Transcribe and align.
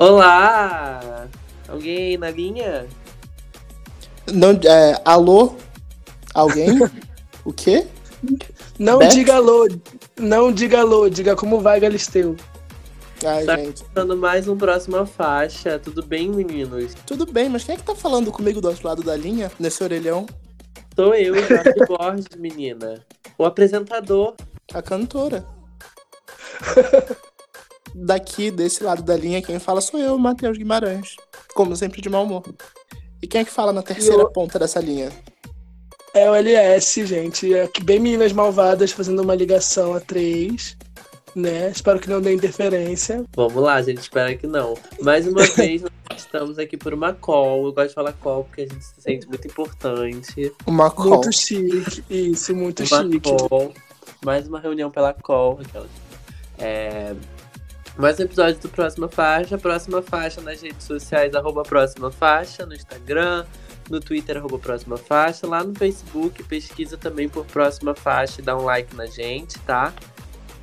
Olá! 0.00 1.28
Alguém 1.68 2.16
na 2.16 2.30
linha? 2.30 2.86
Não, 4.32 4.52
é, 4.52 4.98
alô? 5.04 5.56
Alguém? 6.32 6.78
o 7.44 7.52
quê? 7.52 7.86
Não 8.78 8.98
Beth? 8.98 9.08
diga 9.08 9.34
alô, 9.36 9.68
não 10.18 10.50
diga 10.50 10.80
alô, 10.80 11.06
diga 11.10 11.36
como 11.36 11.60
vai, 11.60 11.78
Galisteu. 11.78 12.34
Ai, 13.22 13.44
Tá 13.44 13.56
gente. 13.58 13.84
Dando 13.92 14.16
mais 14.16 14.48
um 14.48 14.56
próxima 14.56 15.04
faixa. 15.04 15.78
Tudo 15.78 16.02
bem, 16.02 16.30
meninos? 16.30 16.94
Tudo 17.04 17.30
bem, 17.30 17.50
mas 17.50 17.64
quem 17.64 17.74
é 17.74 17.76
que 17.76 17.84
tá 17.84 17.94
falando 17.94 18.32
comigo 18.32 18.58
do 18.58 18.68
outro 18.68 18.88
lado 18.88 19.02
da 19.02 19.14
linha, 19.14 19.52
nesse 19.60 19.84
orelhão? 19.84 20.24
Sou 20.96 21.14
eu, 21.14 21.34
Jorge 21.34 21.74
Borges, 21.86 22.26
menina. 22.38 23.04
O 23.36 23.44
apresentador. 23.44 24.34
A 24.72 24.80
cantora. 24.80 25.44
Daqui, 27.94 28.50
desse 28.50 28.82
lado 28.84 29.02
da 29.02 29.16
linha, 29.16 29.42
quem 29.42 29.58
fala 29.58 29.80
sou 29.80 29.98
eu, 30.00 30.18
Matheus 30.18 30.56
Guimarães. 30.56 31.16
Como 31.54 31.74
sempre, 31.76 32.00
de 32.00 32.08
mau 32.08 32.24
humor. 32.24 32.42
E 33.22 33.26
quem 33.26 33.40
é 33.42 33.44
que 33.44 33.50
fala 33.50 33.72
na 33.72 33.82
terceira 33.82 34.22
Eu- 34.22 34.30
ponta 34.30 34.58
dessa 34.58 34.80
linha? 34.80 35.10
É 36.14 36.28
o 36.28 36.34
LS, 36.34 37.06
gente. 37.06 37.52
É 37.54 37.68
bem 37.82 38.00
meninas 38.00 38.32
malvadas 38.32 38.90
fazendo 38.90 39.22
uma 39.22 39.34
ligação 39.34 39.94
a 39.94 40.00
três, 40.00 40.76
né? 41.36 41.70
Espero 41.70 42.00
que 42.00 42.10
não 42.10 42.20
dê 42.20 42.32
interferência. 42.34 43.24
Vamos 43.36 43.62
lá, 43.62 43.80
gente. 43.80 43.98
Espera 43.98 44.34
que 44.34 44.46
não. 44.46 44.74
Mais 45.00 45.26
uma 45.28 45.42
vez, 45.54 45.82
nós 45.82 45.90
estamos 46.18 46.58
aqui 46.58 46.76
por 46.76 46.92
uma 46.92 47.12
call. 47.12 47.66
Eu 47.66 47.72
gosto 47.72 47.88
de 47.90 47.94
falar 47.94 48.12
call 48.14 48.42
porque 48.44 48.62
a 48.62 48.66
gente 48.66 48.84
se 48.84 49.00
sente 49.00 49.28
muito 49.28 49.46
importante. 49.46 50.52
Uma 50.66 50.90
call. 50.90 51.10
Muito 51.10 51.32
chique. 51.32 52.02
Isso, 52.10 52.56
muito 52.56 52.82
uma 52.84 53.04
chique. 53.04 53.20
call. 53.20 53.72
Mais 54.24 54.48
uma 54.48 54.58
reunião 54.58 54.90
pela 54.90 55.12
call. 55.14 55.60
Aquelas. 55.64 55.90
É... 56.58 57.14
Mais 58.00 58.18
um 58.18 58.22
episódio 58.22 58.58
do 58.58 58.68
Próxima 58.70 59.08
Faixa. 59.08 59.58
Próxima 59.58 60.00
Faixa 60.00 60.40
nas 60.40 60.62
redes 60.62 60.86
sociais, 60.86 61.34
arroba 61.34 61.62
Próxima 61.62 62.10
Faixa, 62.10 62.64
no 62.64 62.72
Instagram, 62.72 63.44
no 63.90 64.00
Twitter, 64.00 64.38
arroba 64.38 64.58
Próxima 64.58 64.96
Faixa. 64.96 65.46
Lá 65.46 65.62
no 65.62 65.74
Facebook, 65.74 66.42
pesquisa 66.44 66.96
também 66.96 67.28
por 67.28 67.44
Próxima 67.44 67.94
Faixa 67.94 68.40
e 68.40 68.44
dá 68.44 68.56
um 68.56 68.64
like 68.64 68.96
na 68.96 69.04
gente, 69.04 69.58
tá? 69.60 69.92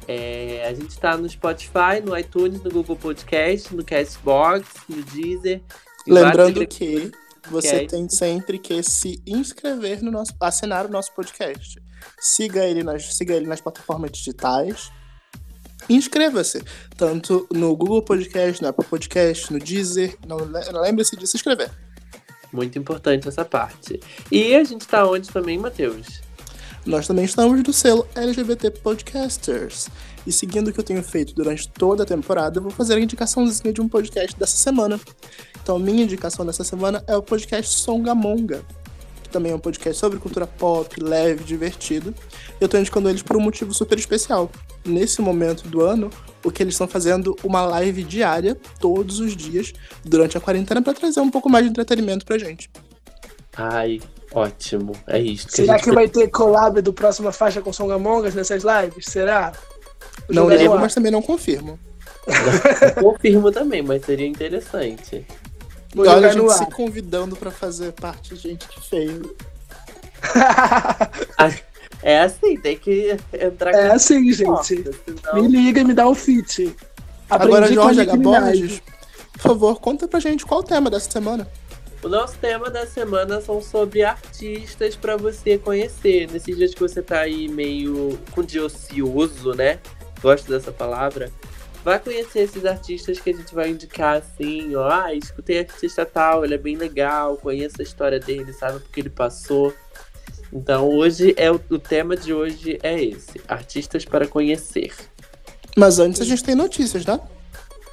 É, 0.07 0.65
a 0.67 0.73
gente 0.73 0.97
tá 0.97 1.15
no 1.15 1.29
Spotify, 1.29 2.01
no 2.03 2.17
iTunes, 2.17 2.59
no 2.63 2.71
Google 2.71 2.95
Podcast, 2.95 3.75
no 3.75 3.85
Castbox, 3.85 4.67
no 4.89 5.03
Deezer. 5.03 5.61
em 6.07 6.13
Lembrando 6.13 6.65
que 6.65 7.11
você 7.51 7.85
tem 7.85 8.09
sempre 8.09 8.57
que 8.57 8.81
se 8.81 9.21
inscrever 9.27 10.01
no 10.01 10.09
nosso. 10.09 10.33
assinar 10.39 10.87
o 10.87 10.89
nosso 10.89 11.13
podcast. 11.13 11.79
Siga 12.19 12.65
ele 12.65 12.81
nas, 12.83 13.15
siga 13.15 13.35
ele 13.35 13.45
nas 13.45 13.61
plataformas 13.61 14.11
digitais. 14.11 14.91
Inscreva-se, 15.89 16.61
tanto 16.97 17.47
no 17.53 17.75
Google 17.75 18.01
Podcast, 18.01 18.61
no 18.61 18.67
Apple 18.67 18.85
Podcast, 18.85 19.51
no 19.53 19.59
Deezer. 19.59 20.17
Não, 20.27 20.37
le- 20.37 20.71
lembre-se 20.81 21.15
de 21.15 21.25
se 21.27 21.37
inscrever. 21.37 21.71
Muito 22.51 22.77
importante 22.79 23.27
essa 23.27 23.45
parte. 23.45 23.99
E 24.31 24.55
a 24.55 24.63
gente 24.63 24.87
tá 24.87 25.05
onde 25.09 25.29
também, 25.29 25.57
Matheus? 25.57 26.21
Nós 26.85 27.05
também 27.05 27.25
estamos 27.25 27.61
do 27.63 27.73
selo 27.73 28.07
LGBT 28.15 28.71
Podcasters. 28.71 29.89
E 30.25 30.31
seguindo 30.31 30.69
o 30.69 30.73
que 30.73 30.79
eu 30.79 30.83
tenho 30.83 31.03
feito 31.03 31.33
durante 31.35 31.67
toda 31.69 32.03
a 32.03 32.05
temporada, 32.05 32.59
eu 32.59 32.63
vou 32.63 32.71
fazer 32.71 32.95
a 32.95 32.99
indicaçãozinha 32.99 33.73
de 33.73 33.81
um 33.81 33.87
podcast 33.87 34.37
dessa 34.37 34.57
semana. 34.57 34.99
Então, 35.61 35.77
minha 35.77 36.03
indicação 36.03 36.45
dessa 36.45 36.63
semana 36.63 37.03
é 37.07 37.15
o 37.15 37.21
podcast 37.21 37.77
Songamonga, 37.79 38.63
que 39.27 39.33
também 39.33 39.51
é 39.51 39.55
um 39.55 39.59
podcast 39.59 39.99
sobre 39.99 40.17
cultura 40.17 40.47
pop, 40.47 40.99
leve, 40.99 41.43
divertido. 41.43 42.15
Eu 42.59 42.67
tô 42.67 42.77
indicando 42.77 43.09
eles 43.09 43.21
por 43.21 43.37
um 43.37 43.39
motivo 43.39 43.73
super 43.73 43.99
especial. 43.99 44.49
Nesse 44.85 45.21
momento 45.21 45.67
do 45.67 45.81
ano, 45.81 46.09
o 46.43 46.49
que 46.49 46.63
eles 46.63 46.73
estão 46.73 46.87
fazendo 46.87 47.35
uma 47.43 47.61
live 47.65 48.03
diária, 48.03 48.57
todos 48.79 49.19
os 49.19 49.35
dias, 49.35 49.73
durante 50.03 50.37
a 50.37 50.41
quarentena, 50.41 50.81
para 50.81 50.93
trazer 50.93 51.19
um 51.19 51.29
pouco 51.29 51.49
mais 51.49 51.65
de 51.65 51.71
entretenimento 51.71 52.25
pra 52.25 52.37
gente. 52.37 52.69
Ai, 53.55 54.01
ótimo. 54.31 54.93
É 55.05 55.19
isso. 55.19 55.47
Será 55.49 55.73
gente 55.73 55.83
que 55.83 55.91
vai 55.91 56.07
ter 56.07 56.27
collab 56.29 56.81
do 56.81 56.93
próxima 56.93 57.31
faixa 57.31 57.61
com 57.61 57.73
Songamongas 57.73 58.33
nessas 58.33 58.63
lives? 58.63 59.05
Será? 59.05 59.51
Vou 60.27 60.35
Não 60.35 60.43
no 60.43 60.49
lembro, 60.49 60.79
mas 60.79 60.93
também 60.93 61.11
não 61.11 61.21
confirmo. 61.21 61.79
confirmo 63.01 63.51
também, 63.51 63.81
mas 63.81 64.05
seria 64.05 64.27
interessante. 64.27 65.25
E 65.95 65.99
olha 65.99 66.27
a 66.29 66.31
gente 66.33 66.51
se 66.53 66.63
ar. 66.63 66.69
convidando 66.71 67.35
pra 67.35 67.49
fazer 67.51 67.91
parte, 67.93 68.35
gente, 68.35 68.67
que 68.67 68.81
feio. 68.89 69.35
É 72.03 72.19
assim, 72.21 72.55
tem 72.57 72.77
que 72.77 73.17
entrar 73.33 73.71
É 73.71 73.91
assim, 73.91 74.31
gente. 74.31 74.65
senão- 74.65 75.41
Me 75.41 75.47
liga 75.47 75.81
e 75.81 75.83
me 75.83 75.93
dá 75.93 76.07
um 76.07 76.13
fit. 76.13 76.75
Agora, 77.29 77.65
Aprendi 77.65 77.75
com 77.75 77.81
a 77.81 77.93
Jorge 77.93 78.01
H. 78.01 78.17
Borges, 78.17 78.81
por 79.33 79.41
favor, 79.41 79.79
conta 79.81 80.07
pra 80.07 80.19
gente 80.19 80.45
qual 80.45 80.59
o 80.59 80.63
tema 80.63 80.89
dessa 80.89 81.09
semana. 81.09 81.47
O 82.03 82.07
nosso 82.07 82.35
tema 82.37 82.69
da 82.69 82.85
semana 82.85 83.41
são 83.41 83.61
sobre 83.61 84.03
artistas 84.03 84.95
pra 84.95 85.17
você 85.17 85.57
conhecer. 85.57 86.29
Nesses 86.31 86.55
dias 86.55 86.73
que 86.73 86.79
você 86.79 87.01
tá 87.01 87.19
aí 87.21 87.47
meio 87.49 88.17
com 88.31 88.43
dia 88.43 88.63
ocioso, 88.63 89.53
né? 89.55 89.79
Gosto 90.21 90.49
dessa 90.49 90.71
palavra. 90.71 91.31
Vai 91.87 91.99
conhecer 91.99 92.39
esses 92.39 92.65
artistas 92.65 93.17
que 93.17 93.29
a 93.29 93.33
gente 93.33 93.55
vai 93.55 93.69
indicar 93.69 94.17
assim, 94.17 94.75
ó. 94.75 94.89
Ah, 94.89 95.13
escutei 95.13 95.59
artista 95.59 96.05
tal, 96.05 96.43
ele 96.43 96.55
é 96.55 96.57
bem 96.57 96.75
legal, 96.75 97.37
conheça 97.37 97.77
a 97.79 97.83
história 97.83 98.19
dele, 98.19 98.51
sabe 98.51 98.81
porque 98.81 98.99
ele 98.99 99.09
passou. 99.09 99.73
Então 100.51 100.89
hoje 100.89 101.33
é 101.37 101.49
o, 101.49 101.55
o 101.69 101.79
tema 101.79 102.17
de 102.17 102.33
hoje 102.33 102.77
é 102.83 103.01
esse: 103.01 103.41
artistas 103.47 104.03
para 104.03 104.27
conhecer. 104.27 104.93
Mas 105.77 105.97
antes 105.97 106.19
a 106.19 106.25
gente 106.25 106.43
tem 106.43 106.55
notícias, 106.55 107.05
né? 107.05 107.21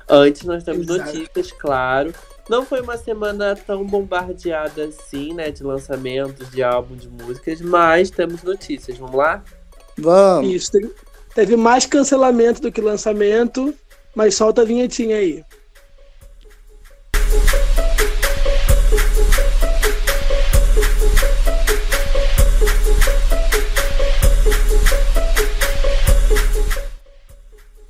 Antes 0.08 0.42
nós 0.42 0.64
temos 0.64 0.88
Exato. 0.88 1.16
notícias, 1.16 1.52
claro. 1.52 2.12
Não 2.50 2.66
foi 2.66 2.80
uma 2.80 2.96
semana 2.96 3.54
tão 3.54 3.86
bombardeada 3.86 4.86
assim, 4.86 5.32
né? 5.34 5.52
De 5.52 5.62
lançamentos, 5.62 6.50
de 6.50 6.64
álbum, 6.64 6.96
de 6.96 7.08
músicas, 7.08 7.60
mas 7.60 8.10
temos 8.10 8.42
notícias. 8.42 8.98
Vamos 8.98 9.14
lá? 9.14 9.44
Vamos. 9.96 10.52
Isso, 10.52 10.72
teve 11.32 11.54
mais 11.54 11.86
cancelamento 11.86 12.60
do 12.60 12.72
que 12.72 12.80
lançamento, 12.80 13.72
mas 14.14 14.34
solta 14.34 14.62
a 14.62 14.64
vinhetinha 14.64 15.16
aí. 15.16 15.44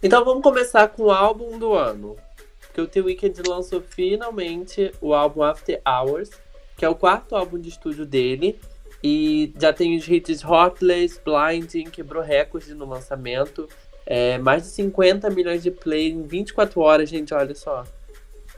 Então 0.05 0.23
vamos 0.23 0.43
começar 0.43 0.87
com 0.89 1.05
o 1.05 1.11
álbum 1.11 1.59
do 1.59 1.73
ano. 1.73 2.15
Porque 2.61 2.81
o 2.81 2.87
The 2.87 3.01
Weeknd 3.01 3.49
lançou 3.49 3.81
finalmente 3.81 4.93
o 5.01 5.15
álbum 5.15 5.43
After 5.43 5.81
Hours, 5.87 6.31
que 6.77 6.85
é 6.85 6.89
o 6.89 6.95
quarto 6.95 7.35
álbum 7.35 7.59
de 7.59 7.71
estúdio 7.71 8.05
dele. 8.05 8.61
E 9.03 9.55
já 9.59 9.73
tem 9.73 9.97
os 9.97 10.07
hits 10.07 10.43
Heartless, 10.43 11.19
Blinding, 11.25 11.85
quebrou 11.85 12.23
recorde 12.23 12.75
no 12.75 12.85
lançamento. 12.85 13.67
É, 14.07 14.39
mais 14.39 14.63
de 14.63 14.69
50 14.69 15.31
milhões 15.31 15.63
de 15.63 15.71
play 15.71 16.11
em 16.11 16.23
24 16.23 16.81
horas, 16.81 17.09
gente, 17.09 17.33
olha 17.33 17.55
só. 17.55 17.85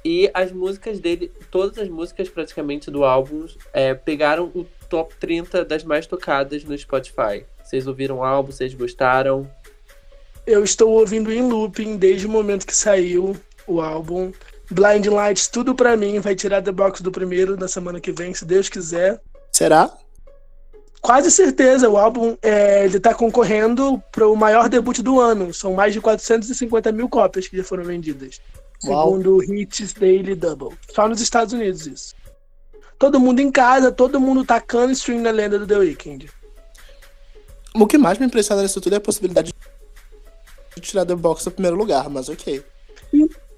E 0.04 0.30
as 0.32 0.52
músicas 0.52 1.00
dele, 1.00 1.32
todas 1.50 1.78
as 1.78 1.88
músicas 1.88 2.28
praticamente 2.28 2.90
do 2.90 3.04
álbum, 3.04 3.46
é, 3.72 3.94
pegaram 3.94 4.50
o 4.54 4.64
top 4.88 5.14
30 5.18 5.64
das 5.64 5.82
mais 5.82 6.06
tocadas 6.06 6.62
no 6.64 6.76
Spotify. 6.78 7.44
Vocês 7.62 7.86
ouviram 7.86 8.18
o 8.18 8.24
álbum, 8.24 8.52
vocês 8.52 8.72
gostaram? 8.74 9.50
Eu 10.46 10.62
estou 10.62 10.92
ouvindo 10.92 11.32
em 11.32 11.42
looping 11.42 11.96
desde 11.96 12.26
o 12.26 12.30
momento 12.30 12.66
que 12.66 12.74
saiu 12.74 13.36
o 13.66 13.80
álbum. 13.80 14.30
Blind 14.70 15.06
Lights, 15.06 15.48
tudo 15.48 15.74
pra 15.74 15.96
mim, 15.96 16.20
vai 16.20 16.34
tirar 16.34 16.62
The 16.62 16.72
Box 16.72 17.02
do 17.02 17.10
primeiro 17.10 17.56
na 17.56 17.66
semana 17.66 18.00
que 18.00 18.12
vem, 18.12 18.32
se 18.32 18.44
Deus 18.44 18.68
quiser. 18.68 19.20
Será? 19.52 19.92
Quase 21.06 21.30
certeza, 21.30 21.88
o 21.88 21.96
álbum 21.96 22.36
é, 22.42 22.84
ele 22.84 22.98
tá 22.98 23.14
concorrendo 23.14 24.02
para 24.10 24.26
o 24.26 24.34
maior 24.34 24.68
debut 24.68 24.98
do 24.98 25.20
ano. 25.20 25.54
São 25.54 25.72
mais 25.72 25.92
de 25.92 26.00
450 26.00 26.90
mil 26.90 27.08
cópias 27.08 27.46
que 27.46 27.56
já 27.56 27.62
foram 27.62 27.84
vendidas. 27.84 28.40
Uau. 28.84 29.10
Segundo 29.10 29.36
o 29.36 29.44
Hits 29.44 29.92
Daily 29.92 30.34
Double. 30.34 30.76
Só 30.92 31.08
nos 31.08 31.20
Estados 31.20 31.52
Unidos 31.52 31.86
isso. 31.86 32.12
Todo 32.98 33.20
mundo 33.20 33.38
em 33.38 33.52
casa, 33.52 33.92
todo 33.92 34.18
mundo 34.18 34.44
tacando 34.44 34.90
stream 34.94 35.20
na 35.20 35.30
lenda 35.30 35.60
do 35.60 35.66
The 35.68 35.76
Weeknd. 35.76 36.28
O 37.72 37.86
que 37.86 37.98
mais 37.98 38.18
me 38.18 38.26
impressiona 38.26 38.62
nisso 38.62 38.80
tudo 38.80 38.94
é 38.94 38.96
a 38.96 39.00
possibilidade 39.00 39.54
de 40.74 40.80
tirar 40.80 41.06
The 41.06 41.14
Box 41.14 41.44
do 41.44 41.52
primeiro 41.52 41.76
lugar, 41.76 42.10
mas 42.10 42.28
ok. 42.28 42.64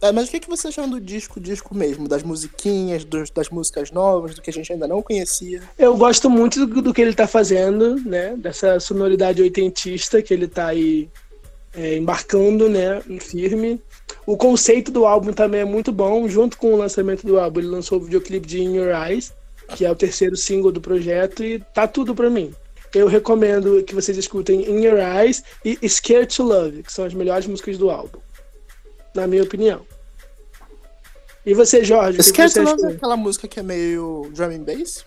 É, 0.01 0.13
mas 0.13 0.29
o 0.29 0.31
que, 0.31 0.41
que 0.41 0.49
você 0.49 0.69
achou 0.69 0.87
do 0.89 1.01
disco, 1.01 1.41
disco 1.41 1.75
mesmo? 1.75 2.07
Das 2.07 2.23
musiquinhas, 2.23 3.05
dos- 3.05 3.31
das 3.31 3.49
músicas 3.49 3.91
novas, 3.91 4.35
do 4.35 4.41
que 4.43 4.51
a 4.51 4.53
gente 4.53 4.73
ainda 4.73 4.87
não 4.87 5.03
conhecia? 5.03 5.61
Eu 5.77 5.97
gosto 5.97 6.31
muito 6.31 6.65
do, 6.67 6.81
do 6.81 6.95
que 6.95 7.01
ele 7.03 7.15
tá 7.15 7.27
fazendo, 7.27 7.97
né? 8.05 8.37
Dessa 8.37 8.79
sonoridade 8.79 9.43
oitentista 9.43 10.23
que 10.23 10.33
ele 10.33 10.47
tá 10.47 10.69
aí 10.69 11.09
é, 11.75 11.97
embarcando, 11.97 12.69
né? 12.69 13.03
Firme. 13.21 13.81
O 14.25 14.37
conceito 14.37 14.93
do 14.93 15.05
álbum 15.05 15.33
também 15.33 15.63
é 15.63 15.65
muito 15.65 15.91
bom. 15.91 16.29
Junto 16.29 16.57
com 16.59 16.73
o 16.75 16.77
lançamento 16.77 17.27
do 17.27 17.39
álbum, 17.39 17.59
ele 17.61 17.69
lançou 17.69 17.99
o 17.99 18.05
videoclipe 18.05 18.47
de 18.47 18.61
In 18.61 18.77
Your 18.77 18.95
Eyes, 18.95 19.33
que 19.75 19.85
é 19.85 19.91
o 19.91 19.97
terceiro 19.97 20.37
single 20.37 20.71
do 20.71 20.81
projeto, 20.81 21.43
e 21.43 21.59
tá 21.75 21.89
tudo 21.89 22.15
pra 22.15 22.31
mim. 22.31 22.55
Eu 22.95 23.07
recomendo 23.07 23.83
que 23.83 23.95
vocês 23.95 24.17
escutem 24.17 24.63
In 24.63 24.83
Your 24.83 24.99
Eyes 24.99 25.43
e 25.65 25.77
Scared 25.89 26.35
to 26.35 26.43
Love, 26.43 26.83
que 26.85 26.93
são 26.93 27.05
as 27.05 27.13
melhores 27.13 27.47
músicas 27.47 27.77
do 27.77 27.91
álbum. 27.91 28.19
Na 29.15 29.27
minha 29.27 29.43
opinião. 29.43 29.87
E 31.45 31.55
você, 31.55 31.83
Jorge? 31.85 32.21
o 32.21 32.23
que 32.23 32.33
que 32.33 32.43
Esquece 32.43 32.55
você 32.55 32.63
não 32.63 32.75
achou? 32.75 32.91
é 32.91 32.93
aquela 32.93 33.17
música 33.17 33.49
que 33.49 33.59
é 33.59 33.63
meio 33.63 34.31
drum 34.35 34.51
and 34.51 34.65
bass? 34.65 35.05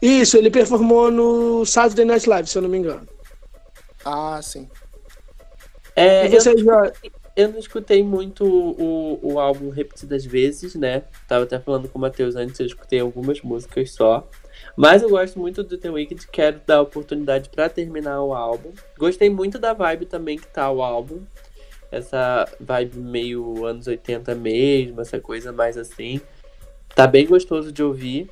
Isso, 0.00 0.36
ele 0.36 0.50
performou 0.50 1.10
no 1.10 1.64
Saturday 1.64 2.04
Night 2.04 2.28
Live, 2.28 2.48
se 2.48 2.56
eu 2.58 2.62
não 2.62 2.68
me 2.68 2.78
engano. 2.78 3.06
Ah, 4.04 4.40
sim. 4.42 4.68
É, 5.94 6.28
e 6.28 6.34
eu, 6.34 6.40
você, 6.40 6.56
Jorge? 6.56 6.92
eu 7.34 7.48
não 7.48 7.58
escutei 7.58 8.02
muito 8.02 8.44
o, 8.44 9.18
o 9.22 9.40
álbum 9.40 9.70
repetidas 9.70 10.24
vezes, 10.24 10.74
né? 10.74 11.02
Tava 11.28 11.44
até 11.44 11.58
falando 11.58 11.88
com 11.88 11.98
o 11.98 12.00
Matheus 12.00 12.36
antes, 12.36 12.60
eu 12.60 12.66
escutei 12.66 13.00
algumas 13.00 13.40
músicas 13.42 13.92
só. 13.92 14.26
Mas 14.74 15.02
eu 15.02 15.10
gosto 15.10 15.38
muito 15.38 15.62
do 15.62 15.76
The 15.76 15.90
Wicked, 15.90 16.28
quero 16.28 16.60
dar 16.66 16.80
oportunidade 16.82 17.50
pra 17.50 17.68
terminar 17.68 18.22
o 18.22 18.34
álbum. 18.34 18.72
Gostei 18.98 19.28
muito 19.28 19.58
da 19.58 19.72
vibe 19.72 20.06
também 20.06 20.38
que 20.38 20.46
tá 20.46 20.70
o 20.70 20.82
álbum. 20.82 21.20
Essa 21.90 22.46
vibe 22.60 22.98
meio 22.98 23.64
anos 23.64 23.86
80 23.86 24.34
mesmo, 24.34 25.00
essa 25.00 25.20
coisa 25.20 25.52
mais 25.52 25.76
assim. 25.76 26.20
Tá 26.94 27.06
bem 27.06 27.26
gostoso 27.26 27.72
de 27.72 27.82
ouvir. 27.82 28.30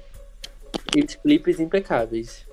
E 0.97 1.01
os 1.01 1.15
clipes 1.15 1.61
impecáveis. 1.61 2.47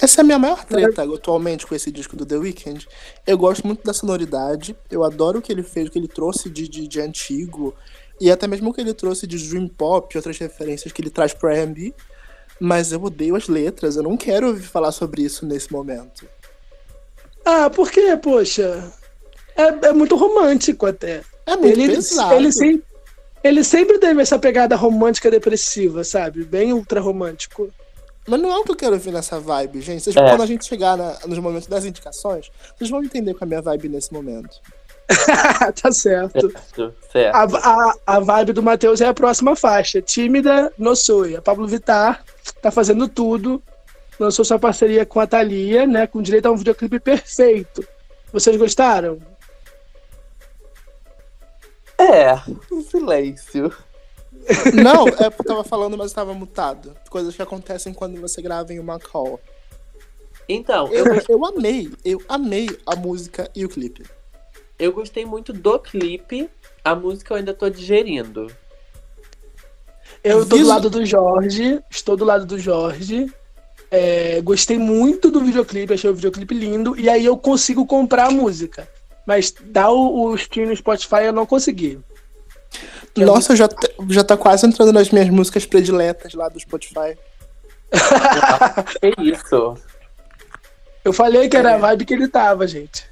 Essa 0.00 0.20
é 0.20 0.22
a 0.22 0.24
minha 0.24 0.38
maior 0.38 0.64
treta 0.64 1.02
atualmente 1.02 1.66
com 1.66 1.74
esse 1.74 1.90
disco 1.90 2.14
do 2.14 2.24
The 2.24 2.36
Weeknd. 2.36 2.86
Eu 3.26 3.36
gosto 3.36 3.66
muito 3.66 3.84
da 3.84 3.92
sonoridade, 3.92 4.76
eu 4.88 5.02
adoro 5.02 5.40
o 5.40 5.42
que 5.42 5.50
ele 5.50 5.64
fez, 5.64 5.88
o 5.88 5.90
que 5.90 5.98
ele 5.98 6.06
trouxe 6.06 6.48
de, 6.48 6.68
de, 6.68 6.86
de 6.86 7.00
antigo, 7.00 7.74
e 8.20 8.30
até 8.30 8.46
mesmo 8.46 8.70
o 8.70 8.72
que 8.72 8.80
ele 8.80 8.94
trouxe 8.94 9.26
de 9.26 9.36
Dream 9.48 9.66
Pop 9.66 10.14
e 10.14 10.16
outras 10.16 10.38
referências 10.38 10.92
que 10.92 11.02
ele 11.02 11.10
traz 11.10 11.34
pro 11.34 11.48
R&B, 11.48 11.92
mas 12.60 12.92
eu 12.92 13.02
odeio 13.02 13.34
as 13.34 13.48
letras, 13.48 13.96
eu 13.96 14.04
não 14.04 14.16
quero 14.16 14.48
ouvir 14.48 14.62
falar 14.62 14.92
sobre 14.92 15.22
isso 15.22 15.44
nesse 15.44 15.72
momento. 15.72 16.26
Ah, 17.44 17.68
por 17.68 17.90
quê, 17.90 18.16
poxa? 18.16 18.92
É, 19.58 19.88
é 19.88 19.92
muito 19.92 20.16
romântico 20.16 20.86
até. 20.86 21.22
É 21.44 21.56
muito 21.56 21.78
ele, 21.78 21.94
pesado. 21.96 22.34
ele, 22.34 22.82
ele 23.42 23.64
sempre 23.64 23.98
teve 23.98 24.22
essa 24.22 24.38
pegada 24.38 24.76
romântica 24.76 25.30
depressiva, 25.30 26.04
sabe? 26.04 26.44
Bem 26.44 26.72
ultra 26.72 27.00
romântico. 27.00 27.68
Mas 28.26 28.40
não 28.40 28.52
é 28.52 28.58
o 28.58 28.64
que 28.64 28.70
eu 28.72 28.76
quero 28.76 28.92
ouvir 28.92 29.10
nessa 29.10 29.40
vibe, 29.40 29.80
gente. 29.80 30.02
Vocês, 30.04 30.14
É. 30.16 30.28
Quando 30.28 30.42
a 30.42 30.46
gente 30.46 30.64
chegar 30.66 30.96
na- 30.96 31.18
nos 31.26 31.38
momentos 31.38 31.66
das 31.66 31.84
indicações, 31.84 32.50
vocês 32.76 32.88
vão 32.90 33.02
entender 33.02 33.32
qual 33.32 33.40
é 33.42 33.44
a 33.44 33.48
minha 33.48 33.62
vibe 33.62 33.88
nesse 33.88 34.12
momento. 34.12 34.60
tá 35.82 35.90
certo. 35.90 36.50
Certo, 36.52 36.94
certo. 37.10 37.34
A, 37.34 37.42
a, 37.44 37.94
a 38.06 38.20
vibe 38.20 38.52
do 38.52 38.62
Matheus 38.62 39.00
é 39.00 39.06
a 39.06 39.14
próxima 39.14 39.56
faixa. 39.56 40.02
Tímida, 40.02 40.70
no 40.78 40.94
Soy. 40.94 41.34
A 41.36 41.40
Pablo 41.42 41.66
Vittar 41.66 42.22
tá 42.60 42.70
fazendo 42.70 43.08
tudo. 43.08 43.62
Lançou 44.20 44.44
sua 44.44 44.58
parceria 44.58 45.06
com 45.06 45.20
a 45.20 45.26
Thalia, 45.26 45.86
né? 45.86 46.06
Com 46.06 46.20
direito 46.20 46.46
a 46.46 46.50
um 46.50 46.56
videoclipe 46.56 47.00
perfeito. 47.00 47.82
Vocês 48.30 48.54
gostaram? 48.56 49.18
É, 51.98 52.40
silêncio. 52.82 53.72
Não, 54.72 55.08
é 55.08 55.28
porque 55.28 55.50
eu 55.50 55.56
tava 55.56 55.64
falando, 55.64 55.96
mas 55.98 56.10
eu 56.10 56.14
tava 56.14 56.32
mutado. 56.32 56.96
Coisas 57.10 57.34
que 57.34 57.42
acontecem 57.42 57.92
quando 57.92 58.20
você 58.20 58.40
grava 58.40 58.72
em 58.72 58.78
uma 58.78 58.98
call. 58.98 59.40
Então, 60.48 60.92
eu 60.92 61.06
Eu, 61.06 61.22
eu 61.28 61.44
amei, 61.44 61.90
eu 62.04 62.22
amei 62.28 62.68
a 62.86 62.96
música 62.96 63.50
e 63.54 63.64
o 63.64 63.68
clipe. 63.68 64.04
Eu 64.78 64.92
gostei 64.92 65.26
muito 65.26 65.52
do 65.52 65.78
clipe. 65.78 66.48
A 66.84 66.94
música 66.94 67.34
eu 67.34 67.38
ainda 67.38 67.52
tô 67.52 67.68
digerindo. 67.68 68.46
Eu 70.22 70.46
tô 70.46 70.56
do 70.56 70.66
lado 70.66 70.88
do 70.88 71.04
Jorge. 71.04 71.80
Estou 71.90 72.16
do 72.16 72.24
lado 72.24 72.46
do 72.46 72.58
Jorge. 72.58 73.26
É, 73.90 74.40
gostei 74.42 74.78
muito 74.78 75.30
do 75.30 75.40
videoclipe, 75.40 75.94
achei 75.94 76.08
o 76.08 76.14
videoclipe 76.14 76.54
lindo. 76.54 76.98
E 76.98 77.08
aí 77.08 77.24
eu 77.24 77.36
consigo 77.36 77.86
comprar 77.86 78.26
a 78.26 78.30
música. 78.30 78.88
Mas 79.28 79.54
dar 79.60 79.90
o, 79.90 80.22
o 80.30 80.34
stream 80.36 80.68
no 80.70 80.74
Spotify 80.76 81.24
eu 81.24 81.34
não 81.34 81.44
consegui. 81.44 82.00
Que 83.12 83.22
é 83.22 83.26
Nossa, 83.26 83.54
já, 83.54 83.68
tá- 83.68 83.88
já 84.08 84.24
tá 84.24 84.38
quase 84.38 84.66
entrando 84.66 84.90
nas 84.90 85.10
minhas 85.10 85.28
músicas 85.28 85.66
prediletas 85.66 86.32
lá 86.32 86.48
do 86.48 86.58
Spotify. 86.58 87.14
É 89.02 89.10
isso. 89.22 89.74
Eu 91.04 91.12
falei 91.12 91.46
que 91.46 91.58
era 91.58 91.72
É. 91.72 91.74
a 91.74 91.78
vibe 91.78 92.06
que 92.06 92.14
ele 92.14 92.26
tava, 92.28 92.66
gente. 92.66 93.06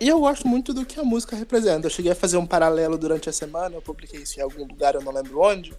E 0.00 0.08
eu 0.08 0.18
gosto 0.18 0.48
muito 0.48 0.74
do 0.74 0.84
que 0.84 0.98
a 0.98 1.04
música 1.04 1.36
representa. 1.36 1.86
Eu 1.86 1.90
cheguei 1.90 2.10
a 2.10 2.16
fazer 2.16 2.36
um 2.38 2.46
paralelo 2.46 2.98
durante 2.98 3.28
a 3.28 3.32
semana, 3.32 3.76
eu 3.76 3.82
publiquei 3.82 4.20
isso 4.22 4.38
em 4.40 4.42
algum 4.42 4.66
lugar, 4.66 4.96
eu 4.96 5.00
não 5.00 5.12
lembro 5.12 5.40
onde, 5.40 5.72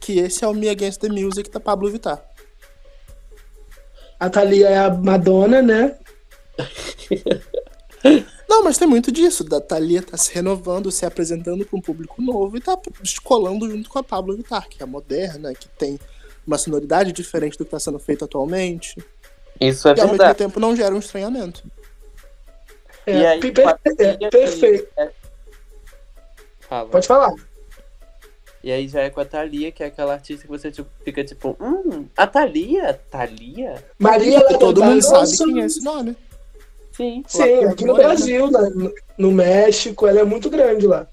que 0.00 0.18
esse 0.18 0.44
é 0.44 0.48
o 0.48 0.52
Me 0.52 0.68
Against 0.68 1.00
the 1.00 1.08
Music 1.08 1.48
da 1.50 1.60
Pablo 1.60 1.88
Vittar. 1.88 2.20
A 4.18 4.28
Thalia 4.28 4.68
é 4.70 4.78
a 4.78 4.90
Madonna, 4.90 5.62
né? 5.62 5.96
Não, 8.48 8.62
mas 8.62 8.76
tem 8.78 8.86
muito 8.86 9.10
disso, 9.10 9.42
da 9.42 9.60
Thalia 9.60 10.02
tá 10.02 10.16
se 10.16 10.32
renovando, 10.32 10.90
se 10.90 11.06
apresentando 11.06 11.64
para 11.64 11.78
um 11.78 11.80
público 11.80 12.20
novo 12.20 12.56
e 12.56 12.60
tá 12.60 12.78
colando 13.22 13.68
junto 13.70 13.88
com 13.88 13.98
a 13.98 14.02
Pablo 14.04 14.36
Vittar, 14.36 14.68
que 14.68 14.82
é 14.82 14.86
moderna, 14.86 15.54
que 15.54 15.68
tem 15.68 15.98
uma 16.46 16.58
sonoridade 16.58 17.12
diferente 17.12 17.56
do 17.56 17.64
que 17.64 17.70
tá 17.70 17.80
sendo 17.80 17.98
feito 17.98 18.24
atualmente. 18.24 18.96
Isso 19.60 19.88
é 19.88 19.92
e 19.92 20.00
ao 20.00 20.06
mesmo 20.06 20.18
verdade. 20.18 20.38
tempo 20.38 20.60
não 20.60 20.76
gera 20.76 20.94
um 20.94 20.98
estranhamento. 20.98 21.64
É, 23.06 23.18
E 23.18 23.26
aí, 23.26 23.40
pe- 23.40 23.50
per- 23.52 23.78
é, 23.98 24.30
perfeito. 24.30 24.88
é- 24.96 25.10
Fala. 26.60 26.88
Pode 26.88 27.06
falar. 27.06 27.32
E 28.62 28.72
aí 28.72 28.88
já 28.88 29.02
é 29.02 29.10
com 29.10 29.20
a 29.20 29.24
Thalia, 29.26 29.70
que 29.70 29.82
é 29.82 29.86
aquela 29.86 30.14
artista 30.14 30.42
que 30.44 30.48
você 30.48 30.70
tipo, 30.72 30.88
fica 31.04 31.22
tipo, 31.22 31.54
hum, 31.60 32.06
a 32.16 32.26
Thalia? 32.26 32.98
Thalia? 33.10 33.84
Maria 33.98 34.38
E 34.50 34.58
todo 34.58 34.82
mundo 34.82 35.02
sabe 35.02 35.36
quem 35.36 35.62
é 35.62 35.66
esse 35.66 35.84
nome. 35.84 36.16
Sim. 36.96 37.22
Sim, 37.26 37.64
aqui 37.64 37.84
no 37.84 37.92
Morena. 37.92 38.08
Brasil, 38.08 38.50
na- 38.50 38.70
no, 38.70 38.92
no 39.18 39.32
México, 39.32 40.06
ela 40.06 40.20
é 40.20 40.24
muito 40.24 40.48
grande 40.48 40.86
lá. 40.86 41.06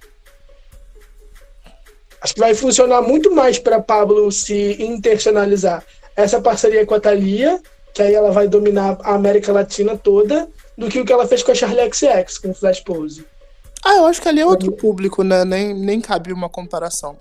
Acho 2.22 2.34
que 2.36 2.40
vai 2.40 2.54
funcionar 2.54 3.02
muito 3.02 3.34
mais 3.34 3.58
para 3.58 3.82
Pablo 3.82 4.32
se 4.32 4.82
internacionalizar 4.82 5.84
essa 6.16 6.40
parceria 6.40 6.86
com 6.86 6.94
a 6.94 7.00
Thalia, 7.00 7.60
que 7.94 8.02
aí 8.02 8.14
ela 8.14 8.32
vai 8.32 8.48
dominar 8.48 8.98
a 9.02 9.16
América 9.16 9.52
Latina 9.52 9.98
toda, 9.98 10.48
do 10.78 10.88
que 10.88 11.00
o 11.00 11.06
que 11.06 11.12
ela 11.12 11.28
fez 11.28 11.42
com 11.42 11.52
a 11.52 11.56
Charlie 11.56 11.92
XX, 11.92 12.38
com 12.38 12.52
o 12.52 12.54
Flash 12.54 12.80
Pose. 12.82 13.26
Ah, 13.84 13.96
eu 13.98 14.06
acho 14.06 14.22
que 14.22 14.30
ali 14.30 14.40
é 14.42 14.46
outro 14.46 14.72
público, 14.72 15.24
né? 15.24 15.44
Nem, 15.44 15.74
nem 15.74 16.00
cabe 16.00 16.32
uma 16.32 16.48
comparação. 16.48 17.18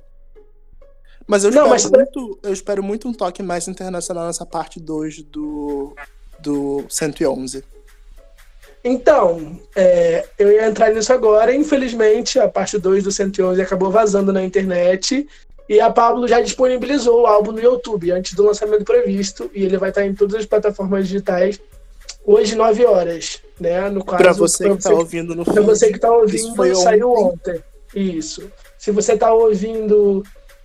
Mas 1.26 1.44
eu 1.44 1.50
Não, 1.50 1.74
espero, 1.74 1.96
mas- 1.96 2.14
muito, 2.14 2.38
eu 2.42 2.52
espero 2.52 2.82
muito 2.82 3.08
um 3.08 3.12
toque 3.14 3.42
mais 3.42 3.66
internacional 3.68 4.26
nessa 4.26 4.44
parte 4.44 4.78
2 4.78 5.22
do, 5.22 5.94
do 6.38 6.84
111. 6.90 7.64
Então, 8.82 9.58
é, 9.76 10.24
eu 10.38 10.50
ia 10.50 10.66
entrar 10.66 10.90
nisso 10.92 11.12
agora. 11.12 11.54
Infelizmente, 11.54 12.38
a 12.38 12.48
parte 12.48 12.78
2 12.78 13.04
do 13.04 13.12
111 13.12 13.60
acabou 13.60 13.90
vazando 13.90 14.32
na 14.32 14.42
internet. 14.42 15.28
E 15.68 15.80
a 15.80 15.90
Pablo 15.90 16.26
já 16.26 16.40
disponibilizou 16.40 17.22
o 17.22 17.26
álbum 17.26 17.52
no 17.52 17.60
YouTube 17.60 18.10
antes 18.10 18.34
do 18.34 18.44
lançamento 18.44 18.84
previsto. 18.84 19.50
E 19.54 19.64
ele 19.64 19.76
vai 19.76 19.90
estar 19.90 20.04
em 20.04 20.14
todas 20.14 20.34
as 20.34 20.46
plataformas 20.46 21.06
digitais 21.06 21.60
hoje, 22.24 22.56
9 22.56 22.84
horas. 22.86 23.40
Né? 23.58 23.88
No 23.90 24.04
caso, 24.04 24.22
Pra 24.22 24.32
você 24.32 24.64
pra 24.64 24.76
que 24.76 24.82
tá 24.82 24.90
ouvindo 24.94 25.34
no 25.34 25.44
pra 25.44 25.62
você 25.62 25.92
que 25.92 25.98
tá 25.98 26.08
Isso 26.26 26.48
ouvindo, 26.48 26.76
saiu 26.76 27.12
ontem. 27.12 27.52
ontem. 27.56 27.64
Isso. 27.94 28.50
Se 28.78 28.90
você 28.90 29.16
tá 29.16 29.32
ouvindo 29.32 30.22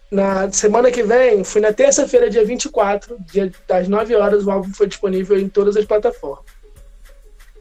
na 0.10 0.50
semana 0.52 0.90
que 0.90 1.04
vem, 1.04 1.44
foi 1.44 1.60
na 1.60 1.74
terça-feira, 1.74 2.30
dia 2.30 2.46
24, 2.46 3.18
dia 3.32 3.52
das 3.68 3.88
9 3.88 4.16
horas, 4.16 4.46
o 4.46 4.52
álbum 4.52 4.74
foi 4.74 4.88
disponível 4.88 5.38
em 5.38 5.50
todas 5.50 5.76
as 5.76 5.84
plataformas. 5.84 6.46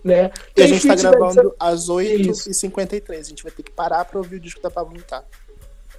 Né? 0.05 0.31
E 0.55 0.63
a 0.63 0.67
gente 0.67 0.87
tá 0.87 0.95
feedback 0.95 1.19
gravando 1.19 1.55
às 1.59 1.85
Isso. 1.85 2.51
8h53. 2.51 3.19
A 3.19 3.23
gente 3.23 3.43
vai 3.43 3.51
ter 3.51 3.63
que 3.63 3.73
parar 3.73 4.05
pra 4.05 4.19
ouvir 4.19 4.37
o 4.37 4.41
disco 4.41 4.61
da 4.61 4.71
Pablo 4.71 4.95
Vittar. 4.95 5.25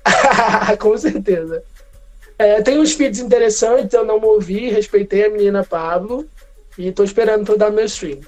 Com 0.80 0.96
certeza. 0.96 1.64
É, 2.38 2.62
tem 2.62 2.78
uns 2.78 2.94
feeds 2.94 3.20
interessantes, 3.20 3.94
eu 3.94 4.06
não 4.06 4.20
ouvi, 4.22 4.70
respeitei 4.70 5.26
a 5.26 5.30
menina 5.30 5.64
Pablo 5.64 6.28
e 6.78 6.92
tô 6.92 7.04
esperando 7.04 7.46
pra 7.46 7.56
dar 7.56 7.72
meu 7.72 7.86
stream. 7.86 8.20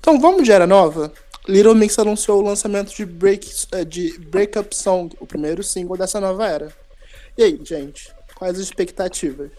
Então 0.00 0.20
vamos 0.20 0.42
de 0.42 0.52
Era 0.52 0.66
Nova? 0.66 1.12
Little 1.46 1.74
Mix 1.74 1.98
anunciou 1.98 2.40
o 2.40 2.44
lançamento 2.44 2.94
de, 2.94 3.04
Break, 3.04 3.66
eh, 3.72 3.84
de 3.84 4.18
Breakup 4.18 4.74
Song, 4.74 5.14
o 5.20 5.26
primeiro 5.26 5.62
single 5.62 5.96
dessa 5.96 6.18
nova 6.18 6.46
era. 6.46 6.72
E 7.36 7.42
aí, 7.42 7.60
gente? 7.62 8.12
Quais 8.34 8.56
as 8.56 8.64
expectativas? 8.64 9.50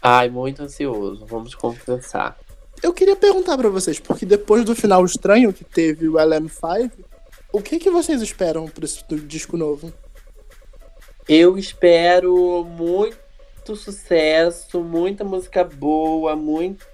Ai, 0.00 0.28
muito 0.28 0.62
ansioso, 0.62 1.24
vamos 1.26 1.54
conversar. 1.54 2.38
Eu 2.84 2.92
queria 2.92 3.16
perguntar 3.16 3.56
pra 3.56 3.70
vocês, 3.70 3.98
porque 3.98 4.26
depois 4.26 4.62
do 4.62 4.76
final 4.76 5.02
estranho 5.06 5.54
que 5.54 5.64
teve 5.64 6.06
o 6.06 6.16
LM5, 6.16 6.90
o 7.50 7.62
que, 7.62 7.78
que 7.78 7.88
vocês 7.88 8.20
esperam 8.20 8.68
pra 8.68 8.84
esse 8.84 9.02
disco 9.26 9.56
novo? 9.56 9.90
Eu 11.26 11.56
espero 11.56 12.62
muito 12.62 13.74
sucesso, 13.74 14.82
muita 14.82 15.24
música 15.24 15.64
boa, 15.64 16.36
muito, 16.36 16.84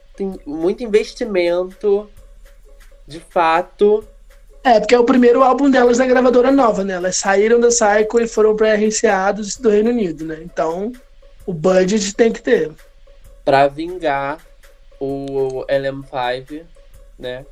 muito 0.47 0.85
investimento, 0.85 2.09
de 3.04 3.18
fato. 3.18 4.04
É, 4.62 4.78
porque 4.78 4.94
é 4.94 5.00
o 5.00 5.04
primeiro 5.04 5.42
álbum 5.42 5.68
delas 5.68 5.99
na 5.99 6.06
gravadora 6.06 6.52
nova, 6.52 6.85
né? 6.85 6.94
Elas 6.94 7.16
saíram 7.16 7.59
da 7.59 7.73
Cycle 7.73 8.23
e 8.23 8.28
foram 8.28 8.54
pra 8.54 8.76
RCA 8.76 9.32
do, 9.32 9.42
do 9.61 9.68
Reino 9.68 9.90
Unido, 9.90 10.25
né? 10.25 10.38
Então, 10.40 10.92
o 11.44 11.52
budget 11.52 12.14
tem 12.14 12.30
que 12.30 12.40
ter. 12.40 12.70
Pra 13.44 13.66
vingar 13.66 14.38
o 15.00 15.64
LM5, 15.66 16.62
né? 17.19 17.45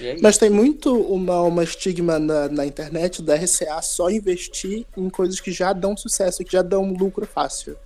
É 0.00 0.16
Mas 0.20 0.38
tem 0.38 0.50
muito 0.50 0.94
uma, 0.94 1.42
uma 1.42 1.64
estigma 1.64 2.18
na, 2.18 2.48
na 2.48 2.66
internet 2.66 3.22
da 3.22 3.34
RCA 3.34 3.80
só 3.82 4.10
investir 4.10 4.86
em 4.96 5.10
coisas 5.10 5.40
que 5.40 5.50
já 5.50 5.72
dão 5.72 5.96
sucesso, 5.96 6.44
que 6.44 6.52
já 6.52 6.62
dão 6.62 6.92
lucro 6.92 7.26
fácil. 7.26 7.76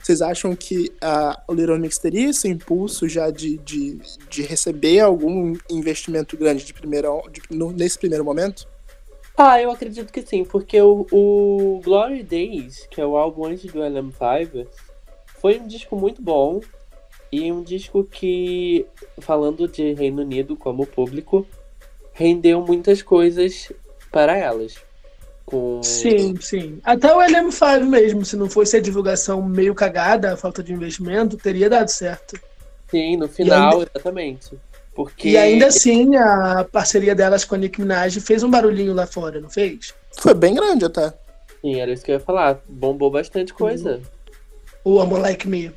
Vocês 0.00 0.22
acham 0.22 0.56
que 0.56 0.92
a, 1.00 1.42
o 1.46 1.52
Little 1.52 1.78
Mix 1.78 1.98
teria 1.98 2.30
esse 2.30 2.48
impulso 2.48 3.08
já 3.08 3.30
de, 3.30 3.58
de, 3.58 4.00
de 4.28 4.42
receber 4.42 5.00
algum 5.00 5.54
investimento 5.68 6.36
grande 6.36 6.64
de 6.64 6.72
primeira, 6.72 7.08
de, 7.30 7.42
no, 7.50 7.70
nesse 7.70 7.98
primeiro 7.98 8.24
momento? 8.24 8.66
Ah, 9.36 9.60
eu 9.60 9.70
acredito 9.70 10.12
que 10.12 10.22
sim, 10.22 10.44
porque 10.44 10.80
o, 10.80 11.06
o 11.12 11.80
Glory 11.84 12.22
Days, 12.22 12.86
que 12.90 13.00
é 13.00 13.06
o 13.06 13.16
álbum 13.16 13.46
antes 13.46 13.70
do 13.70 13.80
LM5, 13.80 14.66
foi 15.40 15.58
um 15.58 15.66
disco 15.66 15.96
muito 15.96 16.20
bom 16.20 16.60
e 17.32 17.52
um 17.52 17.62
disco 17.62 18.04
que, 18.04 18.86
falando 19.18 19.68
de 19.68 19.92
Reino 19.94 20.22
Unido 20.22 20.56
como 20.56 20.86
público, 20.86 21.46
rendeu 22.12 22.60
muitas 22.64 23.02
coisas 23.02 23.72
para 24.10 24.36
elas. 24.36 24.74
Com... 25.46 25.82
Sim, 25.82 26.36
sim. 26.40 26.80
Até 26.84 27.14
o 27.14 27.18
LM5 27.18 27.84
mesmo, 27.84 28.24
se 28.24 28.36
não 28.36 28.48
fosse 28.48 28.76
a 28.76 28.80
divulgação 28.80 29.42
meio 29.42 29.74
cagada, 29.74 30.32
a 30.32 30.36
falta 30.36 30.62
de 30.62 30.72
investimento, 30.72 31.36
teria 31.36 31.70
dado 31.70 31.88
certo. 31.88 32.38
Sim, 32.90 33.16
no 33.16 33.28
final, 33.28 33.78
ainda... 33.78 33.90
exatamente. 33.94 34.50
Porque... 34.94 35.30
E 35.30 35.36
ainda 35.36 35.66
assim, 35.66 36.16
a 36.16 36.66
parceria 36.70 37.14
delas 37.14 37.44
com 37.44 37.54
a 37.54 37.58
Nick 37.58 37.80
Minaj 37.80 38.20
fez 38.20 38.42
um 38.42 38.50
barulhinho 38.50 38.92
lá 38.92 39.06
fora, 39.06 39.40
não 39.40 39.48
fez? 39.48 39.94
Foi 40.18 40.34
bem 40.34 40.54
grande 40.54 40.84
até. 40.84 41.12
Sim, 41.60 41.80
era 41.80 41.92
isso 41.92 42.04
que 42.04 42.10
eu 42.10 42.16
ia 42.16 42.20
falar. 42.20 42.60
Bombou 42.68 43.10
bastante 43.10 43.54
coisa. 43.54 44.00
O 44.84 45.00
Amor 45.00 45.20
Like 45.20 45.48
Me. 45.48 45.72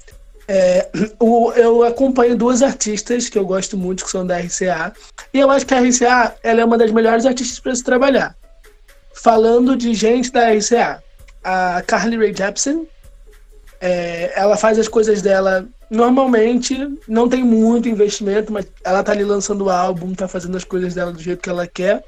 É, 0.48 0.90
o, 1.20 1.52
eu 1.54 1.84
acompanho 1.84 2.36
duas 2.36 2.62
artistas 2.62 3.30
que 3.30 3.38
eu 3.38 3.46
gosto 3.46 3.78
muito, 3.78 4.04
que 4.04 4.12
são 4.12 4.26
da 4.26 4.38
RCA. 4.38 4.94
E 5.34 5.40
eu 5.40 5.50
acho 5.50 5.66
que 5.66 5.74
a 5.74 5.82
RCA 5.82 6.36
ela 6.44 6.62
é 6.62 6.66
uma 6.66 6.78
das 6.78 6.92
melhores 6.92 7.26
artistas 7.26 7.60
para 7.60 7.76
se 7.76 7.84
trabalhar. 7.84 8.36
Falando 9.14 9.76
de 9.76 9.94
gente 9.94 10.32
da 10.32 10.52
RCA, 10.52 11.04
a 11.44 11.82
Carly 11.86 12.18
Rae 12.18 12.36
Jepsen, 12.36 12.88
é, 13.80 14.32
ela 14.36 14.58
faz 14.58 14.80
as 14.80 14.88
coisas 14.88 15.22
dela 15.22 15.68
normalmente, 15.90 16.76
não 17.08 17.30
tem 17.30 17.44
muito 17.44 17.88
investimento, 17.88 18.52
mas 18.52 18.66
ela 18.84 19.04
tá 19.04 19.12
ali 19.12 19.24
lançando 19.24 19.66
o 19.66 19.70
álbum, 19.70 20.14
tá 20.16 20.28
fazendo 20.28 20.58
as 20.58 20.64
coisas 20.64 20.96
dela 20.96 21.12
do 21.12 21.22
jeito 21.22 21.42
que 21.42 21.50
ela 21.50 21.68
quer. 21.68 22.04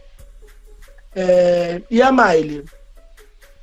É, 1.16 1.82
e 1.90 2.02
a 2.02 2.12
Miley? 2.12 2.66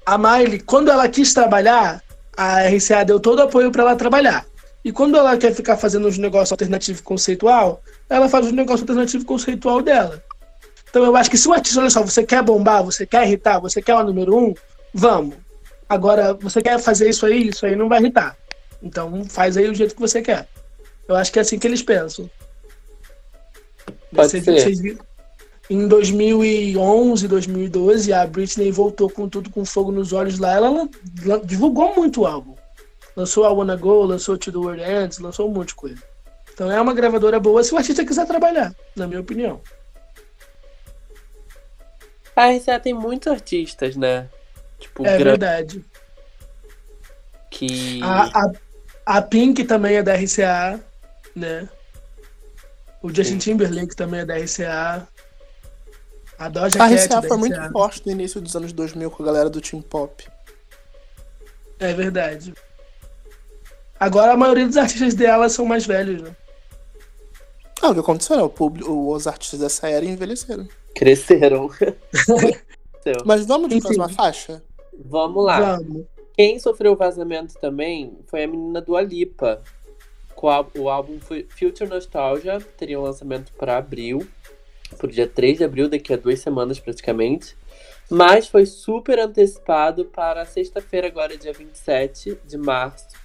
A 0.06 0.16
Miley, 0.16 0.60
quando 0.60 0.90
ela 0.90 1.08
quis 1.08 1.34
trabalhar, 1.34 2.02
a 2.36 2.68
RCA 2.68 3.04
deu 3.04 3.18
todo 3.18 3.40
o 3.40 3.42
apoio 3.42 3.70
para 3.70 3.82
ela 3.82 3.96
trabalhar. 3.96 4.46
E 4.84 4.90
quando 4.90 5.16
ela 5.16 5.36
quer 5.36 5.54
ficar 5.54 5.76
fazendo 5.76 6.08
os 6.08 6.18
negócios 6.18 6.50
alternativo 6.52 7.02
conceitual, 7.02 7.82
ela 8.08 8.28
faz 8.28 8.46
os 8.46 8.52
negócios 8.52 8.82
alternativo 8.82 9.24
conceitual 9.24 9.80
dela. 9.80 10.22
Então 10.90 11.04
eu 11.04 11.16
acho 11.16 11.30
que 11.30 11.38
se 11.38 11.48
o 11.48 11.52
artista, 11.52 11.80
olha 11.80 11.90
só, 11.90 12.02
você 12.02 12.24
quer 12.24 12.42
bombar, 12.42 12.82
você 12.82 13.06
quer 13.06 13.26
irritar, 13.26 13.60
você 13.60 13.80
quer 13.80 13.94
o 13.94 14.04
número 14.04 14.36
um, 14.36 14.54
vamos. 14.92 15.36
Agora, 15.88 16.34
você 16.34 16.60
quer 16.60 16.78
fazer 16.78 17.08
isso 17.08 17.24
aí, 17.24 17.48
isso 17.48 17.64
aí 17.64 17.76
não 17.76 17.88
vai 17.88 18.00
irritar. 18.00 18.36
Então 18.82 19.24
faz 19.24 19.56
aí 19.56 19.68
o 19.68 19.74
jeito 19.74 19.94
que 19.94 20.00
você 20.00 20.20
quer. 20.20 20.48
Eu 21.08 21.16
acho 21.16 21.32
que 21.32 21.38
é 21.38 21.42
assim 21.42 21.58
que 21.58 21.66
eles 21.66 21.82
pensam. 21.82 22.28
Pode 24.14 24.30
ser. 24.30 24.42
Vocês, 24.42 24.80
em 25.70 25.88
2011, 25.88 27.28
2012, 27.28 28.12
a 28.12 28.26
Britney 28.26 28.70
voltou 28.70 29.08
com 29.08 29.28
tudo 29.28 29.48
com 29.48 29.64
fogo 29.64 29.92
nos 29.92 30.12
olhos 30.12 30.38
lá. 30.38 30.52
Ela, 30.54 30.88
ela 31.24 31.40
divulgou 31.44 31.94
muito 31.94 32.22
o 32.22 32.26
álbum. 32.26 32.54
Lançou 33.16 33.44
a 33.44 33.52
Wanna 33.52 33.76
Go, 33.76 34.04
lançou 34.04 34.38
To 34.38 34.50
The 34.50 34.58
World 34.58 34.82
Ends, 34.82 35.18
lançou 35.18 35.48
um 35.48 35.52
monte 35.52 35.68
de 35.68 35.74
coisa. 35.74 36.02
Então 36.52 36.70
é 36.70 36.80
uma 36.80 36.94
gravadora 36.94 37.40
boa 37.40 37.62
se 37.62 37.74
o 37.74 37.78
artista 37.78 38.04
quiser 38.04 38.26
trabalhar, 38.26 38.74
na 38.94 39.06
minha 39.06 39.20
opinião. 39.20 39.60
A 42.34 42.50
RCA 42.50 42.80
tem 42.80 42.94
muitos 42.94 43.30
artistas, 43.30 43.96
né? 43.96 44.28
Tipo, 44.78 45.06
é 45.06 45.18
verdade. 45.18 45.84
Que. 47.50 48.00
A, 48.02 48.22
a, 48.24 48.52
a, 49.18 49.22
Pink 49.22 49.64
também 49.64 49.96
é 49.96 50.02
da 50.02 50.14
RCA, 50.14 50.80
né? 51.36 51.68
O 53.02 53.08
Justin 53.08 53.34
Sim. 53.34 53.38
Timberlake 53.38 53.94
também 53.94 54.20
é 54.20 54.24
da 54.24 54.36
RCA. 54.36 55.06
A 56.38 56.48
Doja 56.48 56.82
A 56.82 56.88
Cat 56.88 57.06
RCA 57.06 57.22
foi 57.22 57.28
RCA. 57.28 57.36
muito 57.36 57.72
forte 57.72 58.06
no 58.06 58.12
início 58.12 58.40
dos 58.40 58.56
anos 58.56 58.72
2000 58.72 59.10
com 59.10 59.22
a 59.22 59.26
galera 59.26 59.50
do 59.50 59.60
Team 59.60 59.82
Pop. 59.82 60.26
É 61.78 61.92
verdade. 61.92 62.54
Agora 64.02 64.32
a 64.32 64.36
maioria 64.36 64.66
dos 64.66 64.76
artistas 64.76 65.14
dela 65.14 65.48
são 65.48 65.64
mais 65.64 65.86
velhos, 65.86 66.20
né? 66.22 66.34
Ah, 67.80 67.90
o 67.90 67.94
que 67.94 68.00
aconteceu, 68.00 68.36
né? 68.36 68.42
O 68.42 68.48
público, 68.48 69.12
os 69.12 69.28
artistas 69.28 69.60
dessa 69.60 69.88
era 69.88 70.04
envelheceram. 70.04 70.66
Cresceram. 70.92 71.70
Mas 73.24 73.46
vamos 73.46 73.68
de 73.68 73.80
próxima 73.80 74.08
faixa? 74.08 74.60
Vamos 75.04 75.44
lá. 75.44 75.76
Vamos. 75.76 76.04
Quem 76.36 76.58
sofreu 76.58 76.96
vazamento 76.96 77.54
também 77.60 78.18
foi 78.26 78.42
a 78.42 78.48
menina 78.48 78.80
do 78.80 78.96
Alipa. 78.96 79.62
O 80.76 80.88
álbum 80.88 81.20
foi 81.20 81.46
Future 81.48 81.88
Nostalgia, 81.88 82.60
teria 82.76 82.98
um 82.98 83.04
lançamento 83.04 83.52
para 83.52 83.76
abril, 83.76 84.26
pro 84.98 85.06
dia 85.06 85.28
3 85.28 85.58
de 85.58 85.64
abril, 85.64 85.88
daqui 85.88 86.12
a 86.12 86.16
duas 86.16 86.40
semanas 86.40 86.80
praticamente. 86.80 87.56
Mas 88.10 88.48
foi 88.48 88.66
super 88.66 89.20
antecipado 89.20 90.06
para 90.06 90.44
sexta-feira, 90.44 91.06
agora 91.06 91.38
dia 91.38 91.52
27 91.52 92.36
de 92.44 92.58
março. 92.58 93.21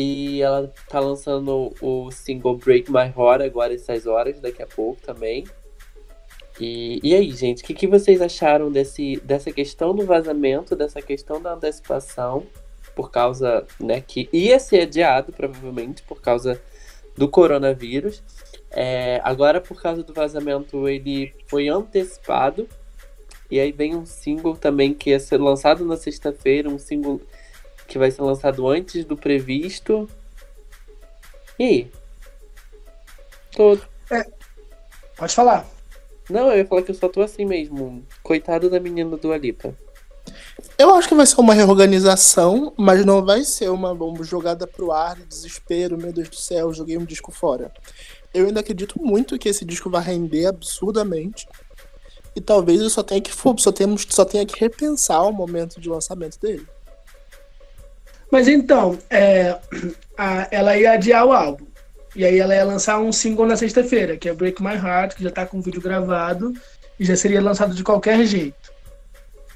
E 0.00 0.40
ela 0.40 0.72
tá 0.88 0.98
lançando 0.98 1.74
o 1.78 2.10
single 2.10 2.56
Break 2.56 2.90
My 2.90 3.12
Heart 3.14 3.42
agora 3.42 3.74
essas 3.74 4.06
horas, 4.06 4.40
daqui 4.40 4.62
a 4.62 4.66
pouco 4.66 4.98
também. 5.02 5.44
E, 6.58 7.00
e 7.02 7.14
aí, 7.14 7.30
gente, 7.32 7.62
o 7.62 7.66
que, 7.66 7.74
que 7.74 7.86
vocês 7.86 8.22
acharam 8.22 8.72
desse, 8.72 9.20
dessa 9.22 9.52
questão 9.52 9.94
do 9.94 10.06
vazamento, 10.06 10.74
dessa 10.74 11.02
questão 11.02 11.40
da 11.42 11.52
antecipação, 11.52 12.46
por 12.96 13.10
causa, 13.10 13.66
né, 13.78 14.00
que 14.00 14.26
ia 14.32 14.58
ser 14.58 14.82
adiado, 14.84 15.34
provavelmente, 15.34 16.02
por 16.02 16.22
causa 16.22 16.58
do 17.14 17.28
coronavírus. 17.28 18.22
É, 18.70 19.20
agora, 19.22 19.60
por 19.60 19.82
causa 19.82 20.02
do 20.02 20.14
vazamento, 20.14 20.88
ele 20.88 21.34
foi 21.46 21.68
antecipado. 21.68 22.66
E 23.50 23.60
aí 23.60 23.70
vem 23.70 23.94
um 23.94 24.06
single 24.06 24.56
também 24.56 24.94
que 24.94 25.10
ia 25.10 25.20
ser 25.20 25.36
lançado 25.36 25.84
na 25.84 25.98
sexta-feira, 25.98 26.70
um 26.70 26.78
single 26.78 27.20
que 27.90 27.98
vai 27.98 28.10
ser 28.10 28.22
lançado 28.22 28.68
antes 28.68 29.04
do 29.04 29.16
previsto. 29.16 30.08
E 31.58 31.64
aí? 31.64 31.92
Tô... 33.52 33.76
É, 34.12 34.24
pode 35.16 35.34
falar. 35.34 35.66
Não, 36.30 36.52
eu 36.52 36.58
ia 36.58 36.64
falar 36.64 36.82
que 36.82 36.92
eu 36.92 36.94
só 36.94 37.08
tô 37.08 37.20
assim 37.20 37.44
mesmo. 37.44 38.06
Coitado 38.22 38.70
da 38.70 38.78
menina 38.78 39.16
do 39.16 39.32
Alipa. 39.32 39.74
Eu 40.78 40.94
acho 40.94 41.08
que 41.08 41.16
vai 41.16 41.26
ser 41.26 41.40
uma 41.40 41.52
reorganização, 41.52 42.72
mas 42.76 43.04
não 43.04 43.24
vai 43.24 43.42
ser 43.42 43.68
uma, 43.70 43.90
uma 43.90 44.22
jogada 44.22 44.68
pro 44.68 44.92
ar 44.92 45.16
de 45.16 45.26
desespero, 45.26 45.98
meu 45.98 46.12
Deus 46.12 46.28
do 46.28 46.36
céu, 46.36 46.72
joguei 46.72 46.96
um 46.96 47.04
disco 47.04 47.32
fora. 47.32 47.72
Eu 48.32 48.46
ainda 48.46 48.60
acredito 48.60 49.02
muito 49.02 49.36
que 49.36 49.48
esse 49.48 49.64
disco 49.64 49.90
vai 49.90 50.02
render 50.02 50.46
absurdamente. 50.46 51.48
E 52.36 52.40
talvez 52.40 52.80
eu 52.80 52.88
só 52.88 53.02
tenha 53.02 53.20
que 53.20 53.32
só 53.58 53.72
temos 53.72 54.06
só 54.08 54.24
tenha 54.24 54.46
que 54.46 54.58
repensar 54.60 55.22
o 55.22 55.32
momento 55.32 55.80
de 55.80 55.88
lançamento 55.88 56.38
dele. 56.38 56.64
Mas 58.30 58.46
então, 58.48 58.98
é, 59.08 59.58
a, 60.16 60.46
ela 60.50 60.76
ia 60.76 60.92
adiar 60.92 61.26
o 61.26 61.32
álbum. 61.32 61.66
E 62.14 62.24
aí 62.24 62.38
ela 62.38 62.54
ia 62.54 62.64
lançar 62.64 62.98
um 62.98 63.12
single 63.12 63.46
na 63.46 63.56
sexta-feira, 63.56 64.16
que 64.16 64.28
é 64.28 64.34
Break 64.34 64.62
My 64.62 64.74
Heart, 64.74 65.14
que 65.14 65.22
já 65.22 65.30
tá 65.30 65.46
com 65.46 65.58
o 65.58 65.62
vídeo 65.62 65.80
gravado 65.80 66.52
e 66.98 67.04
já 67.04 67.16
seria 67.16 67.40
lançado 67.40 67.74
de 67.74 67.84
qualquer 67.84 68.24
jeito, 68.24 68.72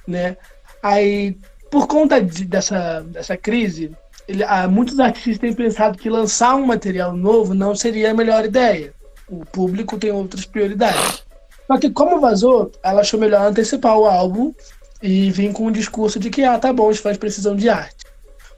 né? 0.06 0.36
Aí, 0.82 1.36
por 1.70 1.86
conta 1.86 2.22
de, 2.22 2.44
dessa, 2.44 3.00
dessa 3.00 3.36
crise, 3.36 3.92
ele, 4.26 4.44
ah, 4.44 4.68
muitos 4.68 4.98
artistas 5.00 5.38
têm 5.38 5.52
pensado 5.52 5.98
que 5.98 6.08
lançar 6.08 6.54
um 6.54 6.66
material 6.66 7.14
novo 7.14 7.54
não 7.54 7.74
seria 7.74 8.10
a 8.10 8.14
melhor 8.14 8.44
ideia. 8.44 8.92
O 9.28 9.44
público 9.44 9.98
tem 9.98 10.12
outras 10.12 10.44
prioridades. 10.44 11.24
Só 11.66 11.78
que 11.78 11.90
como 11.90 12.20
vazou, 12.20 12.70
ela 12.82 13.00
achou 13.00 13.18
melhor 13.18 13.46
antecipar 13.46 13.98
o 13.98 14.06
álbum 14.06 14.54
e 15.02 15.30
vir 15.30 15.52
com 15.52 15.66
um 15.66 15.72
discurso 15.72 16.18
de 16.18 16.30
que, 16.30 16.44
ah, 16.44 16.58
tá 16.58 16.72
bom, 16.72 16.88
os 16.88 16.98
fãs 16.98 17.16
precisam 17.16 17.56
de 17.56 17.68
arte. 17.68 18.03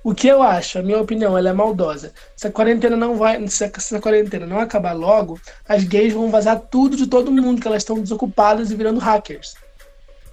O 0.06 0.14
que 0.14 0.28
eu 0.28 0.40
acho, 0.40 0.78
a 0.78 0.82
minha 0.82 1.00
opinião, 1.00 1.36
ela 1.36 1.48
é 1.48 1.52
maldosa. 1.52 2.12
Se 2.36 2.46
a 2.46 2.50
quarentena 2.52 2.96
não 2.96 3.16
vai, 3.16 3.44
se 3.48 3.64
a, 3.64 3.72
se 3.76 3.96
a 3.96 4.00
quarentena 4.00 4.46
não 4.46 4.60
acabar 4.60 4.92
logo, 4.92 5.36
as 5.68 5.82
gays 5.82 6.14
vão 6.14 6.30
vazar 6.30 6.60
tudo 6.60 6.96
de 6.96 7.08
todo 7.08 7.32
mundo, 7.32 7.60
que 7.60 7.66
elas 7.66 7.82
estão 7.82 7.98
desocupadas 7.98 8.70
e 8.70 8.76
virando 8.76 9.00
hackers. 9.00 9.56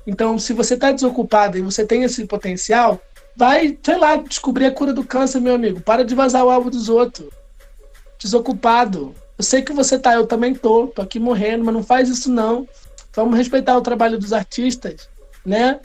Então, 0.05 0.37
se 0.37 0.53
você 0.53 0.75
está 0.75 0.91
desocupado 0.91 1.57
e 1.57 1.61
você 1.61 1.83
tem 1.83 2.03
esse 2.03 2.23
potencial, 2.27 3.01
vai, 3.35 3.75
sei 3.81 3.97
lá, 3.97 4.15
descobrir 4.15 4.67
a 4.67 4.71
cura 4.71 4.93
do 4.93 5.03
câncer, 5.03 5.41
meu 5.41 5.55
amigo. 5.55 5.81
Para 5.81 6.05
de 6.05 6.13
vazar 6.13 6.45
o 6.45 6.51
alvo 6.51 6.69
dos 6.69 6.87
outros. 6.87 7.29
Desocupado. 8.19 9.15
Eu 9.39 9.43
sei 9.43 9.63
que 9.63 9.73
você 9.73 9.97
tá, 9.97 10.13
eu 10.13 10.27
também 10.27 10.53
tô, 10.53 10.85
tô 10.85 11.01
aqui 11.01 11.19
morrendo, 11.19 11.65
mas 11.65 11.73
não 11.73 11.81
faz 11.81 12.09
isso 12.09 12.31
não. 12.31 12.67
Vamos 13.15 13.35
respeitar 13.35 13.75
o 13.75 13.81
trabalho 13.81 14.19
dos 14.19 14.33
artistas, 14.33 15.09
né? 15.43 15.79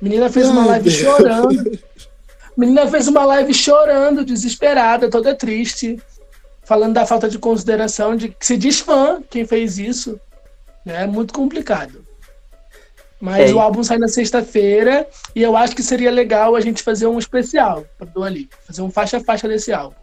Menina 0.00 0.30
fez 0.30 0.48
uma 0.48 0.64
live 0.66 0.88
chorando. 0.88 1.80
Menina 2.56 2.86
fez 2.88 3.08
uma 3.08 3.24
live 3.24 3.52
chorando, 3.52 4.24
desesperada, 4.24 5.10
toda 5.10 5.34
triste, 5.34 6.00
falando 6.62 6.94
da 6.94 7.04
falta 7.06 7.28
de 7.28 7.38
consideração 7.38 8.16
de 8.16 8.28
que 8.28 8.46
se 8.46 8.56
diz 8.56 8.80
fã 8.80 9.20
quem 9.28 9.44
fez 9.46 9.78
isso. 9.78 10.20
né? 10.84 11.02
É 11.04 11.06
muito 11.06 11.32
complicado. 11.34 12.04
Mas 13.20 13.50
É. 13.50 13.54
o 13.54 13.58
álbum 13.60 13.82
sai 13.82 13.96
na 13.96 14.06
sexta-feira 14.08 15.08
e 15.34 15.42
eu 15.42 15.56
acho 15.56 15.74
que 15.74 15.82
seria 15.82 16.10
legal 16.10 16.54
a 16.54 16.60
gente 16.60 16.82
fazer 16.82 17.06
um 17.06 17.18
especial 17.18 17.86
pra 17.96 18.06
Dua 18.06 18.28
Lipa, 18.28 18.54
fazer 18.66 18.82
um 18.82 18.90
faixa 18.90 19.16
a 19.16 19.24
faixa 19.24 19.48
desse 19.48 19.72
álbum. 19.72 19.96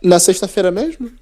Na 0.00 0.20
sexta-feira 0.20 0.70
mesmo? 0.70 1.08
O 1.08 1.12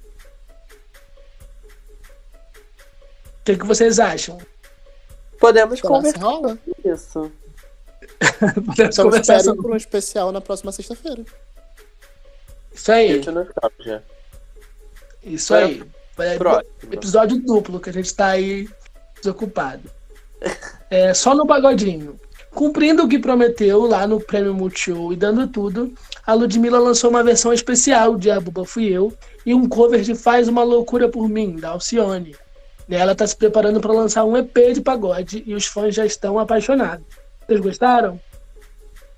que, 3.43 3.57
que 3.57 3.65
vocês 3.65 3.99
acham? 3.99 4.37
Podemos 5.39 5.79
Será 5.79 5.89
conversar 5.89 6.19
sobre 6.21 6.59
isso. 6.85 7.31
Podemos 8.65 8.95
Então 8.95 9.05
conversar 9.05 9.37
espere 9.37 9.43
sobre 9.43 9.61
por 9.61 9.71
um 9.71 9.75
especial 9.75 10.31
na 10.31 10.41
próxima 10.41 10.71
sexta-feira. 10.71 11.23
isso 12.73 12.91
aí. 12.91 13.21
Isso 15.23 15.53
aí. 15.53 15.83
É, 16.17 16.37
Próximo. 16.37 16.69
episódio 16.91 17.39
duplo, 17.41 17.79
que 17.79 17.89
a 17.89 17.93
gente 17.93 18.13
tá 18.13 18.27
aí 18.27 18.69
desocupado. 19.15 19.89
É, 20.89 21.13
só 21.13 21.33
no 21.33 21.47
pagodinho. 21.47 22.19
Cumprindo 22.51 23.03
o 23.03 23.09
que 23.09 23.17
prometeu 23.17 23.87
lá 23.87 24.05
no 24.05 24.19
Prêmio 24.19 24.53
Multishow 24.53 25.11
e 25.11 25.15
dando 25.15 25.47
tudo, 25.47 25.91
a 26.25 26.33
Ludmilla 26.33 26.77
lançou 26.77 27.09
uma 27.09 27.23
versão 27.23 27.51
especial 27.51 28.15
de 28.15 28.29
A 28.29 28.39
Buba 28.39 28.63
Fui 28.63 28.85
Eu 28.85 29.11
e 29.43 29.55
um 29.55 29.67
cover 29.67 30.01
de 30.01 30.13
Faz 30.13 30.47
Uma 30.47 30.63
Loucura 30.63 31.09
Por 31.09 31.27
Mim, 31.27 31.55
da 31.55 31.69
Alcione. 31.69 32.35
Ela 32.87 33.15
tá 33.15 33.25
se 33.25 33.35
preparando 33.35 33.79
para 33.81 33.91
lançar 33.91 34.23
um 34.23 34.37
EP 34.37 34.55
de 34.73 34.81
pagode 34.81 35.43
e 35.47 35.55
os 35.55 35.65
fãs 35.65 35.95
já 35.95 36.05
estão 36.05 36.37
apaixonados. 36.37 37.22
Vocês 37.45 37.59
gostaram? 37.59 38.19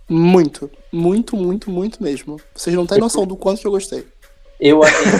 Muito, 0.08 0.70
muito, 0.92 1.36
muito, 1.36 1.72
muito 1.72 2.04
mesmo. 2.04 2.40
Vocês 2.54 2.76
não 2.76 2.86
têm 2.86 3.00
noção 3.00 3.26
do 3.26 3.36
quanto 3.36 3.62
que 3.62 3.68
eu 3.68 3.72
gostei. 3.72 4.06
Eu 4.60 4.84
achei, 4.84 5.20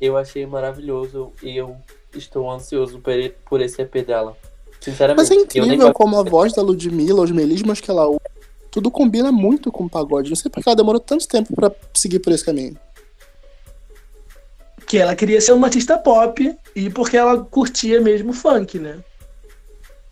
eu 0.00 0.16
achei 0.16 0.46
maravilhoso 0.46 1.32
e 1.42 1.56
eu 1.56 1.76
estou 2.14 2.50
ansioso 2.50 2.98
por, 2.98 3.14
por 3.48 3.60
esse 3.60 3.80
EP 3.80 4.06
dela. 4.06 4.36
Sinceramente. 4.80 5.18
Mas 5.18 5.30
é 5.30 5.34
incrível 5.34 5.92
como 5.92 6.18
a 6.18 6.22
voz 6.22 6.52
da 6.52 6.62
Ludmilla, 6.62 7.22
os 7.22 7.30
melismas 7.30 7.80
que 7.80 7.90
ela 7.90 8.06
usa, 8.06 8.20
tudo 8.70 8.90
combina 8.90 9.32
muito 9.32 9.72
com 9.72 9.84
o 9.84 9.90
pagode. 9.90 10.28
Não 10.28 10.36
sei 10.36 10.50
porque 10.50 10.68
ela 10.68 10.76
demorou 10.76 11.00
tanto 11.00 11.26
tempo 11.26 11.54
pra 11.54 11.72
seguir 11.94 12.18
por 12.18 12.32
esse 12.32 12.44
caminho. 12.44 12.76
Que 14.86 14.98
ela 14.98 15.16
queria 15.16 15.40
ser 15.40 15.52
uma 15.52 15.66
artista 15.66 15.98
pop 15.98 16.56
e 16.74 16.90
porque 16.90 17.16
ela 17.16 17.42
curtia 17.42 18.00
mesmo 18.00 18.32
funk, 18.32 18.78
né? 18.78 18.98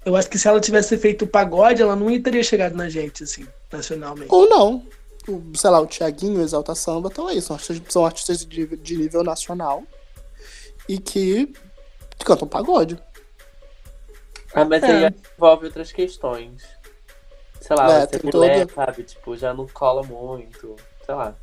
Eu 0.05 0.17
acho 0.17 0.29
que 0.29 0.39
se 0.39 0.47
ela 0.47 0.61
tivesse 0.61 0.97
feito 0.99 1.27
pagode, 1.27 1.81
ela 1.83 1.97
não 1.97 2.07
teria 2.23 2.43
chegado 2.43 2.77
na 2.77 2.89
gente, 2.89 3.25
assim, 3.25 3.47
nacionalmente. 3.73 4.29
Ou 4.33 4.49
não. 4.49 4.87
O, 5.27 5.43
sei 5.57 5.71
lá, 5.71 5.81
o 5.81 5.87
Thiaguinho, 5.87 6.41
o 6.41 6.43
Exalta 6.43 6.75
Samba, 6.75 7.09
estão 7.09 7.27
aí. 7.27 7.41
São 7.41 7.57
artistas, 7.57 7.83
são 7.93 8.05
artistas 8.05 8.45
de, 8.45 8.67
de 8.77 8.97
nível 8.99 9.25
nacional 9.25 9.83
e 10.87 10.99
que 10.99 11.51
cantam 12.25 12.47
pagode. 12.47 12.99
Ah, 14.55 14.65
mas 14.65 14.83
É. 14.83 15.07
aí 15.07 15.15
envolve 15.37 15.67
outras 15.67 15.91
questões. 15.91 16.63
Sei 17.61 17.75
lá, 17.75 17.91
É, 17.93 18.01
você 18.01 18.19
tem 18.19 18.31
mulher, 18.31 18.67
todo- 18.67 18.75
sabe? 18.75 19.03
Tipo, 19.05 19.37
já 19.37 19.55
não 19.55 19.67
cola 19.67 20.03
muito. 20.03 20.77
Sei 21.07 21.15
lá. 21.15 21.35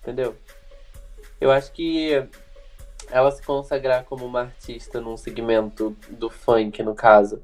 Entendeu? 0.00 0.36
Eu 1.40 1.50
acho 1.50 1.72
que 1.72 2.24
ela 3.10 3.30
se 3.32 3.42
consagrar 3.42 4.04
como 4.04 4.24
uma 4.24 4.42
artista 4.42 5.00
num 5.00 5.16
segmento 5.16 5.96
do 6.08 6.30
funk, 6.30 6.80
no 6.84 6.94
caso. 6.94 7.42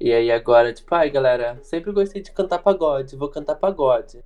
E 0.00 0.12
aí 0.12 0.30
agora, 0.30 0.72
tipo, 0.72 0.94
ai 0.94 1.10
galera, 1.10 1.58
sempre 1.62 1.90
gostei 1.92 2.22
de 2.22 2.30
cantar 2.30 2.58
pagode, 2.60 3.16
vou 3.16 3.28
cantar 3.28 3.56
pagode. 3.56 4.22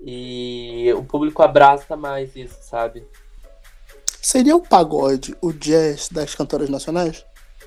E 0.00 0.92
o 0.94 1.04
público 1.04 1.42
abraça 1.42 1.96
mais 1.96 2.34
isso, 2.36 2.56
sabe? 2.62 3.06
Seria 4.22 4.56
o 4.56 4.60
pagode 4.60 5.36
o 5.40 5.52
jazz 5.52 6.08
das 6.08 6.34
cantoras 6.34 6.68
nacionais? 6.68 7.24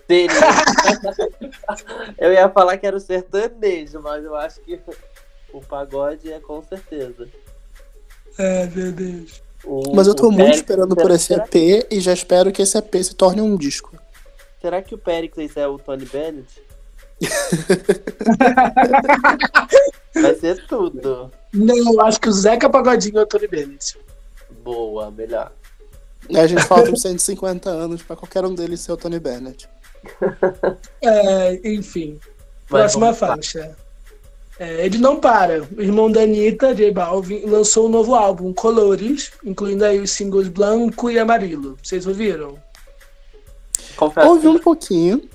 Seria. 0.08 0.34
eu 2.18 2.34
ia 2.34 2.50
falar 2.50 2.78
que 2.78 2.86
era 2.88 2.98
o 2.98 3.00
sertanejo, 3.00 4.02
mas 4.02 4.24
eu 4.26 4.36
acho 4.36 4.60
que 4.62 4.80
o 5.54 5.62
pagode 5.62 6.32
é 6.32 6.40
com 6.40 6.62
certeza. 6.64 7.28
É, 8.38 8.66
meu 8.68 8.92
Deus. 8.92 9.42
O- 9.64 9.94
Mas 9.96 10.08
eu 10.08 10.16
tô 10.16 10.24
muito 10.26 10.38
Péricles- 10.38 10.60
esperando 10.62 10.96
por 10.96 11.12
esse 11.12 11.34
EP 11.34 11.86
e 11.92 12.00
já 12.00 12.14
espero 12.14 12.52
que 12.52 12.62
esse 12.62 12.78
EP 12.78 13.04
se 13.04 13.14
torne 13.14 13.42
um 13.42 13.56
disco. 13.58 13.96
será 14.62 14.82
que 14.82 14.96
o 14.96 14.98
Pericles 14.98 15.56
é 15.58 15.68
o 15.68 15.78
Tony 15.78 16.06
Bennett? 16.06 16.62
Vai 20.14 20.36
ser 20.36 20.66
tudo. 20.68 21.32
Não, 21.54 21.94
eu 21.94 22.02
acho 22.02 22.20
que 22.20 22.30
o 22.30 22.32
Zeca 22.32 22.70
Pagodinho 22.70 23.20
é 23.20 23.24
o 23.24 23.28
Tony 23.28 23.48
Bennett. 23.48 23.98
Boa, 24.64 25.12
melhor. 25.12 25.52
A 26.36 26.48
gente 26.48 26.64
falta 26.64 26.92
uns 26.92 27.02
150 27.02 27.70
anos 27.70 28.04
pra 28.04 28.16
qualquer 28.16 28.46
um 28.46 28.54
deles 28.54 28.82
ser 28.82 28.92
o 28.92 28.98
Tony 28.98 29.20
Bennett. 29.20 29.68
É, 31.02 31.60
enfim. 31.70 32.20
Mas 32.70 32.94
Próxima 32.94 33.14
faixa. 33.14 33.76
É, 34.60 34.86
ele 34.86 34.98
não 34.98 35.20
para. 35.20 35.64
O 35.76 35.82
irmão 35.82 36.12
da 36.12 36.22
Anitta, 36.22 36.76
J 36.76 36.92
Balvin, 36.92 37.46
lançou 37.46 37.88
um 37.88 37.90
novo 37.90 38.14
álbum, 38.14 38.54
Colores, 38.54 39.32
incluindo 39.44 39.86
aí 39.86 40.00
os 40.00 40.12
singles 40.12 40.50
Blanco 40.50 41.10
e 41.10 41.18
Amarelo. 41.18 41.78
Vocês 41.82 42.06
ouviram? 42.06 42.58
Confesso 43.96 44.28
Ouvi 44.28 44.48
um 44.48 44.60
pouquinho. 44.60 45.30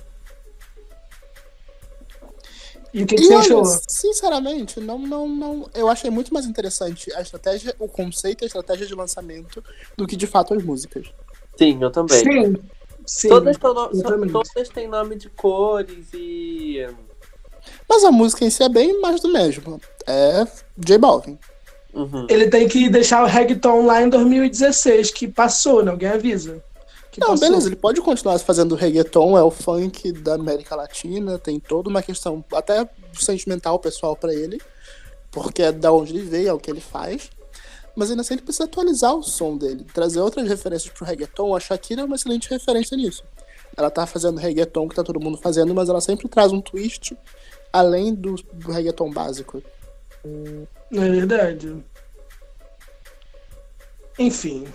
E 2.95 3.03
o 3.03 3.05
que, 3.05 3.15
que 3.15 3.23
E 3.23 3.25
você 3.27 3.33
olha, 3.33 3.43
achou? 3.43 3.65
sinceramente, 3.89 4.79
não, 4.79 4.97
não, 4.97 5.27
não. 5.27 5.69
Eu 5.73 5.89
achei 5.89 6.09
muito 6.09 6.33
mais 6.33 6.45
interessante 6.45 7.13
a 7.13 7.21
estratégia, 7.21 7.75
o 7.77 7.89
conceito 7.89 8.41
e 8.41 8.45
a 8.45 8.47
estratégia 8.47 8.87
de 8.87 8.95
lançamento 8.95 9.61
do 9.97 10.07
que 10.07 10.15
de 10.15 10.25
fato 10.25 10.53
as 10.53 10.63
músicas. 10.63 11.07
sim, 11.57 11.77
eu 11.81 11.91
também. 11.91 12.17
Sim. 12.19 12.55
Sim. 13.05 13.29
Todas, 13.29 13.57
no- 13.59 14.31
todas 14.31 14.69
têm 14.73 14.87
nome 14.87 15.15
de 15.15 15.29
cores 15.29 16.07
e. 16.13 16.87
Mas 17.87 18.03
a 18.03 18.11
música 18.11 18.45
em 18.45 18.49
si 18.49 18.63
é 18.63 18.69
bem 18.69 18.99
mais 19.01 19.21
do 19.21 19.27
mesmo. 19.31 19.79
É 20.07 20.47
J 20.77 20.97
Balvin. 20.97 21.37
Uhum. 21.93 22.27
Ele 22.29 22.49
tem 22.49 22.67
que 22.67 22.89
deixar 22.89 23.23
o 23.23 23.27
reggaeton 23.27 23.85
lá 23.85 24.01
em 24.01 24.09
2016, 24.09 25.11
que 25.11 25.27
passou, 25.27 25.83
né? 25.83 25.91
Alguém 25.91 26.09
avisa. 26.09 26.63
Que 27.15 27.21
Não, 27.21 27.29
passou. 27.29 27.47
beleza, 27.47 27.69
ele 27.69 27.77
pode 27.77 28.01
continuar 28.01 28.37
fazendo 28.39 28.75
reggaeton, 28.75 29.37
é 29.37 29.41
o 29.41 29.49
funk 29.49 30.11
da 30.11 30.33
América 30.33 30.75
Latina, 30.75 31.39
tem 31.39 31.61
toda 31.61 31.89
uma 31.89 32.01
questão 32.01 32.43
até 32.51 32.89
sentimental 33.13 33.79
pessoal 33.79 34.17
pra 34.17 34.33
ele, 34.33 34.61
porque 35.31 35.61
é 35.61 35.71
da 35.71 35.93
onde 35.93 36.13
ele 36.13 36.27
veio, 36.27 36.49
é 36.49 36.53
o 36.53 36.59
que 36.59 36.69
ele 36.69 36.81
faz. 36.81 37.29
Mas 37.95 38.09
ainda 38.09 38.21
assim 38.21 38.33
ele 38.33 38.41
precisa 38.41 38.65
atualizar 38.65 39.15
o 39.15 39.23
som 39.23 39.55
dele, 39.55 39.85
trazer 39.93 40.19
outras 40.19 40.45
referências 40.45 40.91
pro 40.91 41.05
reggaeton. 41.05 41.55
A 41.55 41.59
Shakira 41.61 42.01
é 42.01 42.03
uma 42.03 42.17
excelente 42.17 42.49
referência 42.49 42.97
nisso. 42.97 43.23
Ela 43.77 43.89
tá 43.89 44.05
fazendo 44.05 44.37
reggaeton 44.37 44.89
que 44.89 44.95
tá 44.95 45.01
todo 45.01 45.17
mundo 45.17 45.37
fazendo, 45.37 45.73
mas 45.73 45.87
ela 45.87 46.01
sempre 46.01 46.27
traz 46.27 46.51
um 46.51 46.59
twist 46.59 47.17
além 47.71 48.13
do, 48.13 48.35
do 48.35 48.73
reggaeton 48.73 49.09
básico. 49.09 49.63
É 50.91 50.99
verdade. 50.99 51.81
Enfim. 54.19 54.67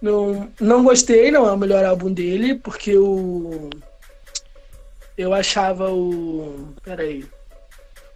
Não, 0.00 0.48
não 0.60 0.84
gostei, 0.84 1.30
não 1.30 1.46
é 1.46 1.52
o 1.52 1.56
melhor 1.56 1.84
álbum 1.84 2.12
dele, 2.12 2.54
porque 2.54 2.96
o. 2.96 3.68
Eu 5.16 5.34
achava 5.34 5.90
o. 5.90 6.68
Peraí. 6.82 7.24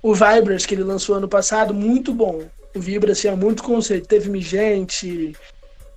O 0.03 0.15
Vibras 0.15 0.67
que 0.67 0.75
ele 0.75 0.85
lançou 0.85 1.17
ano 1.17 1.29
passado 1.29 1.73
muito 1.75 2.13
bom. 2.13 2.43
O 2.75 2.81
Vibras 2.81 3.21
tinha 3.21 3.37
muito 3.37 3.63
conceito. 3.63 4.07
Teve 4.09 4.31
Migente, 4.31 5.35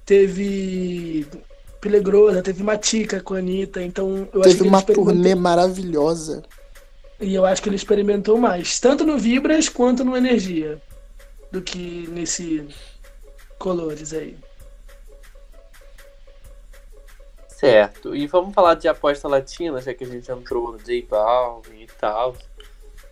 teve 0.06 1.26
Pelegrosa, 1.80 2.42
teve 2.42 2.64
Matica 2.64 3.22
com 3.22 3.36
a 3.36 3.38
Anitta. 3.38 3.82
Então 3.82 4.28
eu 4.34 4.42
acho 4.42 4.58
Teve 4.58 4.68
uma 4.68 4.82
turnê 4.82 5.36
maravilhosa. 5.36 6.44
e 7.22 7.34
eu 7.34 7.46
acho 7.46 7.62
que 7.62 7.70
ele 7.70 7.76
experimentou 7.76 8.38
mais, 8.38 8.80
tanto 8.80 9.06
no 9.06 9.18
Vibras 9.18 9.70
quanto 9.70 10.04
no 10.04 10.18
Energia, 10.18 10.82
do 11.52 11.62
que 11.62 12.08
nesse 12.12 12.68
Colores 13.58 14.14
aí. 14.14 14.36
Certo. 17.66 18.16
E 18.16 18.28
vamos 18.28 18.54
falar 18.54 18.76
de 18.76 18.88
aposta 18.88 19.28
latina, 19.28 19.82
já 19.82 19.94
que 19.94 20.04
a 20.04 20.08
gente 20.08 20.32
entrou 20.32 20.72
no 20.74 20.78
J 20.78 21.02
Balvin 21.10 21.82
e 21.82 21.88
tal. 21.88 22.36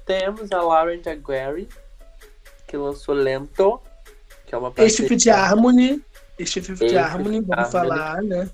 Temos 0.06 0.52
a 0.52 0.62
Lauren 0.62 1.02
Jaguari, 1.04 1.68
que 2.68 2.78
lançou 2.78 3.16
Lento, 3.16 3.82
que 4.46 4.54
é 4.54 4.58
uma 4.58 4.72
Este 4.78 5.04
Fit 5.08 5.26
parceria- 5.26 5.36
Harmony, 5.38 6.04
este 6.38 6.60
Este 6.60 6.96
Harmony, 6.98 7.42
vamos 7.42 7.74
Harmony. 7.76 7.90
falar, 7.90 8.22
né? 8.22 8.50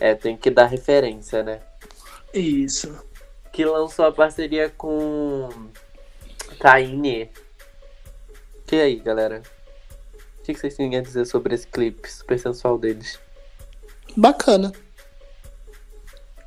É, 0.00 0.14
tem 0.14 0.36
que 0.36 0.50
dar 0.50 0.66
referência, 0.66 1.42
né? 1.42 1.60
Isso. 2.32 2.92
Que 3.52 3.64
lançou 3.64 4.06
a 4.06 4.12
parceria 4.12 4.70
com 4.70 5.48
Taine. 6.58 7.30
E 8.72 8.80
aí, 8.80 8.96
galera? 8.96 9.42
O 10.38 10.42
que 10.42 10.54
vocês 10.54 10.74
têm 10.74 10.96
a 10.96 11.02
dizer 11.02 11.26
sobre 11.26 11.54
esse 11.54 11.66
clipe 11.66 12.10
super 12.10 12.38
sensual 12.38 12.78
deles? 12.78 13.20
Bacana. 14.16 14.72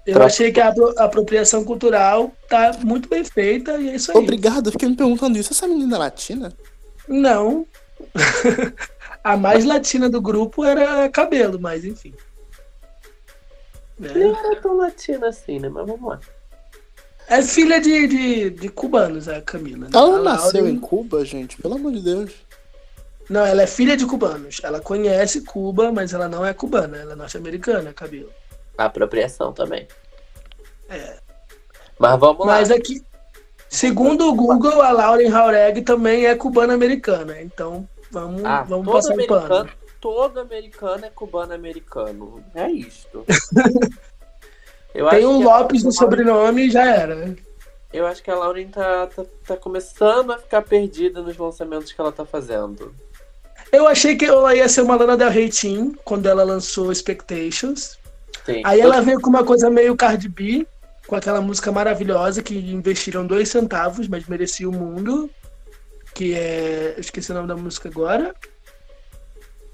Eu 0.06 0.16
Pra- 0.16 0.26
achei 0.26 0.52
que 0.52 0.60
a 0.60 0.68
apro- 0.68 0.94
apropriação 0.98 1.64
cultural 1.64 2.32
tá 2.50 2.74
muito 2.84 3.08
bem 3.08 3.24
feita 3.24 3.78
e 3.78 3.90
é 3.90 3.96
isso 3.96 4.12
aí. 4.12 4.18
Obrigado, 4.18 4.68
eu 4.68 4.72
fiquei 4.74 4.90
me 4.90 4.96
perguntando 4.98 5.38
isso. 5.38 5.54
Essa 5.54 5.68
menina 5.68 5.96
é 5.96 6.00
latina? 6.00 6.54
Não. 7.08 7.66
a 9.24 9.38
mais 9.38 9.64
latina 9.64 10.10
do 10.10 10.22
grupo 10.22 10.66
era 10.66 11.08
cabelo, 11.10 11.58
mas 11.60 11.86
enfim. 11.86 12.14
Nem 13.98 14.30
era 14.36 14.56
tão 14.62 14.76
latina 14.78 15.28
assim, 15.30 15.60
né? 15.60 15.70
Mas 15.70 15.88
vamos 15.88 16.10
lá. 16.10 16.20
É 17.30 17.42
filha 17.42 17.80
de, 17.80 18.08
de, 18.08 18.50
de 18.50 18.70
cubanos, 18.70 19.30
a 19.30 19.42
Camila. 19.42 19.86
né? 19.86 19.90
Ela 19.94 20.18
A 20.18 20.22
nasceu 20.22 20.62
Lauren- 20.64 20.74
em 20.76 20.80
Cuba, 20.80 21.24
gente, 21.24 21.56
pelo 21.62 21.76
amor 21.76 21.94
de 21.94 22.02
Deus. 22.02 22.32
Não, 23.30 23.46
ela 23.46 23.62
é 23.64 23.68
filha 23.68 23.96
de 23.96 24.06
cubanos. 24.06 24.60
Ela 24.64 24.80
conhece 24.80 25.42
Cuba, 25.42 25.92
mas 25.92 26.14
ela 26.14 26.28
não 26.28 26.46
é 26.46 26.54
cubana. 26.54 26.98
Ela 26.98 27.14
é 27.14 27.16
norte-americana, 27.16 27.94
Camila. 27.94 28.30
Apropriação 28.78 29.54
também. 29.54 29.88
É. 30.90 31.18
Mas 31.98 32.20
vamos 32.20 32.46
Mas 32.46 32.70
lá. 32.70 32.76
aqui, 32.76 33.02
segundo 33.70 34.28
o 34.28 34.36
Google, 34.36 34.82
a 34.82 34.92
Lauren 34.92 35.30
Jauregui 35.30 35.82
também 35.84 36.26
é 36.26 36.36
cubana-americana. 36.36 37.42
Então, 37.42 37.88
vamos, 38.12 38.44
Ah, 38.44 38.64
vamos 38.64 38.92
passar 38.92 39.16
o 39.16 39.28
pano. 39.28 39.70
todo 40.02 40.40
americano 40.40 41.06
é 41.06 41.10
cubano-americano. 41.10 42.44
É 42.54 42.70
isto. 42.70 43.26
Tem 45.10 45.26
um 45.26 45.42
Lopes 45.44 45.84
no 45.84 45.92
sobrenome 45.92 46.68
e 46.68 46.72
já 46.72 46.84
era. 46.88 47.36
Eu 47.92 48.06
acho 48.06 48.22
que 48.24 48.30
a 48.30 48.36
Lauren 48.36 48.68
tá, 48.70 49.08
tá, 49.08 49.24
tá 49.46 49.58
começando 49.58 50.32
a 50.34 50.38
ficar 50.38 50.62
perdida 50.64 51.22
nos 51.22 51.38
lançamentos 51.38 51.92
que 51.92 52.00
ela 52.02 52.12
tá 52.12 52.26
fazendo. 52.26 52.94
Eu 53.74 53.88
achei 53.88 54.16
que 54.16 54.26
ela 54.26 54.56
ia 54.56 54.70
ser 54.70 54.82
uma 54.82 54.96
Lana 54.96 55.18
Del 55.18 55.32
Rey 55.32 55.50
Teen, 55.50 55.96
quando 56.06 56.28
ela 56.28 56.44
lançou 56.44 56.92
Expectations. 56.92 57.98
Sim. 58.46 58.62
Aí 58.64 58.80
ela 58.80 59.02
veio 59.02 59.20
com 59.20 59.32
uma 59.32 59.44
coisa 59.44 59.68
meio 59.68 59.96
Cardi 59.96 60.30
B, 60.30 60.68
com 61.08 61.16
aquela 61.16 61.42
música 61.42 61.72
maravilhosa 61.72 62.44
que 62.44 62.56
investiram 62.56 63.26
dois 63.26 63.50
centavos, 63.50 64.08
mas 64.08 64.28
merecia 64.28 64.70
o 64.70 64.72
mundo. 64.72 65.28
Que 66.14 66.36
é. 66.36 66.94
Eu 66.96 67.02
esqueci 67.02 67.32
o 67.32 67.34
nome 67.34 67.48
da 67.48 67.56
música 67.56 67.90
agora. 67.90 68.36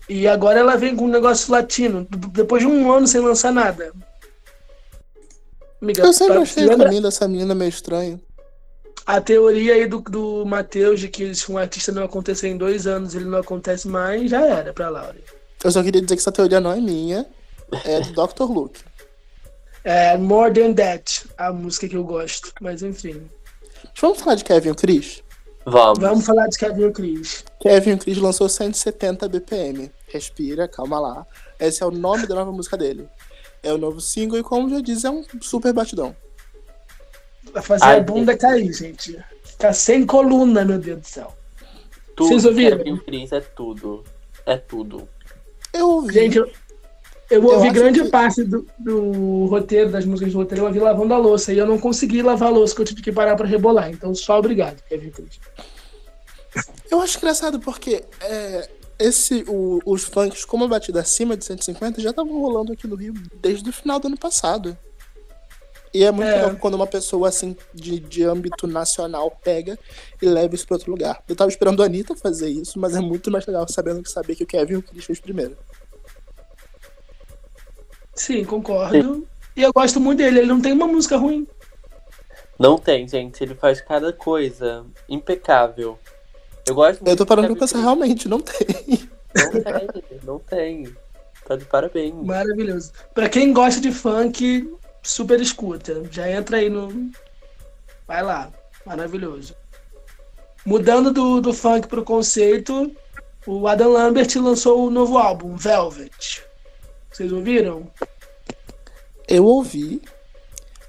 E 0.07 0.25
agora 0.29 0.59
ela 0.61 0.77
vem 0.77 0.95
com 0.95 1.03
um 1.03 1.09
negócio 1.09 1.51
latino, 1.51 2.07
depois 2.31 2.63
de 2.63 2.67
um 2.69 2.89
ano 2.91 3.05
sem 3.05 3.19
lançar 3.19 3.51
nada. 3.51 3.91
Amiga, 5.81 6.03
Eu 6.03 6.13
sempre 6.13 6.35
tá- 6.35 6.41
achei 6.41 6.65
o 6.65 6.77
caminho 6.77 7.01
dessa 7.01 7.27
menina 7.27 7.53
meio 7.53 7.69
estranho. 7.69 8.19
A 9.09 9.19
teoria 9.19 9.73
aí 9.73 9.87
do, 9.87 10.01
do 10.01 10.45
Matheus 10.45 10.99
de 10.99 11.07
que 11.07 11.33
se 11.33 11.51
um 11.51 11.57
artista 11.57 11.91
não 11.91 12.03
acontecer 12.03 12.47
em 12.47 12.55
dois 12.55 12.85
anos, 12.85 13.15
ele 13.15 13.25
não 13.25 13.39
acontece 13.39 13.87
mais, 13.87 14.29
já 14.29 14.45
era 14.45 14.71
pra 14.71 14.87
Laura. 14.87 15.15
Eu 15.63 15.71
só 15.71 15.81
queria 15.81 15.99
dizer 15.99 16.15
que 16.15 16.21
essa 16.21 16.31
teoria 16.31 16.59
não 16.59 16.71
é 16.71 16.79
minha, 16.79 17.25
é 17.85 18.01
do 18.01 18.11
Dr. 18.11 18.43
Luke. 18.43 18.79
É 19.83 20.15
More 20.15 20.53
Than 20.53 20.73
That, 20.73 21.25
a 21.39 21.51
música 21.51 21.87
que 21.87 21.97
eu 21.97 22.03
gosto. 22.03 22.53
Mas 22.61 22.83
enfim. 22.83 23.27
Vamos 23.99 24.19
falar 24.19 24.35
de 24.35 24.43
Kevin 24.43 24.69
e 24.69 24.75
Chris? 24.75 25.23
Vamos. 25.65 25.97
Vamos 25.97 26.25
falar 26.25 26.45
de 26.45 26.59
Kevin 26.59 26.85
e 26.85 26.91
Chris. 26.91 27.43
Kevin 27.59 27.93
e 27.93 27.97
Chris 27.97 28.17
lançou 28.19 28.47
170 28.47 29.27
BPM. 29.27 29.91
Respira, 30.07 30.67
calma 30.67 30.99
lá. 30.99 31.25
Esse 31.59 31.81
é 31.81 31.85
o 31.85 31.89
nome 31.91 32.27
da 32.27 32.35
nova 32.35 32.51
música 32.51 32.77
dele. 32.77 33.09
É 33.63 33.73
o 33.73 33.77
novo 33.79 33.99
single 33.99 34.37
e, 34.37 34.43
como 34.43 34.69
já 34.69 34.81
diz, 34.81 35.03
é 35.03 35.09
um 35.09 35.23
super 35.41 35.73
batidão. 35.73 36.15
Vai 37.53 37.61
fazer 37.63 37.83
Ai, 37.85 37.97
a 37.99 38.03
bunda 38.03 38.37
cair, 38.37 38.71
gente. 38.73 39.17
Ficar 39.43 39.73
sem 39.73 40.05
coluna, 40.05 40.63
meu 40.63 40.77
Deus 40.79 40.99
do 41.01 41.07
céu. 41.07 41.35
Tudo, 42.15 42.29
Vocês 42.29 42.45
ouviram? 42.45 42.77
Kevin 42.77 42.97
Cris, 42.97 43.31
é 43.31 43.39
tudo. 43.41 44.03
É 44.45 44.57
tudo. 44.57 45.07
Eu 45.73 45.89
ouvi. 45.89 46.13
Gente, 46.13 46.37
eu, 46.37 46.49
eu 47.29 47.43
ouvi 47.45 47.69
grande 47.71 48.01
que- 48.03 48.09
parte 48.09 48.43
do, 48.43 48.65
do 48.79 49.45
roteiro, 49.45 49.89
das 49.89 50.05
músicas 50.05 50.33
do 50.33 50.39
roteiro, 50.39 50.63
eu 50.63 50.67
ouvi 50.67 50.79
lavando 50.79 51.13
a 51.13 51.17
louça. 51.17 51.53
E 51.53 51.57
eu 51.57 51.65
não 51.65 51.77
consegui 51.79 52.21
lavar 52.21 52.49
a 52.49 52.51
louça, 52.51 52.75
que 52.75 52.81
eu 52.81 52.85
tive 52.85 53.01
que 53.01 53.11
parar 53.11 53.35
pra 53.35 53.47
rebolar. 53.47 53.89
Então, 53.89 54.13
só 54.15 54.37
obrigado, 54.39 54.81
Kevin 54.89 55.11
Chris. 55.11 55.39
Eu 56.89 56.99
acho 57.01 57.17
engraçado 57.17 57.59
porque 57.59 58.03
é, 58.21 58.69
esse, 58.97 59.43
o- 59.47 59.79
os 59.85 60.03
funks 60.03 60.43
com 60.45 60.57
uma 60.57 60.67
batida 60.67 60.99
acima 60.99 61.37
de 61.37 61.45
150 61.45 62.01
já 62.01 62.09
estavam 62.09 62.39
rolando 62.41 62.73
aqui 62.73 62.87
no 62.87 62.95
Rio 62.95 63.13
desde 63.41 63.69
o 63.69 63.73
final 63.73 63.99
do 63.99 64.07
ano 64.07 64.17
passado. 64.17 64.75
E 65.93 66.03
é 66.03 66.11
muito 66.11 66.27
É. 66.27 66.35
legal 66.35 66.55
quando 66.57 66.75
uma 66.75 66.85
pessoa 66.87 67.27
assim 67.29 67.55
de, 67.73 67.99
de 67.99 68.23
âmbito 68.23 68.67
nacional 68.67 69.31
pega 69.43 69.77
e 70.21 70.25
leva 70.27 70.53
isso 70.53 70.67
pra 70.67 70.75
outro 70.75 70.91
lugar. 70.91 71.23
Eu 71.27 71.35
tava 71.35 71.49
esperando 71.49 71.81
a 71.81 71.85
Anitta 71.85 72.15
fazer 72.15 72.49
isso, 72.49 72.79
mas 72.79 72.95
é 72.95 72.99
muito 72.99 73.31
mais 73.31 73.45
legal 73.45 73.65
sabendo 73.67 74.03
que 74.03 74.11
saber 74.11 74.35
que 74.35 74.43
o 74.43 74.47
Kevin 74.47 74.73
e 74.73 74.77
o 74.77 74.83
Chris 74.83 75.05
fez 75.05 75.19
primeiro. 75.19 75.57
Sim, 78.13 78.43
concordo. 78.43 79.27
E 79.55 79.63
eu 79.63 79.71
gosto 79.73 79.99
muito 79.99 80.19
dele, 80.19 80.39
ele 80.39 80.47
não 80.47 80.61
tem 80.61 80.73
uma 80.73 80.87
música 80.87 81.17
ruim. 81.17 81.47
Não 82.57 82.77
tem, 82.77 83.07
gente. 83.07 83.41
Ele 83.43 83.55
faz 83.55 83.81
cada 83.81 84.11
coisa 84.11 84.85
impecável. 85.07 85.97
Eu 86.67 86.75
gosto 86.75 86.99
muito 86.99 87.09
Eu 87.09 87.15
tô 87.17 87.25
parando 87.25 87.47
do 87.47 87.55
pra 87.55 87.61
pensar, 87.65 87.79
realmente, 87.79 88.27
não 88.27 88.39
tem. 88.39 88.67
Não 89.33 89.51
tem, 89.63 90.03
não 90.23 90.39
tem. 90.39 90.95
Tá 91.47 91.55
de 91.55 91.65
parabéns. 91.65 92.13
Maravilhoso. 92.13 92.91
Pra 93.13 93.29
quem 93.29 93.53
gosta 93.53 93.79
de 93.81 93.91
funk, 93.91 94.69
super 95.03 95.39
escuta. 95.41 96.03
Já 96.11 96.29
entra 96.29 96.57
aí 96.57 96.69
no. 96.69 97.11
Vai 98.07 98.23
lá. 98.23 98.51
Maravilhoso. 98.85 99.55
Mudando 100.65 101.11
do, 101.11 101.41
do 101.41 101.53
funk 101.53 101.87
pro 101.87 102.03
conceito, 102.03 102.91
o 103.45 103.67
Adam 103.67 103.91
Lambert 103.91 104.29
lançou 104.37 104.85
o 104.85 104.91
novo 104.91 105.17
álbum, 105.17 105.55
Velvet. 105.55 106.43
Vocês 107.11 107.31
ouviram? 107.31 107.89
Eu 109.27 109.45
ouvi, 109.45 110.01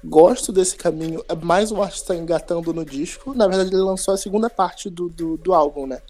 gosto 0.03 0.51
desse 0.51 0.75
caminho. 0.75 1.23
É 1.27 1.35
mais 1.35 1.71
um 1.71 1.81
artista 1.81 2.15
engatando 2.15 2.73
no 2.73 2.83
disco. 2.83 3.33
Na 3.33 3.47
verdade, 3.47 3.69
ele 3.69 3.81
lançou 3.81 4.13
a 4.13 4.17
segunda 4.17 4.49
parte 4.49 4.89
do, 4.89 5.09
do, 5.09 5.37
do 5.37 5.53
álbum, 5.53 5.87
né? 5.87 6.01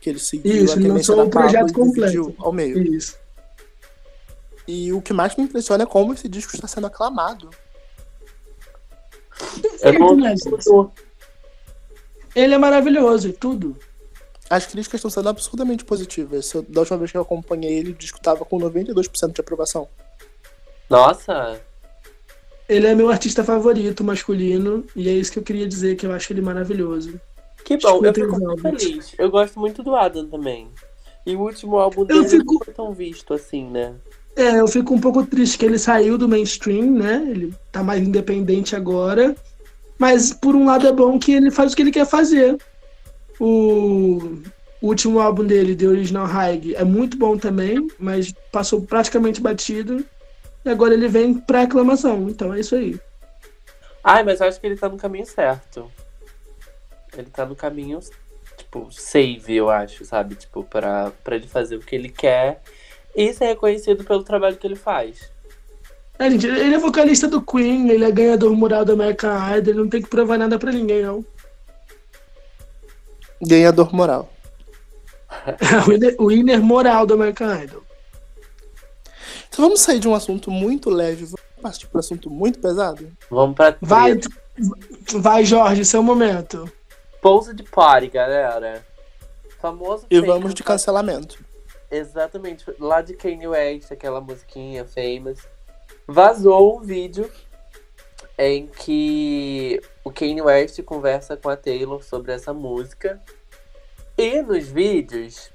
Que 0.00 0.10
ele 0.10 0.18
seguiu 0.18 0.64
Isso, 0.64 0.74
a 0.74 0.76
ele 0.76 0.88
lançou 0.88 1.22
o 1.22 1.28
projeto 1.28 1.70
e 1.70 1.72
dividiu 1.72 2.24
completo. 2.24 2.34
ao 2.38 2.52
meio. 2.52 2.78
Isso. 2.94 3.16
E 4.66 4.92
o 4.92 5.00
que 5.02 5.12
mais 5.12 5.34
me 5.36 5.44
impressiona 5.44 5.82
é 5.84 5.86
como 5.86 6.12
esse 6.12 6.28
disco 6.28 6.54
está 6.54 6.68
sendo 6.68 6.86
aclamado. 6.86 7.50
Eu 9.82 9.92
Né, 9.92 9.98
ouvi 10.00 10.22
gente? 10.22 10.64
tudo. 10.64 10.92
Ele 12.34 12.54
é 12.54 12.58
maravilhoso 12.58 13.28
e 13.28 13.32
tudo. 13.32 13.76
As 14.48 14.66
críticas 14.66 14.98
estão 14.98 15.10
sendo 15.10 15.28
absurdamente 15.28 15.84
positivas. 15.84 16.52
Eu- 16.52 16.62
da 16.62 16.80
última 16.80 16.98
vez 16.98 17.10
que 17.10 17.16
eu 17.16 17.22
acompanhei 17.22 17.78
ele, 17.78 17.90
o 17.90 17.94
disco 17.94 18.18
estava 18.18 18.44
com 18.44 18.58
92% 18.58 19.34
de 19.34 19.40
aprovação. 19.40 19.88
Nossa, 20.88 21.60
Ele 22.68 22.86
é 22.86 22.94
meu 22.94 23.10
artista 23.10 23.42
favorito 23.42 24.04
masculino 24.04 24.84
e 24.94 25.08
é 25.08 25.12
isso 25.12 25.32
que 25.32 25.40
eu 25.40 25.42
queria 25.42 25.66
dizer, 25.66 25.96
que 25.96 26.06
eu 26.06 26.12
acho 26.12 26.32
ele 26.32 26.40
maravilhoso. 26.40 27.20
que 27.64 27.76
bom. 27.78 27.88
Eu 28.04 28.10
Escutem 28.12 28.24
fico 28.24 28.36
os 28.36 28.42
muito 28.42 28.62
feliz. 28.62 29.14
Eu 29.18 29.28
gosto 29.30 29.58
muito 29.58 29.82
do 29.82 29.94
Adam 29.96 30.28
também. 30.28 30.70
E 31.26 31.34
o 31.34 31.40
último 31.40 31.78
álbum 31.78 32.02
Eu 32.02 32.06
dele 32.06 32.28
fico- 32.28 32.54
não 32.54 32.64
foi 32.64 32.72
tão 32.74 32.92
visto 32.92 33.34
assim, 33.34 33.68
né? 33.68 33.94
É, 34.36 34.60
eu 34.60 34.68
fico 34.68 34.94
um 34.94 35.00
pouco 35.00 35.26
triste 35.26 35.58
que 35.58 35.64
ele 35.64 35.78
saiu 35.78 36.16
do 36.16 36.28
mainstream, 36.28 36.90
né? 36.90 37.24
Ele 37.28 37.54
tá 37.72 37.82
mais 37.82 38.02
independente 38.02 38.76
agora. 38.76 39.34
Mas 39.98 40.32
por 40.32 40.54
um 40.54 40.64
lado 40.64 40.86
é 40.86 40.92
bom 40.92 41.18
que 41.18 41.32
ele 41.32 41.50
faz 41.50 41.72
o 41.72 41.76
que 41.76 41.82
ele 41.82 41.90
quer 41.90 42.06
fazer. 42.06 42.56
O 43.38 44.38
último 44.80 45.20
álbum 45.20 45.44
dele, 45.44 45.76
The 45.76 45.86
Original 45.86 46.26
High, 46.26 46.74
é 46.74 46.84
muito 46.84 47.18
bom 47.18 47.36
também, 47.36 47.86
mas 47.98 48.32
passou 48.50 48.80
praticamente 48.82 49.40
batido. 49.40 50.04
E 50.64 50.70
agora 50.70 50.94
ele 50.94 51.08
vem 51.08 51.34
pra 51.34 51.62
aclamação. 51.62 52.28
Então 52.28 52.54
é 52.54 52.60
isso 52.60 52.74
aí. 52.74 52.98
Ai, 54.02 54.22
mas 54.22 54.40
eu 54.40 54.46
acho 54.46 54.60
que 54.60 54.66
ele 54.66 54.76
tá 54.76 54.88
no 54.88 54.96
caminho 54.96 55.26
certo. 55.26 55.90
Ele 57.16 57.28
tá 57.28 57.44
no 57.44 57.56
caminho, 57.56 57.98
tipo, 58.56 58.88
save, 58.90 59.54
eu 59.54 59.68
acho, 59.68 60.04
sabe? 60.04 60.34
Tipo, 60.36 60.64
pra, 60.64 61.12
pra 61.22 61.36
ele 61.36 61.48
fazer 61.48 61.76
o 61.76 61.80
que 61.80 61.94
ele 61.94 62.08
quer 62.08 62.62
e 63.14 63.32
ser 63.32 63.46
reconhecido 63.46 64.04
pelo 64.04 64.22
trabalho 64.22 64.56
que 64.56 64.66
ele 64.66 64.76
faz. 64.76 65.30
É, 66.18 66.30
gente, 66.30 66.46
ele 66.46 66.74
é 66.74 66.78
vocalista 66.78 67.26
do 67.26 67.40
Queen, 67.40 67.88
ele 67.88 68.04
é 68.04 68.10
ganhador 68.10 68.54
moral 68.54 68.84
do 68.84 68.92
American 68.92 69.34
Idol, 69.56 69.72
ele 69.72 69.80
não 69.82 69.88
tem 69.88 70.02
que 70.02 70.08
provar 70.08 70.38
nada 70.38 70.58
pra 70.58 70.70
ninguém, 70.70 71.02
não. 71.02 71.24
Ganhador 73.42 73.94
moral. 73.94 74.30
o 76.18 76.26
winner- 76.26 76.60
moral 76.60 77.06
do 77.06 77.14
American 77.14 77.62
Idol. 77.62 77.82
Então 79.48 79.64
vamos 79.64 79.80
sair 79.80 79.98
de 79.98 80.06
um 80.08 80.14
assunto 80.14 80.50
muito 80.50 80.90
leve, 80.90 81.24
vamos 81.24 81.40
partir 81.62 81.86
para 81.86 81.98
um 81.98 82.00
assunto 82.00 82.30
muito 82.30 82.58
pesado? 82.58 83.10
Vamos 83.30 83.56
pra 83.56 83.76
Vai, 83.80 84.20
vai, 85.14 85.44
Jorge, 85.44 85.84
seu 85.84 86.02
momento. 86.02 86.70
Pouso 87.22 87.54
de 87.54 87.62
party, 87.62 88.08
galera. 88.08 88.84
Famoso 89.60 90.06
E 90.10 90.20
vamos 90.20 90.54
de 90.54 90.62
cancelamento. 90.62 91.38
Exatamente, 91.90 92.64
lá 92.78 93.02
de 93.02 93.14
Kanye 93.14 93.48
West, 93.48 93.90
aquela 93.90 94.20
musiquinha 94.20 94.84
famous. 94.84 95.46
Vazou 96.06 96.78
um 96.78 96.80
vídeo 96.80 97.30
em 98.38 98.66
que 98.66 99.80
o 100.04 100.10
Kanye 100.10 100.40
West 100.40 100.80
conversa 100.82 101.36
com 101.36 101.48
a 101.48 101.56
Taylor 101.56 102.02
sobre 102.02 102.32
essa 102.32 102.54
música. 102.54 103.20
E 104.16 104.40
nos 104.42 104.68
vídeos 104.68 105.50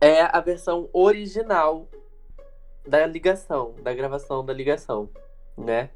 é 0.00 0.22
a 0.22 0.40
versão 0.40 0.88
original 0.92 1.88
da 2.86 3.06
ligação, 3.06 3.74
da 3.82 3.92
gravação 3.94 4.44
da 4.44 4.52
ligação, 4.52 5.08
né? 5.56 5.90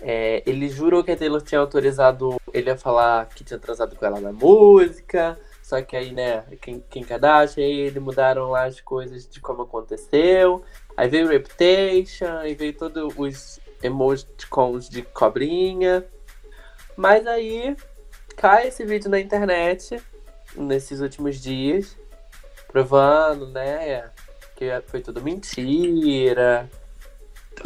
É, 0.00 0.42
ele 0.46 0.68
jurou 0.68 1.02
que 1.02 1.10
a 1.10 1.16
Taylor 1.16 1.42
tinha 1.42 1.60
autorizado 1.60 2.36
ele 2.52 2.70
a 2.70 2.76
falar 2.76 3.28
que 3.28 3.42
tinha 3.42 3.56
atrasado 3.56 3.96
com 3.96 4.06
ela 4.06 4.20
na 4.20 4.32
música. 4.32 5.38
Só 5.68 5.82
que 5.82 5.94
aí, 5.94 6.12
né, 6.12 6.44
quem, 6.62 6.82
quem 6.88 7.04
Kardashian 7.04 7.62
e 7.62 7.80
ele 7.80 8.00
mudaram 8.00 8.48
lá 8.48 8.64
as 8.64 8.80
coisas 8.80 9.28
de 9.28 9.38
como 9.38 9.64
aconteceu. 9.64 10.64
Aí 10.96 11.10
veio 11.10 11.28
Reputation, 11.28 12.42
e 12.46 12.54
veio 12.54 12.72
todos 12.72 13.12
os 13.18 13.60
emoticons 13.82 14.88
de 14.88 15.02
cobrinha. 15.02 16.06
Mas 16.96 17.26
aí 17.26 17.76
cai 18.34 18.68
esse 18.68 18.82
vídeo 18.82 19.10
na 19.10 19.20
internet 19.20 20.00
nesses 20.56 21.02
últimos 21.02 21.38
dias, 21.38 21.94
provando, 22.68 23.46
né, 23.48 24.08
que 24.56 24.70
foi 24.86 25.02
tudo 25.02 25.22
mentira. 25.22 26.66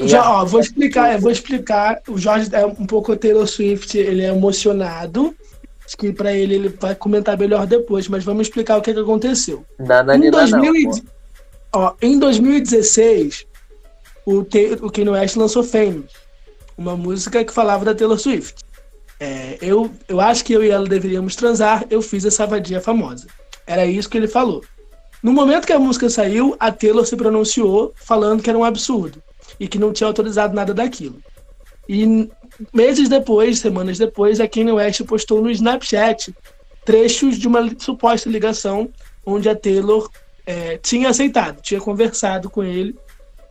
Já, 0.00 0.40
ó, 0.40 0.44
vou 0.44 0.58
explicar, 0.60 1.20
vou 1.20 1.30
explicar. 1.30 2.02
O 2.08 2.18
Jorge 2.18 2.52
é 2.52 2.66
um 2.66 2.84
pouco 2.84 3.16
Taylor 3.16 3.46
Swift, 3.46 3.96
ele 3.96 4.24
é 4.24 4.30
emocionado. 4.30 5.36
Acho 5.84 5.96
que 5.96 6.12
pra 6.12 6.32
ele 6.32 6.54
ele 6.54 6.68
vai 6.68 6.94
comentar 6.94 7.36
melhor 7.38 7.66
depois, 7.66 8.08
mas 8.08 8.24
vamos 8.24 8.46
explicar 8.46 8.76
o 8.78 8.82
que, 8.82 8.92
que 8.94 9.00
aconteceu. 9.00 9.64
Na 9.78 10.00
Em, 10.02 10.06
Nanina 10.06 10.30
2000 10.46 10.76
e- 10.76 10.82
não. 10.84 10.92
ó, 11.74 11.94
em 12.00 12.18
2016, 12.18 13.46
o, 14.24 14.44
Te- 14.44 14.78
o 14.80 14.90
Kanye 14.90 15.10
West 15.10 15.36
lançou 15.36 15.62
Famous, 15.64 16.12
uma 16.78 16.96
música 16.96 17.44
que 17.44 17.52
falava 17.52 17.84
da 17.84 17.94
Taylor 17.94 18.18
Swift. 18.18 18.54
É, 19.20 19.56
eu, 19.60 19.90
eu 20.08 20.20
acho 20.20 20.44
que 20.44 20.52
eu 20.52 20.64
e 20.64 20.70
ela 20.70 20.86
deveríamos 20.86 21.36
transar, 21.36 21.84
eu 21.90 22.00
fiz 22.02 22.24
essa 22.24 22.46
vadia 22.46 22.80
famosa. 22.80 23.26
Era 23.66 23.84
isso 23.86 24.08
que 24.08 24.16
ele 24.16 24.26
falou. 24.28 24.62
No 25.22 25.32
momento 25.32 25.66
que 25.66 25.72
a 25.72 25.78
música 25.78 26.10
saiu, 26.10 26.56
a 26.58 26.72
Taylor 26.72 27.06
se 27.06 27.16
pronunciou 27.16 27.92
falando 27.94 28.42
que 28.42 28.50
era 28.50 28.58
um 28.58 28.64
absurdo 28.64 29.22
e 29.60 29.68
que 29.68 29.78
não 29.78 29.92
tinha 29.92 30.08
autorizado 30.08 30.54
nada 30.54 30.74
daquilo. 30.74 31.20
E 31.88 32.28
meses 32.72 33.08
depois, 33.08 33.58
semanas 33.58 33.98
depois, 33.98 34.40
a 34.40 34.48
Kanye 34.48 34.72
West 34.72 35.02
postou 35.04 35.42
no 35.42 35.50
Snapchat 35.50 36.34
trechos 36.84 37.36
de 37.38 37.46
uma 37.48 37.68
suposta 37.78 38.28
ligação 38.28 38.88
onde 39.24 39.48
a 39.48 39.54
Taylor 39.54 40.08
é, 40.46 40.76
tinha 40.78 41.08
aceitado, 41.10 41.60
tinha 41.60 41.80
conversado 41.80 42.50
com 42.50 42.62
ele 42.64 42.96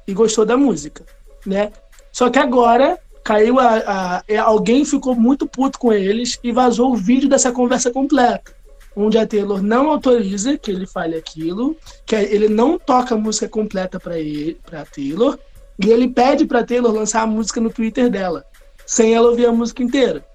e 0.07 0.13
gostou 0.13 0.45
da 0.45 0.57
música, 0.57 1.05
né? 1.45 1.71
Só 2.11 2.29
que 2.29 2.37
agora 2.39 2.97
caiu 3.23 3.59
a, 3.59 3.75
a- 3.77 4.23
é, 4.27 4.37
alguém 4.37 4.83
ficou 4.83 5.15
muito 5.15 5.45
puto 5.47 5.79
com 5.79 5.93
eles 5.93 6.37
e 6.43 6.51
vazou 6.51 6.91
o 6.91 6.95
vídeo 6.97 7.29
dessa 7.29 7.51
conversa 7.51 7.91
completa, 7.91 8.53
onde 8.95 9.17
a 9.17 9.25
Taylor 9.25 9.61
não 9.61 9.89
autoriza 9.89 10.57
que 10.57 10.71
ele 10.71 10.85
fale 10.85 11.15
aquilo, 11.15 11.77
que 12.05 12.15
ele 12.15 12.49
não 12.49 12.77
toca 12.77 13.15
a 13.15 13.17
música 13.17 13.47
completa 13.47 13.99
para 13.99 14.19
ele, 14.19 14.57
para 14.65 14.83
Taylor, 14.85 15.37
e 15.79 15.89
ele 15.89 16.07
pede 16.07 16.45
para 16.45 16.63
Taylor 16.63 16.91
lançar 16.93 17.21
a 17.21 17.27
música 17.27 17.59
no 17.59 17.69
Twitter 17.69 18.09
dela, 18.09 18.45
sem 18.85 19.13
ela 19.13 19.29
ouvir 19.29 19.45
a 19.45 19.51
música 19.51 19.81
inteira. 19.83 20.25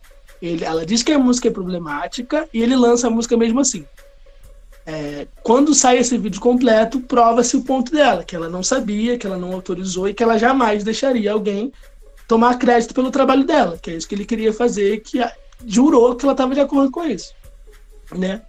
Ele, 0.41 0.65
ela 0.65 0.85
diz 0.85 1.03
que 1.03 1.13
a 1.13 1.19
música 1.19 1.49
é 1.49 1.51
problemática 1.51 2.49
e 2.53 2.63
ele 2.63 2.77
lança 2.77 3.07
a 3.07 3.11
música 3.11 3.37
mesmo 3.37 3.61
assim. 3.61 3.85
É, 4.85 5.27
quando 5.43 5.75
sai 5.75 5.99
esse 5.99 6.17
vídeo 6.17 6.41
completo, 6.41 7.01
prova-se 7.01 7.57
o 7.57 7.63
ponto 7.65 7.91
dela, 7.91 8.23
que 8.23 8.37
ela 8.37 8.49
não 8.49 8.63
sabia, 8.63 9.19
que 9.19 9.27
ela 9.27 9.37
não 9.37 9.53
autorizou 9.53 10.09
e 10.09 10.15
que 10.15 10.23
ela 10.23 10.39
jamais 10.39 10.85
deixaria 10.85 11.33
alguém 11.33 11.73
tomar 12.29 12.57
crédito 12.59 12.95
pelo 12.95 13.11
trabalho 13.11 13.45
dela, 13.45 13.79
que 13.81 13.91
é 13.91 13.95
isso 13.95 14.07
que 14.07 14.15
ele 14.15 14.25
queria 14.25 14.53
fazer, 14.53 15.01
que 15.01 15.21
a- 15.21 15.33
jurou 15.65 16.15
que 16.15 16.25
ela 16.25 16.33
estava 16.33 16.55
de 16.55 16.61
acordo 16.61 16.91
com 16.91 17.05
isso, 17.05 17.35
né? 18.15 18.43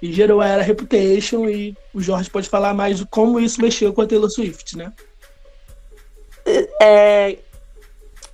E 0.00 0.12
gerou 0.12 0.40
a 0.40 0.46
era 0.48 0.62
Reputation 0.62 1.48
e 1.48 1.76
o 1.94 2.02
Jorge 2.02 2.28
pode 2.28 2.48
falar 2.48 2.74
mais 2.74 2.98
de 2.98 3.06
como 3.06 3.38
isso 3.38 3.60
mexeu 3.60 3.92
com 3.92 4.02
a 4.02 4.06
Taylor 4.06 4.28
Swift, 4.28 4.76
né? 4.76 4.92
É, 6.80 7.38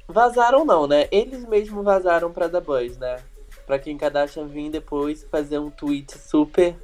vazaram 0.06 0.64
não, 0.64 0.86
né? 0.86 1.08
Eles 1.10 1.44
mesmos 1.46 1.84
vazaram 1.84 2.32
pra 2.32 2.48
The 2.48 2.60
Buzz, 2.60 2.96
né? 2.98 3.18
Pra 3.66 3.78
quem 3.78 3.98
Kardashian 3.98 4.46
vir 4.46 4.70
depois 4.70 5.24
fazer 5.30 5.58
um 5.58 5.70
tweet 5.70 6.18
super. 6.18 6.74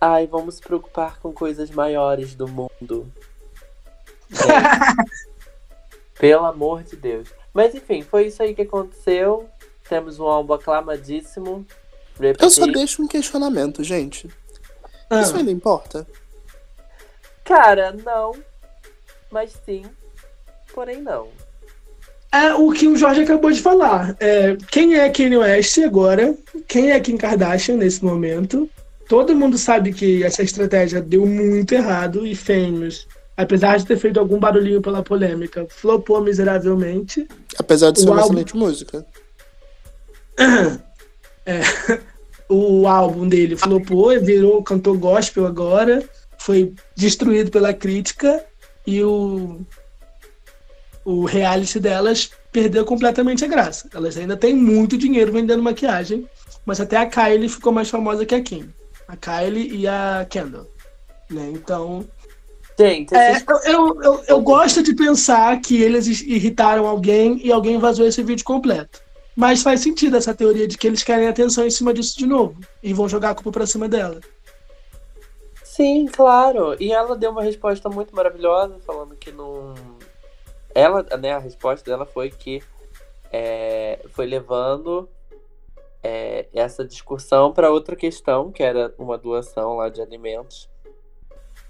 Ai, 0.00 0.26
vamos 0.26 0.56
se 0.56 0.60
preocupar 0.60 1.18
com 1.20 1.32
coisas 1.32 1.70
maiores 1.70 2.34
do 2.34 2.48
mundo. 2.48 3.10
Pelo 6.18 6.44
amor 6.44 6.82
de 6.82 6.96
Deus. 6.96 7.28
Mas 7.52 7.74
enfim, 7.74 8.02
foi 8.02 8.26
isso 8.26 8.42
aí 8.42 8.54
que 8.54 8.62
aconteceu. 8.62 9.48
Temos 9.88 10.18
um 10.18 10.26
álbum 10.26 10.54
aclamadíssimo. 10.54 11.64
Eu 12.20 12.50
só 12.50 12.60
Repetir. 12.62 12.72
deixo 12.72 13.02
um 13.02 13.08
questionamento, 13.08 13.82
gente. 13.82 14.28
Ah, 15.10 15.20
Isso 15.20 15.36
ainda 15.36 15.50
importa? 15.50 16.06
Cara, 17.44 17.92
não. 17.92 18.32
Mas 19.30 19.52
sim. 19.64 19.84
Porém, 20.74 21.00
não. 21.00 21.28
É 22.32 22.52
o 22.52 22.72
que 22.72 22.88
o 22.88 22.96
Jorge 22.96 23.22
acabou 23.22 23.52
de 23.52 23.62
falar. 23.62 24.16
É, 24.18 24.56
quem 24.70 24.96
é 24.96 25.08
Kanye 25.08 25.36
West 25.36 25.78
agora? 25.78 26.34
Quem 26.66 26.90
é 26.90 26.98
Kim 26.98 27.16
Kardashian 27.16 27.76
nesse 27.76 28.04
momento? 28.04 28.68
Todo 29.08 29.36
mundo 29.36 29.56
sabe 29.56 29.92
que 29.92 30.24
essa 30.24 30.42
estratégia 30.42 31.00
deu 31.00 31.24
muito 31.26 31.72
errado 31.72 32.26
e 32.26 32.34
Famous, 32.34 33.06
apesar 33.36 33.78
de 33.78 33.86
ter 33.86 33.96
feito 33.98 34.18
algum 34.18 34.38
barulhinho 34.38 34.80
pela 34.80 35.02
polêmica, 35.02 35.64
flopou 35.68 36.20
miseravelmente. 36.20 37.28
Apesar 37.56 37.92
de 37.92 38.00
ser 38.00 38.06
uma 38.06 38.16
álbum- 38.16 38.34
excelente 38.34 38.56
música. 38.56 39.06
É, 41.46 41.60
o 42.48 42.88
álbum 42.88 43.28
dele 43.28 43.54
flopou, 43.54 44.18
virou 44.18 44.62
cantor 44.62 44.96
gospel 44.96 45.46
agora, 45.46 46.02
foi 46.38 46.72
destruído 46.96 47.50
pela 47.50 47.74
crítica 47.74 48.42
e 48.86 49.02
o, 49.04 49.60
o 51.04 51.24
reality 51.24 51.78
delas 51.78 52.30
perdeu 52.50 52.84
completamente 52.84 53.44
a 53.44 53.48
graça. 53.48 53.88
Elas 53.92 54.16
ainda 54.16 54.36
têm 54.36 54.54
muito 54.54 54.96
dinheiro 54.96 55.32
vendendo 55.32 55.62
maquiagem, 55.62 56.26
mas 56.64 56.80
até 56.80 56.96
a 56.96 57.06
Kylie 57.06 57.48
ficou 57.48 57.72
mais 57.72 57.90
famosa 57.90 58.24
que 58.24 58.34
a 58.34 58.42
Kim. 58.42 58.68
A 59.06 59.16
Kylie 59.16 59.76
e 59.76 59.86
a 59.86 60.26
Kendall. 60.28 60.66
Né? 61.30 61.50
Então, 61.52 62.06
Gente, 62.78 63.14
é, 63.14 63.36
eu, 63.46 63.58
eu, 63.64 64.02
eu, 64.02 64.24
eu 64.26 64.40
gosto 64.40 64.82
de 64.82 64.94
pensar 64.94 65.60
que 65.60 65.80
eles 65.80 66.06
irritaram 66.22 66.86
alguém 66.86 67.40
e 67.44 67.52
alguém 67.52 67.78
vazou 67.78 68.06
esse 68.06 68.22
vídeo 68.22 68.44
completo. 68.44 69.00
Mas 69.36 69.62
faz 69.62 69.80
sentido 69.80 70.16
essa 70.16 70.34
teoria 70.34 70.66
de 70.66 70.76
que 70.76 70.86
eles 70.86 71.02
querem 71.02 71.28
atenção 71.28 71.66
em 71.66 71.70
cima 71.70 71.92
disso 71.92 72.16
de 72.18 72.26
novo. 72.26 72.56
E 72.82 72.92
vão 72.92 73.08
jogar 73.08 73.30
a 73.30 73.34
culpa 73.34 73.52
pra 73.52 73.66
cima 73.66 73.88
dela. 73.88 74.20
Sim, 75.62 76.06
claro. 76.06 76.76
E 76.80 76.92
ela 76.92 77.16
deu 77.16 77.30
uma 77.30 77.42
resposta 77.42 77.88
muito 77.88 78.14
maravilhosa, 78.14 78.78
falando 78.86 79.16
que 79.16 79.32
não. 79.32 79.74
Ela, 80.74 81.02
né, 81.18 81.32
a 81.32 81.38
resposta 81.38 81.88
dela 81.88 82.04
foi 82.04 82.30
que 82.30 82.62
é, 83.32 84.00
foi 84.10 84.26
levando 84.26 85.08
é, 86.02 86.46
essa 86.52 86.84
discussão 86.84 87.52
para 87.52 87.70
outra 87.70 87.96
questão, 87.96 88.50
que 88.52 88.62
era 88.62 88.92
uma 88.98 89.16
doação 89.16 89.76
lá 89.76 89.88
de 89.88 90.02
alimentos. 90.02 90.68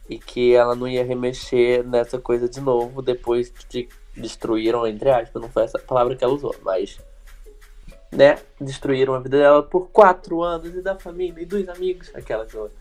E 0.08 0.18
que 0.18 0.54
ela 0.54 0.74
não 0.74 0.86
ia 0.86 1.02
remexer 1.02 1.82
nessa 1.82 2.18
coisa 2.18 2.46
de 2.46 2.60
novo 2.60 3.00
depois 3.00 3.50
de 3.70 3.88
destruíram, 4.16 4.86
entre 4.86 5.10
aspas, 5.10 5.42
não 5.42 5.48
foi 5.48 5.64
essa 5.64 5.78
palavra 5.78 6.14
que 6.16 6.24
ela 6.24 6.34
usou, 6.34 6.54
mas. 6.62 6.98
Né? 8.12 8.38
Destruíram 8.60 9.14
a 9.14 9.18
vida 9.18 9.38
dela 9.38 9.62
por 9.62 9.88
quatro 9.88 10.42
anos 10.42 10.72
e 10.74 10.80
da 10.80 10.96
família 10.96 11.42
e 11.42 11.46
dos 11.46 11.68
amigos, 11.68 12.10
aquela 12.14 12.46
coisa. 12.46 12.72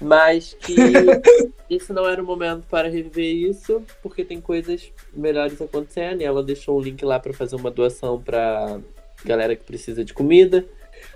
Mas 0.00 0.54
que 0.54 0.74
isso 1.70 1.92
não 1.92 2.06
era 2.06 2.22
o 2.22 2.26
momento 2.26 2.64
para 2.68 2.88
reviver 2.88 3.32
isso, 3.50 3.82
porque 4.02 4.24
tem 4.24 4.40
coisas 4.40 4.92
melhores 5.12 5.60
acontecendo. 5.60 6.20
E 6.20 6.24
ela 6.24 6.42
deixou 6.42 6.78
um 6.78 6.82
link 6.82 7.04
lá 7.04 7.18
para 7.18 7.32
fazer 7.32 7.56
uma 7.56 7.70
doação 7.70 8.20
para 8.20 8.80
galera 9.24 9.56
que 9.56 9.64
precisa 9.64 10.04
de 10.04 10.12
comida. 10.12 10.64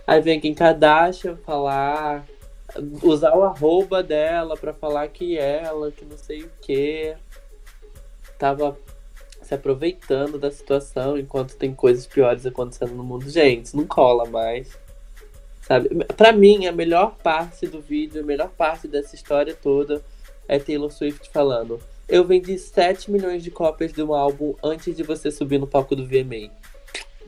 Aí 0.06 0.20
vem 0.20 0.40
quem 0.40 0.54
Kardashian 0.54 1.36
falar, 1.36 2.24
usar 3.02 3.36
o 3.36 3.44
arroba 3.44 4.02
dela 4.02 4.56
para 4.56 4.72
falar 4.72 5.08
que 5.08 5.36
ela, 5.36 5.90
que 5.90 6.04
não 6.04 6.16
sei 6.16 6.44
o 6.44 6.50
que, 6.60 7.14
tava 8.38 8.76
se 9.42 9.54
aproveitando 9.54 10.38
da 10.38 10.50
situação 10.50 11.18
enquanto 11.18 11.56
tem 11.56 11.74
coisas 11.74 12.06
piores 12.06 12.44
acontecendo 12.44 12.94
no 12.94 13.04
mundo. 13.04 13.28
Gente, 13.28 13.74
não 13.74 13.86
cola 13.86 14.28
mais. 14.28 14.78
Sabe? 15.68 15.90
Pra 16.16 16.33
mim, 16.33 16.66
a 16.66 16.72
melhor 16.72 17.16
parte 17.22 17.66
do 17.66 17.78
vídeo, 17.78 18.22
a 18.22 18.24
melhor 18.24 18.48
parte 18.48 18.88
dessa 18.88 19.14
história 19.14 19.54
toda 19.54 20.02
é 20.48 20.59
Taylor 20.59 20.90
Swift 20.90 21.28
falando: 21.31 21.78
Eu 22.09 22.24
vendi 22.24 22.59
7 22.59 23.11
milhões 23.11 23.42
de 23.42 23.50
cópias 23.50 23.92
de 23.92 24.02
um 24.02 24.14
álbum 24.14 24.54
antes 24.64 24.96
de 24.96 25.02
você 25.02 25.31
subir 25.31 25.59
no 25.59 25.66
palco 25.66 25.94
do 25.94 26.07
VMA. 26.07 26.50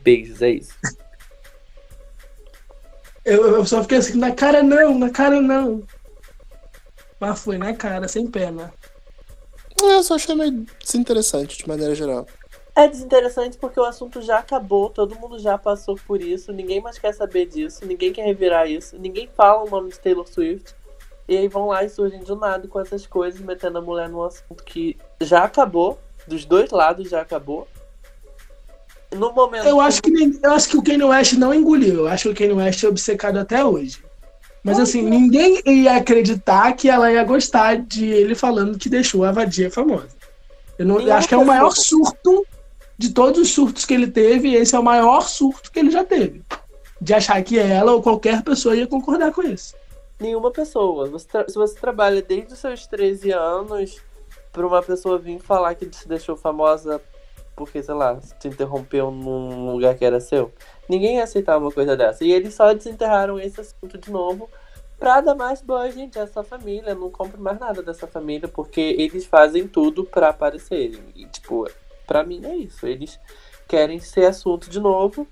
Beijos, 0.03 0.41
é 0.41 0.53
isso. 0.53 0.75
Eu, 3.23 3.57
eu 3.57 3.67
só 3.67 3.83
fiquei 3.83 3.99
assim, 3.99 4.17
na 4.17 4.33
cara 4.33 4.63
não, 4.63 4.99
na 4.99 5.11
cara 5.11 5.43
não. 5.43 5.87
Mas 7.21 7.43
foi 7.43 7.59
na 7.59 7.75
cara, 7.75 8.09
sem 8.09 8.27
pena. 8.27 8.73
Eu 9.79 10.03
só 10.03 10.15
achei 10.15 10.35
meio 10.35 10.65
desinteressante, 10.83 11.59
de 11.59 11.69
maneira 11.69 11.95
geral. 11.95 12.27
É 12.81 12.89
desinteressante 12.89 13.59
porque 13.59 13.79
o 13.79 13.85
assunto 13.85 14.23
já 14.23 14.39
acabou, 14.39 14.89
todo 14.89 15.15
mundo 15.15 15.39
já 15.39 15.59
passou 15.59 15.99
por 16.07 16.23
isso, 16.23 16.51
ninguém 16.51 16.81
mais 16.81 16.99
quer 16.99 17.13
saber 17.13 17.45
disso, 17.45 17.85
ninguém 17.85 18.11
quer 18.11 18.25
revirar 18.25 18.71
isso, 18.71 18.97
ninguém 18.99 19.29
fala 19.37 19.65
o 19.65 19.69
nome 19.69 19.91
de 19.91 20.01
Taylor 20.01 20.27
Swift. 20.27 20.75
E 21.29 21.37
aí 21.37 21.47
vão 21.47 21.67
lá 21.67 21.85
e 21.85 21.91
surgem 21.91 22.21
do 22.21 22.35
nada 22.35 22.67
com 22.67 22.81
essas 22.81 23.07
coisas, 23.07 23.39
metendo 23.39 23.77
a 23.77 23.83
mulher 23.83 24.09
num 24.09 24.23
assunto 24.23 24.65
que 24.65 24.97
já 25.21 25.45
acabou, 25.45 25.99
dos 26.27 26.47
dois 26.47 26.71
lados 26.71 27.11
já 27.11 27.21
acabou. 27.21 27.69
No 29.15 29.31
momento. 29.31 29.67
Eu 29.67 29.79
acho 29.79 30.01
que, 30.01 30.41
eu 30.43 30.51
acho 30.51 30.69
que 30.71 30.79
o 30.79 30.83
Kanye 30.83 31.05
West 31.05 31.35
não 31.35 31.53
engoliu. 31.53 31.97
Eu 31.97 32.09
acho 32.09 32.23
que 32.23 32.29
o 32.31 32.35
Kanye 32.35 32.65
West 32.65 32.83
é 32.83 32.89
obcecado 32.89 33.39
até 33.39 33.63
hoje. 33.63 34.03
Mas 34.65 34.81
assim, 34.81 35.03
ninguém 35.03 35.61
ia 35.67 35.97
acreditar 35.97 36.73
que 36.73 36.89
ela 36.89 37.13
ia 37.13 37.25
gostar 37.25 37.77
de 37.77 38.07
ele 38.07 38.35
falando 38.35 38.79
que 38.79 38.89
deixou 38.89 39.23
a 39.23 39.33
vadia 39.33 39.71
famosa. 39.71 40.09
Eu, 40.79 40.87
não, 40.87 40.99
eu 40.99 41.13
acho 41.13 41.29
que 41.29 41.35
é 41.35 41.39
o 41.39 41.45
maior 41.45 41.73
surto 41.73 42.47
de 43.01 43.15
todos 43.15 43.41
os 43.41 43.51
surtos 43.51 43.87
que 43.87 43.95
ele 43.95 44.09
teve, 44.09 44.55
esse 44.55 44.77
é 44.77 44.79
o 44.79 44.83
maior 44.83 45.23
surto 45.23 45.73
que 45.73 45.79
ele 45.79 45.91
já 45.91 46.05
teve. 46.05 46.43
De 47.01 47.15
achar 47.15 47.43
que 47.43 47.59
ela 47.59 47.93
ou 47.93 48.03
qualquer 48.03 48.43
pessoa 48.43 48.77
ia 48.77 48.87
concordar 48.87 49.33
com 49.33 49.43
isso. 49.43 49.75
Nenhuma 50.21 50.51
pessoa. 50.51 51.09
Você 51.09 51.27
se 51.49 51.55
você 51.55 51.81
trabalha 51.81 52.21
desde 52.21 52.53
os 52.53 52.59
seus 52.59 52.87
13 52.87 53.33
anos 53.33 54.03
pra 54.53 54.67
uma 54.67 54.83
pessoa 54.83 55.17
vir 55.17 55.41
falar 55.41 55.75
que 55.77 55.89
se 55.91 56.07
deixou 56.07 56.37
famosa 56.37 57.01
porque, 57.57 57.83
sei 57.83 57.95
lá, 57.95 58.21
te 58.39 58.49
interrompeu 58.49 59.11
num 59.11 59.73
lugar 59.73 59.95
que 59.95 60.05
era 60.05 60.21
seu, 60.21 60.53
ninguém 60.87 61.17
ia 61.17 61.25
aceitar 61.25 61.57
uma 61.57 61.73
coisa 61.73 61.97
dessa. 61.97 62.23
E 62.23 62.31
eles 62.31 62.53
só 62.53 62.75
desenterraram 62.75 63.41
esse 63.41 63.63
assunto 63.63 63.97
de 63.97 64.11
novo 64.11 64.47
pra 64.99 65.23
dar 65.23 65.35
mais 65.35 65.63
boa, 65.63 65.91
gente, 65.91 66.19
a 66.19 66.23
essa 66.25 66.43
família. 66.43 66.95
Não 66.95 67.11
compro 67.11 67.41
mais 67.41 67.59
nada 67.59 67.83
dessa 67.83 68.07
família 68.07 68.47
porque 68.47 68.95
eles 68.99 69.25
fazem 69.25 69.67
tudo 69.67 70.05
pra 70.05 70.29
aparecerem. 70.29 71.01
E, 71.17 71.25
tipo, 71.25 71.67
pra 72.11 72.25
mim 72.25 72.41
é 72.45 72.57
isso. 72.57 72.85
Eles 72.89 73.21
querem 73.69 74.01
ser 74.01 74.25
assunto 74.25 74.69
de 74.69 74.81
novo 74.81 75.29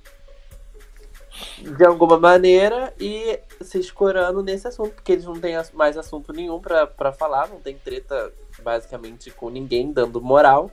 de 1.58 1.84
alguma 1.84 2.16
maneira 2.20 2.94
e 3.00 3.40
se 3.60 3.80
escorando 3.80 4.44
nesse 4.44 4.68
assunto, 4.68 4.94
porque 4.94 5.10
eles 5.10 5.24
não 5.24 5.40
têm 5.40 5.54
mais 5.72 5.98
assunto 5.98 6.32
nenhum 6.32 6.60
pra 6.60 7.12
falar, 7.12 7.48
não 7.48 7.60
tem 7.60 7.76
treta 7.76 8.32
basicamente 8.62 9.32
com 9.32 9.50
ninguém 9.50 9.90
dando 9.92 10.22
moral. 10.22 10.70